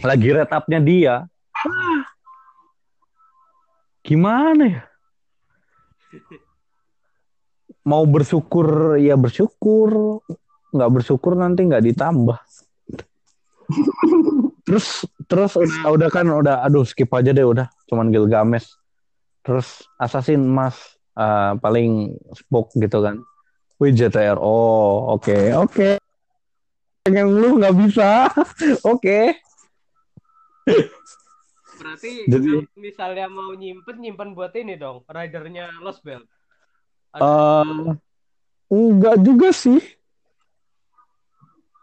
[0.00, 1.14] lagi red up-nya dia.
[4.00, 4.82] Gimana ya?
[7.84, 10.22] Mau bersyukur ya bersyukur,
[10.70, 12.38] nggak bersyukur nanti nggak ditambah.
[14.66, 18.66] terus terus udah, udah kan udah aduh skip aja deh udah cuman Gilgamesh.
[19.46, 20.76] Terus Assassin Mas
[21.18, 23.20] eh, paling spoke gitu kan.
[23.80, 24.36] Wih JTR.
[24.36, 25.99] Oh, oke, oke.
[27.00, 28.28] Pengen lu nggak bisa.
[28.92, 29.40] Oke.
[31.80, 36.28] berarti Jadi- kalau misalnya mau nyimpen nyimpen buat ini dong ridernya Lost Belt
[37.16, 37.88] Eh,
[38.70, 39.80] enggak juga sih.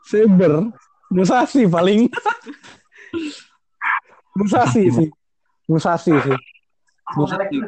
[0.08, 0.72] Saber,
[1.12, 2.08] Musashi paling.
[4.40, 5.10] Musashi sih.
[5.68, 6.38] Musashi sih.
[7.18, 7.60] Musashi.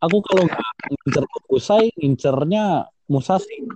[0.00, 3.68] Aku kalau nggak ngincer Kusai, ngincernya Musashi.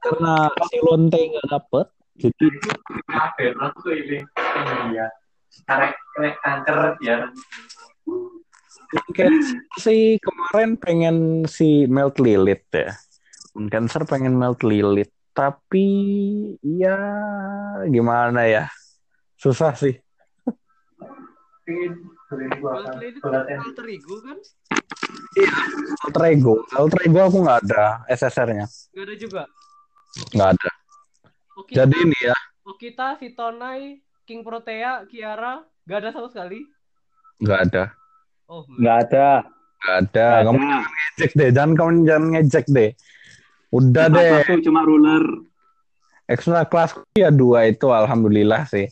[0.00, 1.86] Karena si Lonte nggak dapet,
[2.16, 2.46] jadi
[4.88, 5.06] Iya.
[5.68, 7.16] Karek karek kanker ya.
[8.94, 9.32] Mungkin
[9.76, 11.16] sih kemarin pengen
[11.50, 12.94] si Melt Lilith ya.
[13.54, 15.86] Cancer pengen Melt Lilith, tapi
[16.62, 16.98] ya
[17.86, 18.64] gimana ya?
[19.38, 19.94] Susah sih.
[22.34, 24.38] Belt Lady tuh alter ego kan
[26.04, 29.42] Alter Ego, Alter Ego aku nggak ada SSR-nya, nggak ada juga
[30.30, 30.70] nggak ada.
[31.54, 32.36] Okita, Jadi ini ya,
[32.66, 36.60] Okita si Tonai King Protea Kiara nggak ada sama sekali
[37.42, 37.84] nggak ada,
[38.46, 39.28] oh Nggak ada.
[39.84, 40.24] nggak ada.
[40.24, 40.64] Nggak Kamu ada.
[40.64, 42.90] jangan ngejek deh, jangan kamu jangan ngejek deh.
[43.68, 45.24] Udah Cuma deh, satu cuma ruler.
[46.24, 48.88] ekstra kelas ya dua itu alhamdulillah sih.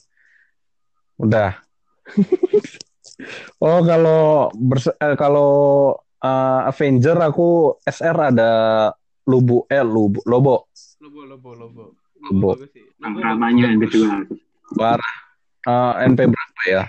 [1.17, 1.57] Udah.
[3.65, 5.51] oh kalau bers- eh, kalau
[6.23, 8.51] eh, Avenger aku SR ada
[9.25, 10.67] Lubu eh Lubu Lobo
[10.99, 11.83] lobo lobo lobo
[12.23, 12.49] Lobo.
[12.55, 12.65] lobo
[12.99, 14.25] Namanya yang kedua.
[14.73, 15.15] parah.
[15.63, 16.85] Eh, NP berapa ya?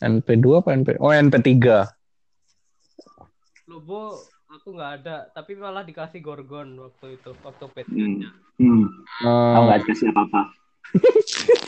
[0.00, 0.88] NP 2 apa NP?
[0.98, 1.86] Oh NP 3
[3.66, 4.18] lobo
[4.48, 8.18] aku nggak ada tapi malah dikasih gorgon waktu itu waktu pet Hmm.
[8.58, 8.84] Hmm.
[9.22, 10.40] Aku nggak dikasih apa-apa.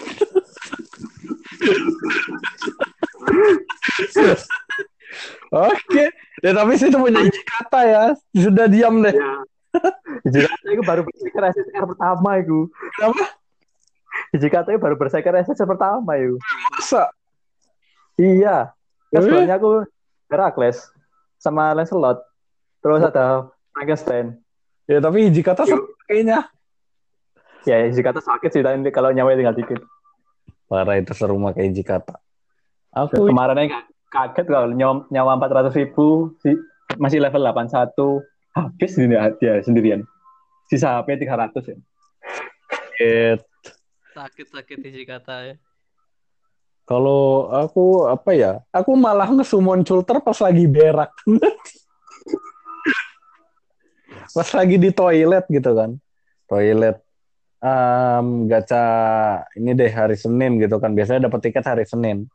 [5.54, 6.04] Oke,
[6.44, 8.02] ya, tapi sih itu punya kata ya.
[8.36, 9.16] Sudah diam deh.
[10.28, 12.58] Hiji kata itu baru bersekar SSR pertama itu.
[12.94, 13.24] Kenapa?
[14.30, 16.36] Hiji kata itu baru bersekar SSR pertama itu.
[16.70, 17.10] Masa?
[18.14, 18.70] Iya.
[19.10, 19.22] Kan Eh?
[19.24, 19.70] sebelumnya aku
[20.30, 20.78] Herakles
[21.38, 22.22] sama Lancelot.
[22.78, 24.38] Terus ada Frankenstein.
[24.84, 25.96] Ya tapi hiji kata Yuk.
[26.04, 26.44] kayaknya.
[27.64, 29.80] Ya, hiji kata sakit sih tapi kalau nyawa tinggal dikit.
[30.68, 32.20] Parah itu seru mah kayak hiji kata.
[32.94, 33.82] Aku Kemarin aja
[34.14, 36.54] kaget kalau nyawa, nyawa 400 ribu si,
[37.02, 37.90] masih level 81
[38.54, 40.06] habis ini dia sendirian.
[40.70, 41.76] Sisa HP 300 ya.
[42.94, 43.40] kaget.
[44.14, 45.54] sakit sakit isi kata ya
[46.86, 48.62] Kalau aku apa ya?
[48.70, 51.10] Aku malah ngesumon culter pas lagi berak.
[54.34, 55.94] pas lagi di toilet gitu kan
[56.50, 56.98] toilet
[57.62, 58.84] um, gacha
[59.54, 62.26] ini deh hari Senin gitu kan biasanya dapat tiket hari Senin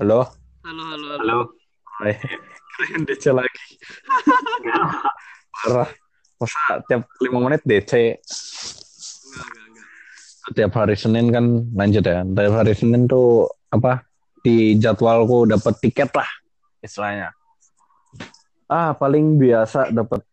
[0.00, 0.24] halo?
[0.64, 1.20] Halo, halo, halo.
[1.20, 1.38] Halo.
[2.00, 2.16] Hai.
[2.80, 3.64] Kalian DC lagi.
[5.60, 5.92] Parah.
[6.40, 9.88] Masa tiap lima menit DC Enggak, enggak, enggak.
[10.56, 12.24] tiap hari Senin kan lanjut ya.
[12.24, 14.08] Tiap hari Senin tuh apa
[14.40, 16.30] di jadwalku dapat tiket lah
[16.80, 17.36] istilahnya.
[18.72, 20.24] Ah paling biasa dapat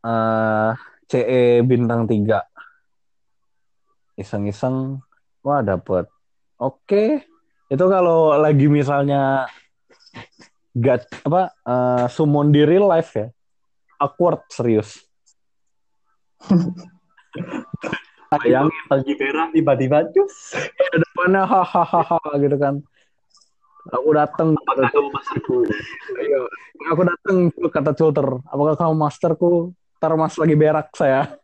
[0.00, 0.72] eh
[1.12, 2.40] CE bintang 3
[4.16, 4.96] iseng-iseng
[5.44, 6.08] wah dapat
[6.56, 7.29] oke
[7.70, 9.46] itu kalau lagi misalnya
[10.74, 13.30] gak apa eh, summon di real life ya
[14.02, 15.06] awkward serius
[18.42, 20.58] Yang lagi berak tiba-tiba cus.
[20.90, 22.82] depannya hahaha gitu kan
[23.90, 25.64] aku datang Apakah kamu masterku?
[26.20, 26.40] Iya.
[26.92, 28.44] Aku datang kata tutor.
[28.44, 29.72] Apakah kamu masterku?
[29.96, 31.32] Ntar mas lagi berak saya.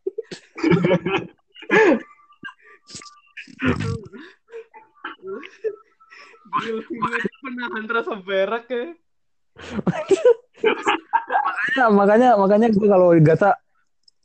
[6.47, 8.95] Gila, rasa berak ya.
[11.77, 13.57] Ya, makanya makanya gue kalau gacha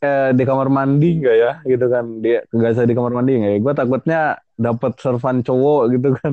[0.02, 2.04] eh, di kamar mandi enggak ya gitu kan.
[2.22, 3.58] Dia gacha di kamar mandi enggak ya.
[3.58, 4.20] Gue takutnya
[4.54, 6.32] dapat servan cowok gitu kan.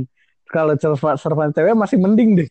[0.50, 2.50] Kalau servan servan cewek masih mending deh.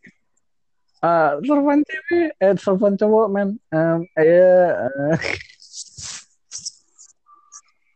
[0.98, 3.48] Ah, servan cewek eh servan cowok men.
[3.70, 4.70] Em, eh,
[5.14, 5.18] eh.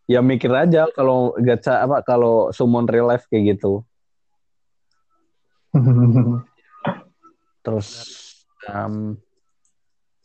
[0.13, 3.87] ya mikir aja kalau gacha apa kalau summon real life kayak gitu
[7.65, 7.89] Terus
[8.69, 9.17] em,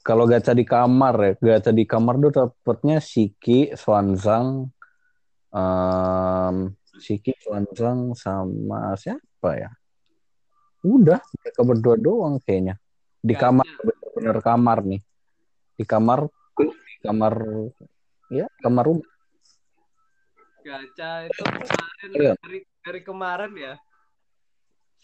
[0.04, 4.68] kalau gacha di kamar ya, gacha di kamar tuh dapetnya Shiki, Swansang,
[5.56, 9.72] em, Shiki, Swansang sama siapa ya?
[10.84, 12.76] Udah, mereka berdua doang kayaknya.
[13.24, 13.50] Di Gacha.
[13.50, 15.02] kamar, bener-bener kamar nih.
[15.78, 16.20] Di kamar,
[16.58, 17.34] di kamar,
[18.32, 19.08] ya kamar rumah.
[20.64, 22.34] Gacha itu kemarin Iya.
[22.44, 23.74] dari, dari kemarin ya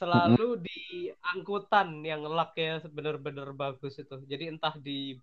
[0.03, 4.19] selalu di angkutan yang luck ya bener-bener bagus itu.
[4.27, 5.15] Jadi entah di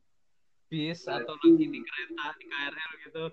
[0.72, 3.24] bis atau lagi di kereta di KRL gitu.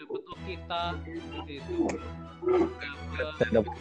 [0.00, 0.82] Dapat kita
[1.44, 1.78] itu
[2.80, 3.26] Gacha.
[3.36, 3.74] Saya dapet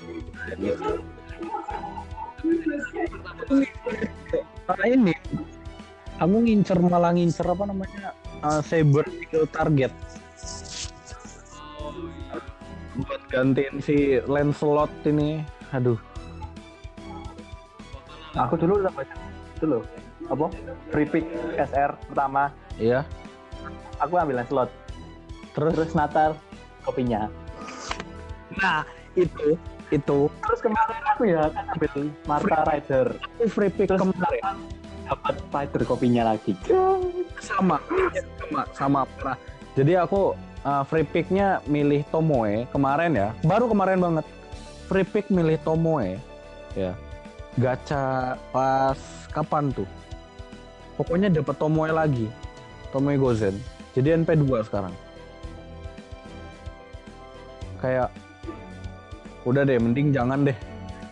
[4.69, 5.13] Ah, ini
[6.17, 8.13] kamu ngincer malah ngincer apa namanya
[8.45, 10.70] uh, saber kill target iya.
[13.31, 15.97] Gantiin si Lancelot ini aduh
[18.31, 19.11] Aku dulu udah baca
[19.59, 19.83] itu loh.
[20.31, 20.47] Apa?
[20.87, 21.27] Free pick
[21.59, 22.47] SR pertama.
[22.79, 23.03] iya
[23.99, 24.71] Aku ambil slot.
[25.51, 26.39] terus Terus Natal
[26.81, 27.27] kopinya.
[28.55, 28.87] nah
[29.19, 29.59] itu
[29.91, 31.91] itu Terus kemarin aku ya kan ambil
[32.23, 33.07] Marta Rider.
[33.19, 34.43] aku free pick Terus kemarin
[35.03, 36.55] dapat Rider kopinya lagi.
[37.43, 37.83] sama
[38.39, 39.35] sama sama parah
[39.75, 40.31] jadi aku
[40.65, 43.29] uh, free picknya milih Tomoe kemarin ya.
[43.45, 44.25] Baru kemarin banget.
[44.89, 46.19] Free pick milih Tomoe.
[46.77, 46.93] Ya.
[47.59, 48.99] Gacha pas
[49.31, 49.87] kapan tuh?
[50.95, 52.27] Pokoknya dapat Tomoe lagi.
[52.91, 53.55] Tomoe Gozen.
[53.95, 54.93] Jadi NP2 sekarang.
[57.81, 58.13] Kayak
[59.43, 60.57] udah deh mending jangan deh.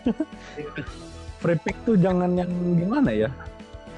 [1.40, 3.30] Free pick tuh jangan yang gimana ya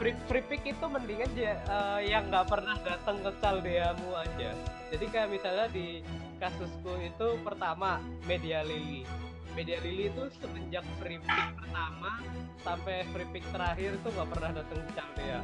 [0.03, 4.51] free free pick itu mendingan aja eh, yang nggak pernah datang ke caldeamu aja.
[4.91, 6.03] Jadi kayak misalnya di
[6.43, 9.07] kasusku itu pertama media lily
[9.55, 12.19] media lily itu semenjak free pick pertama
[12.67, 15.41] sampai free pick terakhir itu nggak pernah datang ke caldea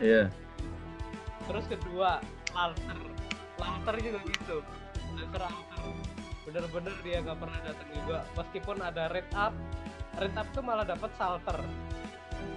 [0.00, 0.24] iya.
[1.44, 2.24] Terus kedua
[2.56, 2.98] Lalter
[3.60, 4.56] Lalter juga gitu.
[5.20, 5.84] Lalter Alter
[6.48, 8.18] bener-bener dia nggak pernah datang juga.
[8.40, 9.52] Meskipun ada red up
[10.16, 11.60] red up tuh malah dapat salter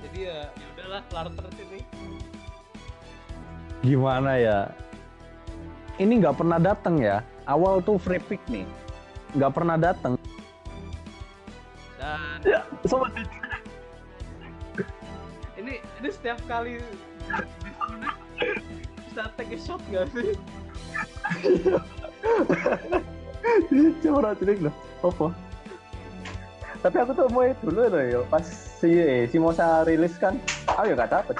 [0.07, 1.79] jadi ya ya udahlah Lalter sini
[3.81, 4.59] gimana ya?
[5.97, 7.25] Ini nggak pernah datang ya.
[7.49, 8.65] Awal tuh free pick nih.
[9.33, 10.21] Nggak pernah datang
[12.01, 13.13] dan Ya, sobat
[15.53, 16.81] ini ini setiap kali
[19.05, 20.33] bisa take a shot gak sih?
[24.01, 24.73] Cilik loh.
[25.05, 25.29] Apa?
[26.81, 28.41] Tapi aku tuh mau dulu loh ya pas
[28.81, 30.33] si eh, si Mosa rilis kan,
[30.65, 31.37] aku ya gak dapet.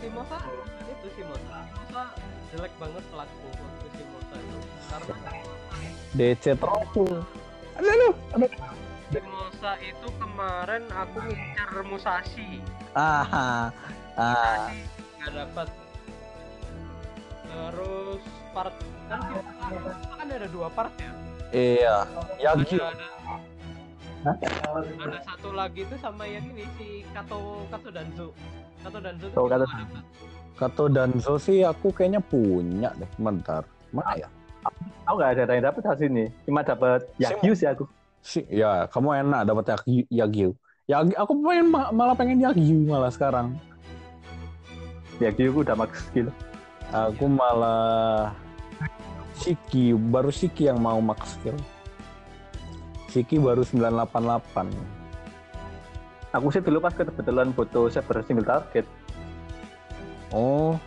[0.00, 0.40] si Mosa?
[0.88, 1.56] Itu si Mosa.
[1.68, 2.04] Mosa
[2.48, 4.58] jelek banget pelaku waktu si Mosa itu.
[4.88, 5.14] Karena
[6.12, 7.24] DC terus
[7.72, 8.46] ada lu ada
[9.12, 12.64] si Mosa itu kemarin aku ngincar Musashi
[12.96, 13.68] ah.
[14.16, 14.72] Ah
[15.22, 15.68] nggak dapat
[17.52, 18.24] terus
[18.56, 18.76] part
[19.12, 21.12] kan si Mosa kan ada dua part ya?
[21.52, 21.96] Iya.
[22.40, 23.06] Yagi ada
[24.22, 24.46] ada
[25.02, 28.26] ada satu lagi tuh sama yang ini si Kato Kato Danzo
[28.82, 30.04] Kato Danzo Oh, Kato dapet.
[30.54, 33.08] Kato Danzo sih aku kayaknya punya deh.
[33.18, 33.66] Bentar.
[33.90, 34.28] Mana ya?
[35.06, 36.30] Aku nggak ada yang dapat hasil ini.
[36.46, 37.84] Cuma dapat Yagyu sih aku.
[38.22, 40.02] Si, ya, kamu enak dapat Yagyu.
[40.06, 40.50] Yagyu.
[40.86, 43.58] Yagyu, aku pengen ma- malah pengen Yagyu malah sekarang.
[45.18, 46.30] Yagyu aku udah max skill.
[46.94, 48.30] Aku malah
[49.42, 51.58] Shiki, baru Shiki yang mau max skill.
[53.12, 54.72] Shiki baru 988.
[56.32, 58.88] Aku sih dulu pas kebetulan butuh saber single target.
[60.32, 60.80] Oh,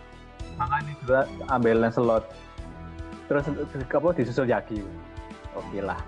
[0.57, 1.19] Makanya juga
[1.53, 2.25] ambil slot.
[3.29, 4.89] Terus apa disusul Yagyu.
[5.53, 6.01] Oke lah.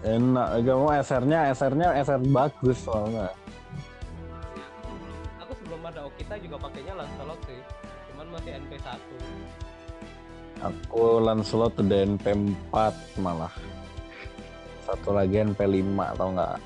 [0.00, 0.64] Enak.
[0.64, 3.28] Kamu SR-nya, SR-nya SR bagus soalnya.
[5.36, 7.60] aku sebelum ada Okita juga pakainya Lancelot sih
[8.10, 8.98] cuman masih NP1
[10.64, 12.74] Aku Lancelot udah NP4
[13.20, 13.52] malah.
[14.86, 15.82] Satu lagi NP5
[16.14, 16.56] atau enggak?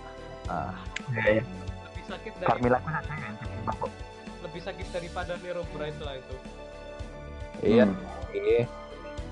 [0.47, 0.77] Ah,
[1.11, 1.43] Ya, ya.
[1.43, 3.15] lebih sakit dari Carmilla kan ada
[4.41, 6.37] lebih sakit daripada Nero Bright lah itu
[7.63, 7.85] iya.
[7.87, 7.97] Hmm.
[8.31, 8.63] Iya.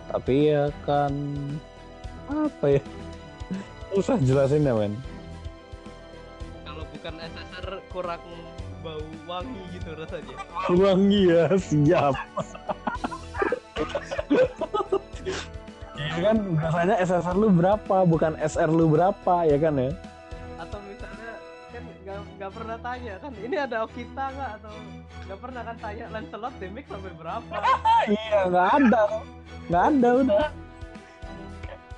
[0.09, 1.12] Tapi ya kan
[2.28, 2.82] apa ya?
[3.93, 4.95] Susah jelasin ya, men.
[6.64, 8.20] kalau bukan SSR kurang
[8.80, 10.36] bau wangi gitu rasanya
[10.70, 12.14] Wangi ya, siap.
[16.19, 19.91] Iya kan, biasanya SSR lu berapa, bukan SR lu berapa, ya kan ya?
[20.59, 21.33] atau misalnya
[22.03, 24.75] kan nggak pernah tanya kan ini ada Okita nggak atau
[25.23, 27.55] nggak pernah kan tanya Lancelot damage sampai berapa
[28.19, 29.03] iya, nggak ada.
[29.69, 30.47] Nggak ada udah.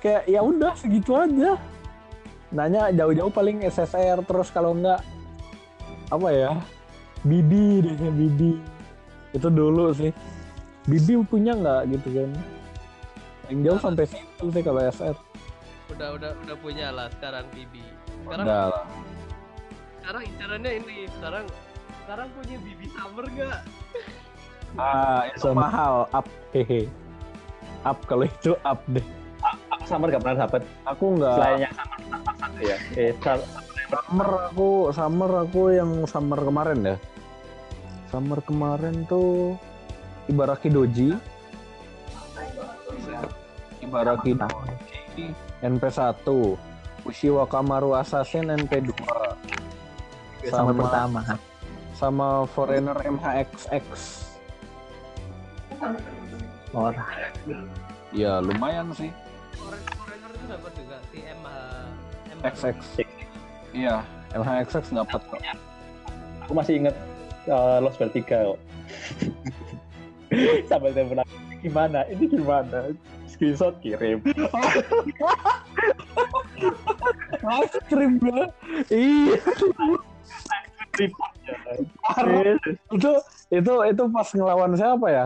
[0.03, 1.51] Kayak ya udah segitu aja.
[2.51, 4.99] Nanya jauh-jauh paling SSR terus kalau nggak
[6.11, 6.51] apa ya?
[7.23, 8.59] Bibi deh, Bibi.
[9.31, 10.11] Itu dulu sih.
[10.83, 12.29] Bibi punya nggak gitu kan?
[13.51, 15.17] Yang jauh sampai situ sih kalau SR.
[15.91, 17.83] udah udah udah punya lah sekarang Bibi
[18.23, 18.83] sekarang Udah lah.
[19.99, 21.45] sekarang incarannya ini sekarang
[22.01, 23.59] sekarang punya Bibi Summer nggak
[24.71, 26.07] Ah, itu mahal.
[26.15, 26.23] Up,
[26.55, 26.87] hehe.
[27.83, 29.03] Up kalau itu up deh.
[29.67, 30.63] Aku Summer gak pernah dapat.
[30.87, 31.35] Aku nggak.
[31.35, 31.99] Selain yang Summer
[32.39, 32.77] satu ya.
[32.95, 33.11] Eh,
[33.91, 36.95] Summer aku, summer aku yang summer kemarin ya.
[38.07, 39.59] Summer kemarin tuh
[40.31, 41.19] Ibaraki Doji.
[43.91, 45.25] Ibaraki Doji
[45.59, 46.23] NP1.
[47.03, 48.95] Ushiwa Kamaru Assassin NP2.
[50.47, 51.21] Summer Sama- pertama.
[51.91, 53.89] Sama Foreigner MHXX.
[56.71, 56.87] Oh,
[58.15, 59.11] Ya lumayan sih.
[59.59, 61.49] Foreign- Foreigner itu dapat juga si MH
[62.47, 62.77] XX.
[63.71, 63.95] Iya,
[64.31, 65.41] MHXX dapat kok.
[66.41, 66.95] aku masih inget
[67.47, 68.59] uh, Lost Bell 3 kok.
[70.71, 71.99] Sampai telepon aku, gimana?
[72.07, 72.77] Ini gimana?
[73.41, 74.21] Screenshot kirim.
[77.41, 78.45] Live stream ya.
[78.93, 79.33] Iya.
[82.93, 83.11] Itu
[83.49, 85.25] itu itu pas ngelawan siapa ya?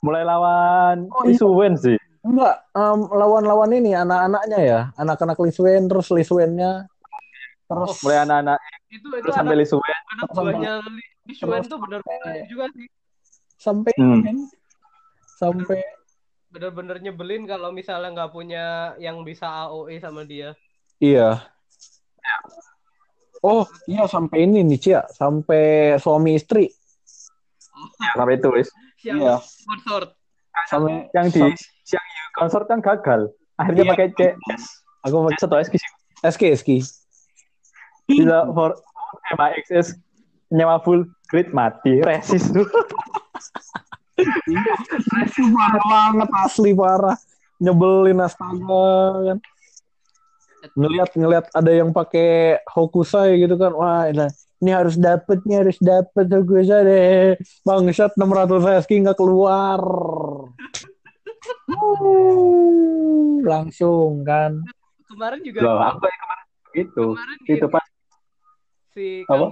[0.00, 1.36] Mulai lawan Oh, iya.
[1.36, 2.00] Isuwen sih.
[2.24, 6.88] Enggak, em, lawan-lawan ini anak-anaknya ya, anak-anak Liswen terus Liswennya
[7.68, 8.58] terus Mulai anak-anak
[8.88, 9.92] itu itu terus sampai anak, Isuwen.
[10.08, 12.88] anak buahnya Li- Li Shuen tuh bener-bener juga sih
[13.60, 14.24] sampai Hmm.
[15.36, 15.80] sampai
[16.50, 20.52] bener-bener nyebelin kalau misalnya nggak punya yang bisa AOE sama dia
[20.98, 21.40] iya.
[23.40, 26.68] Oh, iya sampai ini nih, Cia, sampai suami istri.
[28.12, 28.68] Sampai itu wis.
[29.00, 29.40] Iya.
[29.40, 30.12] consort
[30.68, 32.04] Sampai Yang di yang
[32.36, 33.32] konsort kan gagal.
[33.56, 33.92] Akhirnya Iya.
[33.96, 34.20] pakai C.
[35.08, 35.74] aku pakai Satu SK
[36.20, 36.70] SK SK.
[38.04, 38.76] Bila for
[39.40, 39.96] MAXS
[40.52, 42.68] nyawa full grid mati resis tuh.
[44.20, 47.16] Itu parah banget asli parah.
[47.60, 48.88] Nyebelin astaga
[49.32, 49.38] kan.
[50.76, 53.72] Ngelihat ngelihat ada yang pakai Hokusai gitu kan.
[53.72, 54.28] Wah, ini,
[54.60, 57.36] ini harus dapet nih harus dapet Hokusai deh.
[57.64, 59.80] Bangsat 600 SK nggak keluar.
[61.70, 64.60] Uh, langsung kan.
[65.10, 67.06] kemarin juga Loh, aku yang kemarin gitu.
[67.18, 67.86] kemarin Itu ini pas
[68.94, 69.46] si apa?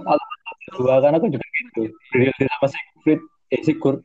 [0.77, 1.81] Dua kan aku juga gitu.
[2.15, 3.19] Real sama Sigrid,
[3.51, 3.99] eh Sigurd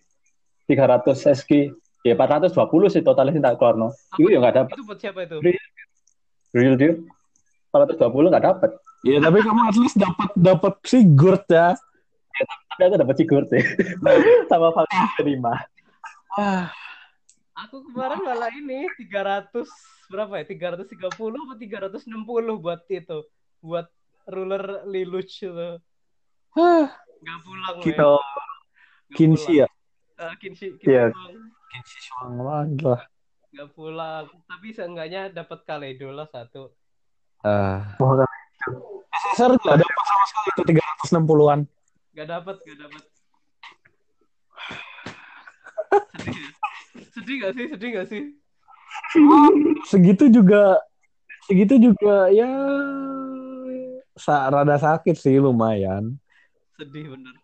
[0.69, 1.75] 300 SK.
[2.05, 3.89] Ya 420 sih totalnya sih tak keluar no.
[4.21, 4.75] Itu ya nggak dapat.
[4.77, 5.41] itu buat siapa itu
[6.53, 6.95] Real deal.
[7.73, 8.71] 420 nggak dapat.
[9.05, 11.73] Ya tapi kamu at least dapat dapat Sigurd ya.
[12.77, 13.65] Tapi aku dapat Sigurd sih.
[14.51, 15.55] sama Valkyrie terima.
[16.35, 16.69] Wah,
[17.57, 19.55] aku kemarin malah ini 300
[20.13, 23.19] berapa ya 330 atau 360 buat itu
[23.65, 23.87] buat
[24.29, 25.81] ruler Lelouch itu
[26.55, 26.87] Hah,
[27.19, 27.77] nggak pulang.
[27.83, 28.21] Nggak
[29.15, 29.69] Kinshi ya.
[30.25, 31.11] Eh, Kinshi Iya.
[31.69, 33.03] Kinshi Shuang lagi lah.
[33.55, 36.75] nggak pulang tapi seenggaknya dapat Kaledo lah satu
[37.41, 38.27] Ah, Wah,
[39.31, 40.63] SSR nggak dapat sama sekali itu
[41.07, 41.61] 360-an.
[42.15, 43.03] Gak dapet, gak dapet.
[46.15, 46.51] sedih ya?
[47.13, 47.67] Sedih gak sih?
[47.69, 48.23] Sedih gak sih?
[49.85, 50.81] Segitu juga
[51.45, 52.49] segitu juga ya
[54.17, 56.17] sa rada sakit sih lumayan.
[56.75, 57.35] Sedih bener.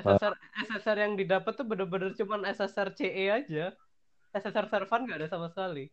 [0.00, 0.34] SSR,
[0.68, 3.74] SSR yang didapat tuh bener-bener cuman SSR CE aja.
[4.32, 5.88] SSR Servan gak ada sama sekali.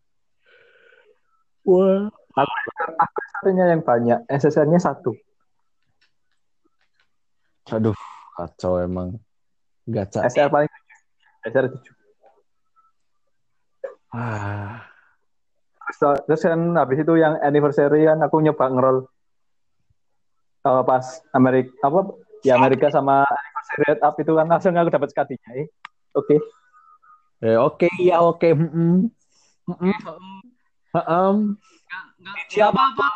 [1.66, 2.12] Wah.
[3.40, 5.16] Satunya yang banyak, SSR-nya satu.
[7.74, 7.98] Aduh,
[8.38, 9.18] kacau emang.
[9.90, 10.26] Gacha.
[10.30, 10.70] SSR paling
[11.46, 12.06] SSR 7.
[14.14, 14.86] Ah.
[15.86, 18.98] Terus, terus kan habis itu yang anniversary kan aku nyoba ngerol
[20.66, 22.00] uh, pas Amerika apa
[22.42, 23.22] ya Amerika sama
[23.86, 25.68] red up itu kan langsung aku dapat skadinya eh.
[26.16, 26.40] Oke.
[27.44, 28.48] Eh, oke, iya oke.
[28.56, 28.96] Mm -mm.
[29.68, 31.36] Mm -mm.
[31.86, 32.06] Gak,
[32.48, 32.72] Siapa?
[32.72, 33.10] gak apa-apa.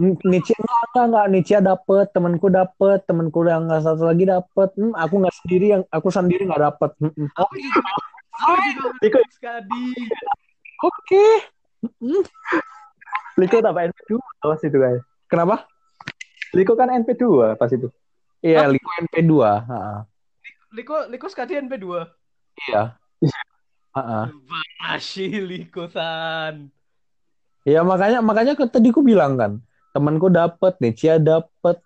[0.00, 5.14] Nietzsche enggak enggak Nietzsche dapet temanku dapet temanku yang nggak satu lagi dapet hmm, aku
[5.20, 7.28] nggak sendiri yang aku sendiri nggak dapet Hmm, hmm.
[7.36, 7.80] Aku juga,
[8.40, 9.24] aku juga Ikut.
[9.36, 9.86] Skadi.
[10.80, 11.24] oke.
[13.36, 14.10] Liko tambah NP2
[14.40, 15.02] pas itu guys.
[15.28, 15.68] kenapa
[16.56, 17.88] Liko kan NP2 pas itu.
[18.42, 20.04] Iya Liko NP2 Ha-ha.
[20.74, 21.86] Liko, Liko Skadi NP2.
[22.68, 22.98] iya
[23.96, 24.28] Ha-ha.
[24.82, 26.68] Masih Liko San.
[27.62, 29.52] Iya makanya makanya tadi aku bilang kan
[29.94, 31.78] temanku dapet Nietzsche dapet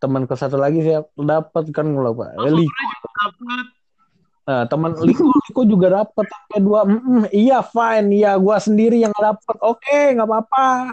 [0.00, 3.66] temanku satu lagi siapa dapet kan pak Oh, Liko dapet.
[4.50, 6.82] Nah, teman Liko, Liko juga dapet sampai dua.
[6.82, 8.10] Mm-mm, iya, fine.
[8.18, 9.56] Iya, gua sendiri yang dapet.
[9.62, 10.90] Oke, nggak apa-apa.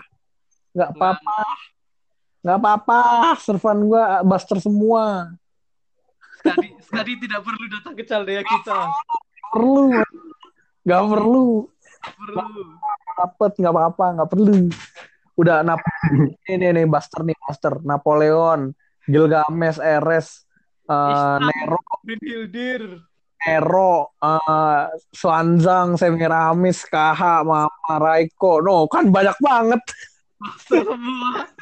[0.78, 1.38] Nggak apa-apa.
[2.42, 3.02] Nggak apa-apa.
[3.42, 5.34] Servan gua buster semua.
[6.88, 8.80] Skadi tidak perlu datang ke Caldea kita.
[9.52, 10.00] Perlu.
[10.88, 11.48] Nggak perlu.
[12.16, 12.64] Perlu.
[13.18, 14.06] Dapet, nggak apa-apa.
[14.16, 14.58] Nggak perlu.
[15.38, 15.84] Udah, nap
[16.50, 17.78] ini nih, buster nih, buster.
[17.86, 18.74] Napoleon,
[19.06, 20.48] Gilgamesh, Eres,
[20.90, 21.40] eh, Ishtar.
[21.46, 22.82] Nero, Brynhildir.
[23.46, 24.84] Nero, eh,
[25.14, 28.66] Swanzang, Semiramis, KH, Mama, Raiko.
[28.66, 29.82] No, kan banyak banget.
[30.42, 31.57] Master semua.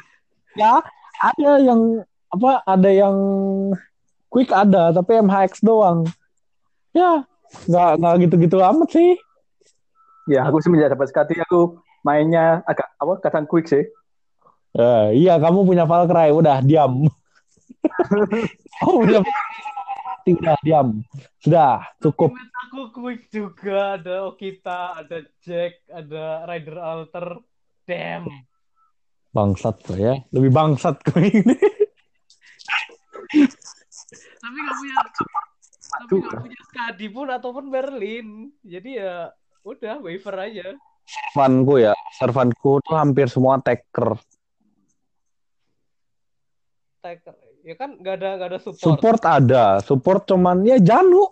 [0.56, 0.80] Ya,
[1.20, 2.02] ada yang
[2.32, 2.64] apa?
[2.64, 3.16] Ada yang
[4.32, 6.08] quick ada, tapi MHX doang.
[6.96, 7.28] Ya,
[7.68, 9.20] nggak nggak gitu-gitu amat sih.
[10.26, 13.84] Ya aku semenjak dapat skadi aku mainnya agak apa kadang quick sih.
[14.76, 17.08] Ya, iya, kamu punya Valkyrie, udah diam.
[18.84, 19.24] Valkyrie,
[20.36, 20.88] udah diam.
[21.40, 22.36] Sudah, cukup.
[22.68, 23.96] Aku quick juga.
[23.96, 27.40] Ada Okita, ada Jack, ada Rider Alter.
[27.88, 28.28] Damn.
[29.36, 31.60] Bangsat tuh ya, lebih bangsat kau ini.
[34.40, 34.96] Tapi gak punya
[35.96, 38.48] tapi gak punya Skadi pun ataupun Berlin.
[38.64, 39.28] Jadi ya
[39.60, 40.72] udah waiver aja.
[41.04, 44.16] Servanku ya, servanku tuh hampir semua taker.
[47.04, 47.36] Taker.
[47.60, 48.80] Ya kan gak ada gak ada support.
[48.80, 51.28] Support ada, support cuman ya Janu.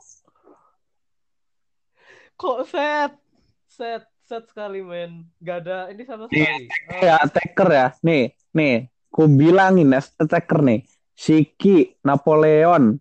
[2.36, 3.16] Kok set?
[3.64, 5.29] Set set sekali men.
[5.41, 6.67] Gak ada ini sama sekali.
[6.69, 7.87] Eh, ya attacker ya.
[8.01, 8.89] Nih nih.
[9.13, 10.81] Ku bilangin ya attacker nih.
[11.15, 12.99] Shiki Napoleon.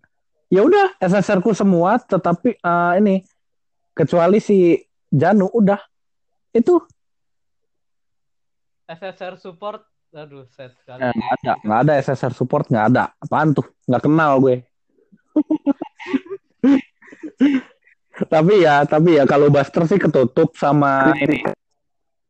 [0.54, 3.16] Ya udah SSR ku semua tetapi eh, ini
[3.95, 4.78] kecuali si
[5.10, 5.80] Janu udah.
[6.54, 6.84] Itu.
[8.86, 9.82] SSR support.
[10.14, 11.02] Aduh set sekali.
[11.02, 13.10] Eh, nggak ada nggak ada SSR support nggak ada.
[13.18, 13.66] Apaan tuh?
[13.90, 14.62] Nggak kenal gue
[18.26, 21.44] tapi ya tapi ya kalau Buster sih ketutup sama ini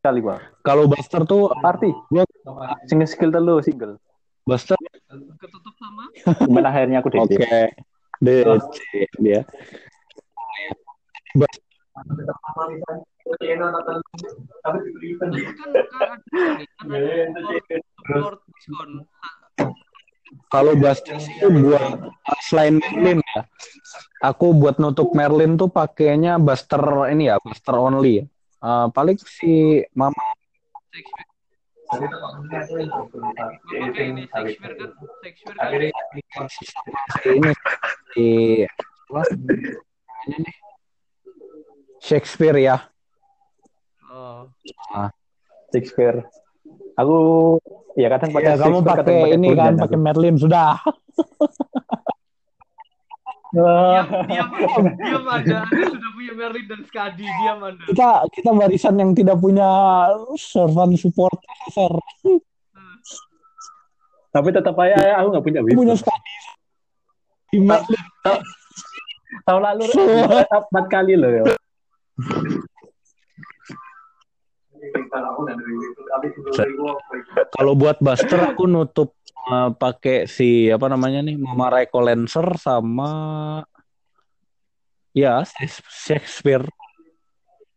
[0.04, 0.36] Kali gua.
[0.60, 1.88] kalau Buster tuh Party.
[2.12, 2.28] Gua-
[2.84, 3.96] Single skill telu single.
[4.44, 4.76] Buster
[5.40, 6.04] Ketutup sama
[6.44, 7.72] Cuman akhirnya aku Oke, DC.
[8.20, 8.76] DC
[9.16, 9.40] dia.
[11.32, 13.00] kan
[20.50, 21.82] Kalau Buster sih buat
[22.46, 23.42] selain Merlin ya,
[24.22, 28.22] aku buat nutup Merlin tuh pakainya Buster ini ya, Buster only.
[28.64, 30.16] Eh, paling si Mama
[33.94, 34.88] ini Shakespeare kan.
[35.22, 35.64] Shakespeare
[37.34, 37.50] ini
[38.14, 38.26] si
[39.10, 39.22] apa?
[39.30, 40.54] Namanya nih?
[42.00, 42.76] Shakespeare ya.
[44.08, 44.48] Oh.
[45.72, 46.24] Shakespeare.
[46.96, 47.16] Aku
[47.94, 49.82] ya kadang pakai Ya, kamu pakai ini kan, aku.
[49.86, 50.78] pakai Merlin sudah.
[53.54, 54.50] Diam, diam,
[54.98, 55.62] diam Anda.
[55.62, 57.22] Anda sudah punya Merlin dan Skadi.
[57.22, 57.84] Diam Anda.
[57.86, 59.68] Kita kita barisan yang tidak punya
[60.34, 61.38] servant support
[61.70, 61.94] SSR.
[64.28, 66.02] Tapi tetap aja aku nggak punya Kita punya Wii.
[66.02, 66.32] sekali.
[67.46, 68.02] Di Merlin.
[69.46, 69.82] Tahun lalu
[70.50, 71.44] empat kali loh ya.
[77.54, 79.14] Kalau buat Buster aku nutup
[79.50, 83.10] uh, pakai si apa namanya nih Mama Reco Lancer sama
[85.14, 85.42] ya
[85.88, 86.66] Shakespeare.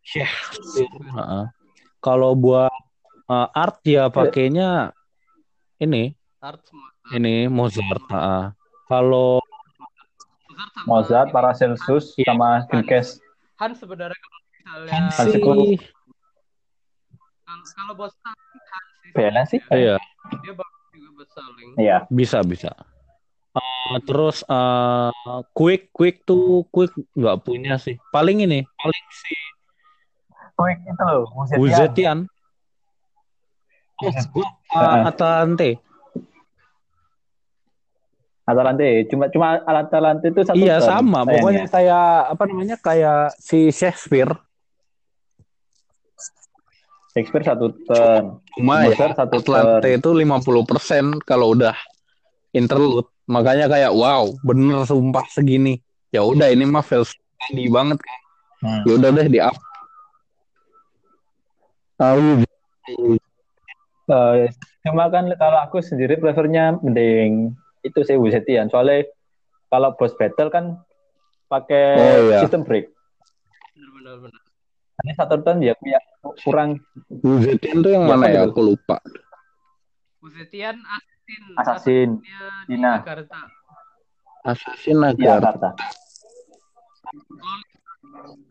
[0.02, 0.88] Shakespeare.
[1.12, 1.46] Uh-uh.
[1.98, 2.72] Kalau buat
[3.28, 4.94] uh, art ya pakainya
[5.82, 6.62] ini Art
[7.14, 8.02] ini Mozart.
[8.08, 8.54] Uh-uh.
[8.88, 9.42] Kalau
[10.88, 12.32] Mozart, Paracelsus, Iya.
[12.32, 13.20] sama Gilkes.
[13.60, 15.97] Han sebenarnya kalau misalnya.
[17.48, 18.36] Kalau- bos Han
[19.00, 19.60] sih Bela sih?
[19.72, 19.96] iya
[20.44, 21.68] dia bagus juga buat saling.
[21.80, 21.98] Iya.
[22.12, 22.70] bisa bisa.
[23.56, 27.96] Uh, terus uh, quick quick tuh quick nggak punya sih.
[28.12, 29.34] Paling ini paling si
[30.58, 32.26] Quick itu loh, Uzetian.
[33.98, 35.78] Oh, gua, uh, Atalante.
[38.42, 44.34] Atalante, cuma cuma Atalante itu satu Iya sama, pokoknya kayak apa namanya kayak si Shakespeare.
[47.18, 48.38] Shakespeare satu ton.
[48.54, 49.98] Cuma Mozart ya satu Atlante ton.
[49.98, 50.10] itu
[51.18, 51.74] 50% kalau udah
[52.54, 53.10] interlude.
[53.26, 55.82] Makanya kayak wow, bener sumpah segini.
[56.14, 57.02] Ya udah ini mah fail
[57.42, 58.20] tadi banget kan.
[58.62, 58.82] Hmm.
[58.86, 59.56] Ya udah deh di up.
[61.98, 62.46] Tahu
[64.08, 64.48] Eh,
[64.88, 67.52] cuma kan kalau aku sendiri prefernya mending
[67.84, 68.72] itu sih Wizetian.
[68.72, 69.04] Soalnya
[69.68, 70.80] kalau boss battle kan
[71.52, 72.40] pakai Oh, iya.
[72.40, 72.88] sistem break.
[73.76, 74.40] Benar benar benar.
[75.08, 75.96] Ini satu ton ya ya
[76.44, 76.84] kurang
[77.24, 78.44] Uzetian tuh yang Ya, mana ya?
[78.44, 79.00] Aku lupa.
[80.20, 81.42] Uzetian Assassin.
[81.56, 82.08] Assassin.
[82.20, 82.92] Assassinnya di Cina.
[83.00, 83.40] Jakarta.
[84.44, 85.56] Assassin ya agar.
[85.56, 85.70] kata.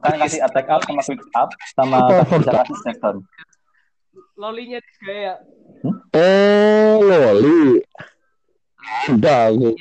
[0.02, 3.18] Kan kasih attack up sama quick up sama bisa kasih second.
[4.34, 5.38] Lolinya di gaya
[6.18, 7.86] Oh, loli.
[9.14, 9.78] Udah aku.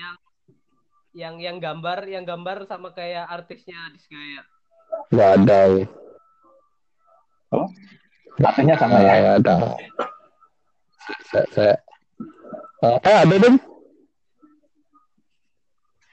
[1.17, 4.45] yang yang gambar yang gambar sama kayak artisnya di gaya.
[5.09, 5.61] Nggak ada.
[7.51, 7.67] Aku.
[8.43, 9.15] Artinya sama ya.
[9.17, 9.55] Nggak ada.
[11.31, 11.75] Saya, saya.
[12.85, 13.57] Eh, eh, ada dong.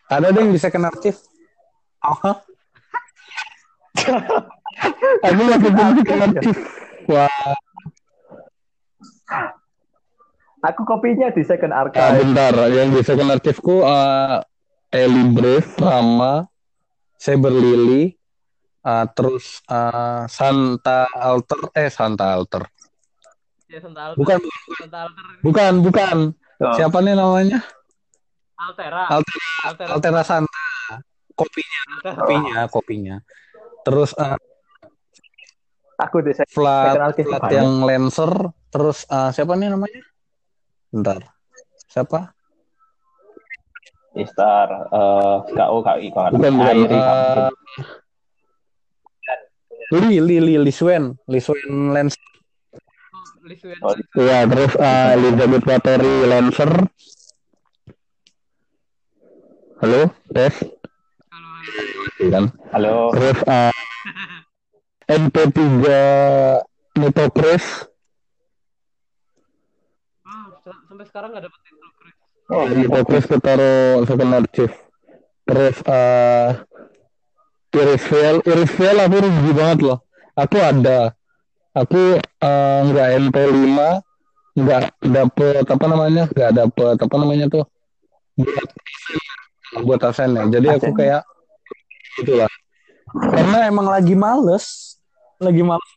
[0.07, 1.19] Ada dong di second archive.
[2.03, 2.31] Aha.
[5.27, 6.61] Aku masih di second archive.
[7.03, 7.29] Wah,
[10.63, 12.23] Aku kopinya di second ah, archive.
[12.23, 12.55] bentar.
[12.71, 14.39] Yang di second archive-ku eh
[14.95, 16.47] Ellie Brave, Rama,
[17.19, 18.15] Saber Lily,
[18.83, 22.63] eh, terus eh, Santa Alter, eh Santa Alter.
[23.71, 24.19] Ya Santa Alter.
[24.19, 24.39] Bukan,
[24.77, 25.23] Santa Alter.
[25.41, 26.17] bukan, bukan.
[26.61, 26.73] Oh.
[26.77, 27.59] Siapa nih namanya?
[28.59, 29.03] Altera.
[29.09, 29.49] Altera.
[29.65, 29.89] Altera.
[29.97, 30.63] Altera Santa.
[31.33, 31.81] Kopinya,
[32.13, 33.15] kopinya, kopinya.
[33.81, 34.37] Terus eh,
[36.01, 38.31] Aku di second flat, flat yang Lancer.
[38.69, 40.01] Terus eh, siapa nih namanya?
[40.93, 41.19] Bentar.
[41.89, 42.33] Siapa?
[44.13, 46.77] Istar, eh KO, KI, Bukan, bukan.
[46.85, 47.49] Eh,
[49.91, 51.13] Li, Li, Li, Li Swen.
[51.27, 52.21] Li Swen Lancer.
[53.83, 53.91] Oh.
[53.91, 56.71] Oh, Iya, terus eh, Elizabeth Bathory Lancer.
[59.83, 60.01] Halo,
[60.31, 60.55] tes.
[61.27, 62.45] Kalau Kan?
[62.71, 63.11] Halo.
[63.11, 63.71] Terus eh,
[65.11, 65.57] MP3
[66.95, 67.65] Nitocris.
[70.23, 72.15] oh, sa- sampai sekarang nggak dapet intro Chris.
[72.47, 74.75] Oh, Nitocris ketaruh second archive.
[75.43, 76.49] Terus eh
[77.73, 78.05] Iris
[78.77, 79.99] Veil aku rugi banget loh.
[80.37, 81.17] Aku ada.
[81.73, 83.77] Aku eh, nggak MP5,
[84.61, 87.65] nggak dapet apa namanya, nggak dapet apa namanya tuh
[88.37, 88.69] buat
[89.81, 90.45] buat asennya.
[90.53, 90.97] Jadi aku Asen.
[90.97, 91.21] kayak
[92.21, 92.49] itulah.
[93.09, 94.97] Karena emang lagi males,
[95.41, 95.89] lagi males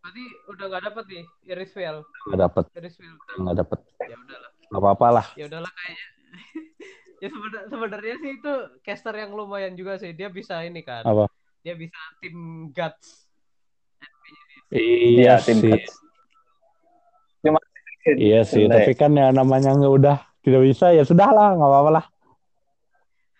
[0.00, 1.96] Berarti udah nggak dapet nih Iris Veil.
[2.00, 3.16] nggak dapet, Iris Veil.
[3.44, 3.78] nggak dapet.
[4.08, 4.50] Ya udahlah.
[4.72, 5.26] Nggak apa-apa lah.
[5.36, 6.06] Ya udahlah kayaknya.
[7.18, 10.14] ya sebenar- sebenarnya sih itu caster yang lumayan juga sih.
[10.14, 11.02] Dia bisa ini kan.
[11.02, 11.26] Apa?
[11.62, 13.26] Dia bisa tim guts.
[14.70, 15.80] Iya, tim sih.
[17.40, 17.58] Cuma
[18.08, 18.88] Iya sih, Jelek.
[18.88, 22.04] tapi kan ya namanya nggak udah tidak bisa ya sudah lah, nggak apa-apa lah.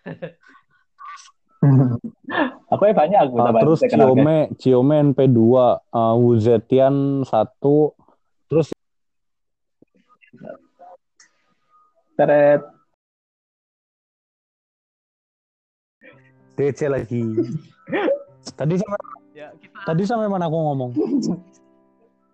[2.69, 3.81] Aku ya banyak aku Ah, tambah terus.
[3.89, 5.41] Ciome, Ciome NP2,
[5.89, 7.97] uh, Wuzetian 1,
[8.47, 8.69] terus
[12.15, 12.63] Teret.
[16.59, 17.23] DC lagi.
[18.59, 18.99] tadi sampai
[19.39, 20.91] Ya kita tadi sampai mana aku ngomong?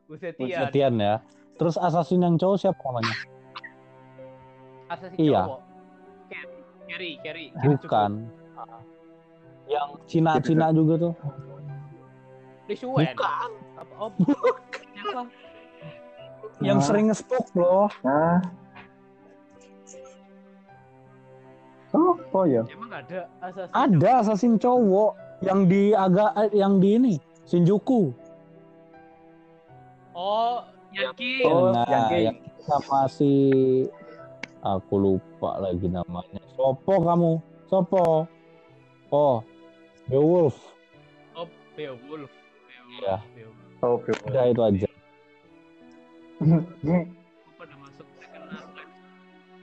[0.09, 1.21] Wuzetian ya.
[1.61, 3.17] Terus assassin yang cowok siapa namanya?
[4.89, 5.43] Assassin Iya.
[5.45, 5.61] cowok.
[6.89, 7.77] Carry, carry, carry.
[7.77, 8.11] Bukan.
[9.69, 11.15] Yang Cina-Cina juga tuh.
[12.69, 13.05] Lisuan.
[13.13, 13.51] Bukan.
[13.77, 13.95] Apa?
[14.01, 14.11] Oh?
[16.65, 16.87] Yang Nah.
[16.89, 17.89] sering nge-spook loh.
[18.01, 18.41] Nah.
[21.95, 22.67] Oh, oh ya.
[22.67, 25.11] Emang ada assassin Ada assassin cowok
[25.47, 27.15] yang di agak eh, yang di ini
[27.47, 28.11] Shinjuku.
[30.15, 31.43] Oh, Yankee.
[31.47, 33.31] Oh, Nah, yang sama si
[34.63, 36.43] aku lupa lagi namanya.
[36.59, 37.33] Sopo kamu?
[37.71, 38.27] Sopo?
[39.15, 39.43] Oh,
[40.11, 40.57] Beowulf.
[41.39, 41.47] Oh,
[41.79, 42.31] Beowulf.
[42.31, 42.31] Beowulf.
[43.03, 43.17] Iya.
[43.39, 43.83] Beowulf.
[43.85, 44.15] Oh, bro.
[44.31, 44.89] Udah itu aja.
[46.41, 48.91] Aku pada masuk second archive.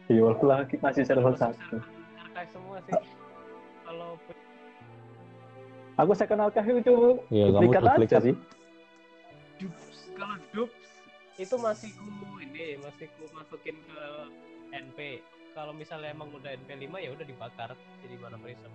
[0.08, 1.82] Iya, lagi masih server satu.
[2.42, 2.94] Archive semua sih.
[3.86, 4.10] Kalau
[6.00, 6.96] Aku second archive itu
[7.30, 8.22] Iya, kamu duplikat aja duplikat.
[8.26, 8.36] sih.
[9.62, 10.90] Dubs, kalau Dubs
[11.38, 12.10] itu masih ku
[12.42, 14.02] ini masih ku masukin ke
[14.74, 15.00] NP.
[15.54, 17.70] Kalau misalnya emang udah NP 5 ya udah dibakar
[18.02, 18.72] jadi mana prism.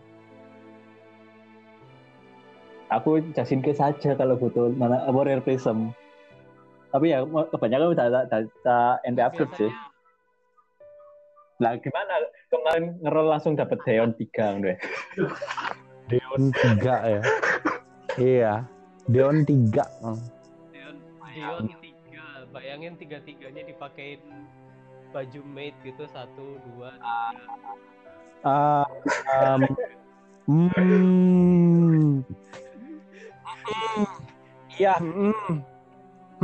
[2.94, 5.90] Aku jasin ke saja kalau butuh mana warrior prism.
[6.94, 9.72] Tapi ya kebanyakan udah tak NP upgrade sih.
[11.58, 14.76] Lah gimana kemarin ngerol langsung dapet Deon 3 deh.
[16.10, 17.22] Deon 3 ya.
[18.18, 18.54] iya.
[19.06, 19.52] Deon 3.
[20.74, 20.96] Deon
[21.36, 21.86] Deon 3,
[22.56, 24.20] bayangin tiga tiganya dipakein
[25.12, 27.44] baju mate gitu satu dua tiga.
[28.44, 28.86] Ah,
[29.44, 29.62] um,
[30.48, 32.24] hmm.
[34.76, 35.56] Iya, mm,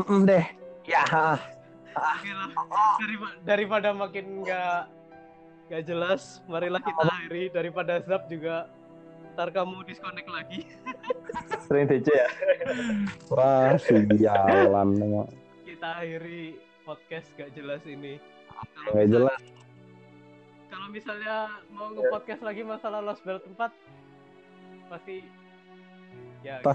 [0.00, 0.44] mm, deh.
[0.88, 1.04] Ya,
[1.92, 2.48] Oke lah,
[2.96, 4.88] daripada, daripada makin nggak
[5.72, 8.68] nggak jelas, marilah kita akhiri daripada Zap juga
[9.32, 10.68] ntar kamu disconnect lagi.
[11.64, 12.28] Sering DC ya.
[13.32, 15.00] wah, sialan.
[15.64, 18.20] Kita akhiri podcast gak jelas ini.
[18.52, 19.40] Kalau Nggak misal- jelas.
[20.68, 21.36] Kalau misalnya
[21.72, 23.72] mau nge-podcast lagi masalah Lost Belt 4
[24.92, 25.24] pasti
[26.44, 26.68] ya gitu.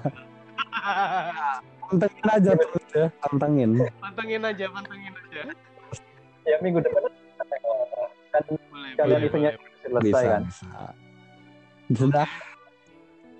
[1.85, 3.71] Pantengin aja terus ya, pantengin.
[4.01, 5.41] pantengin aja, pantengin aja.
[6.49, 7.13] Ya minggu depan
[8.37, 9.53] kan Boleh, kalian boleh.
[9.81, 10.41] selesai Bisa, kan.
[10.45, 10.67] bisa.
[11.87, 12.27] Sudah,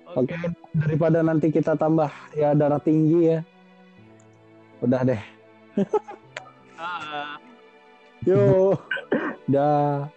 [0.08, 0.32] Oke.
[0.32, 0.48] oke.
[0.72, 3.38] Daripada nanti kita tambah ya darah tinggi ya.
[4.80, 5.22] Udah deh.
[6.78, 7.36] Ah.
[8.28, 8.74] Yo.
[9.46, 10.08] Dah.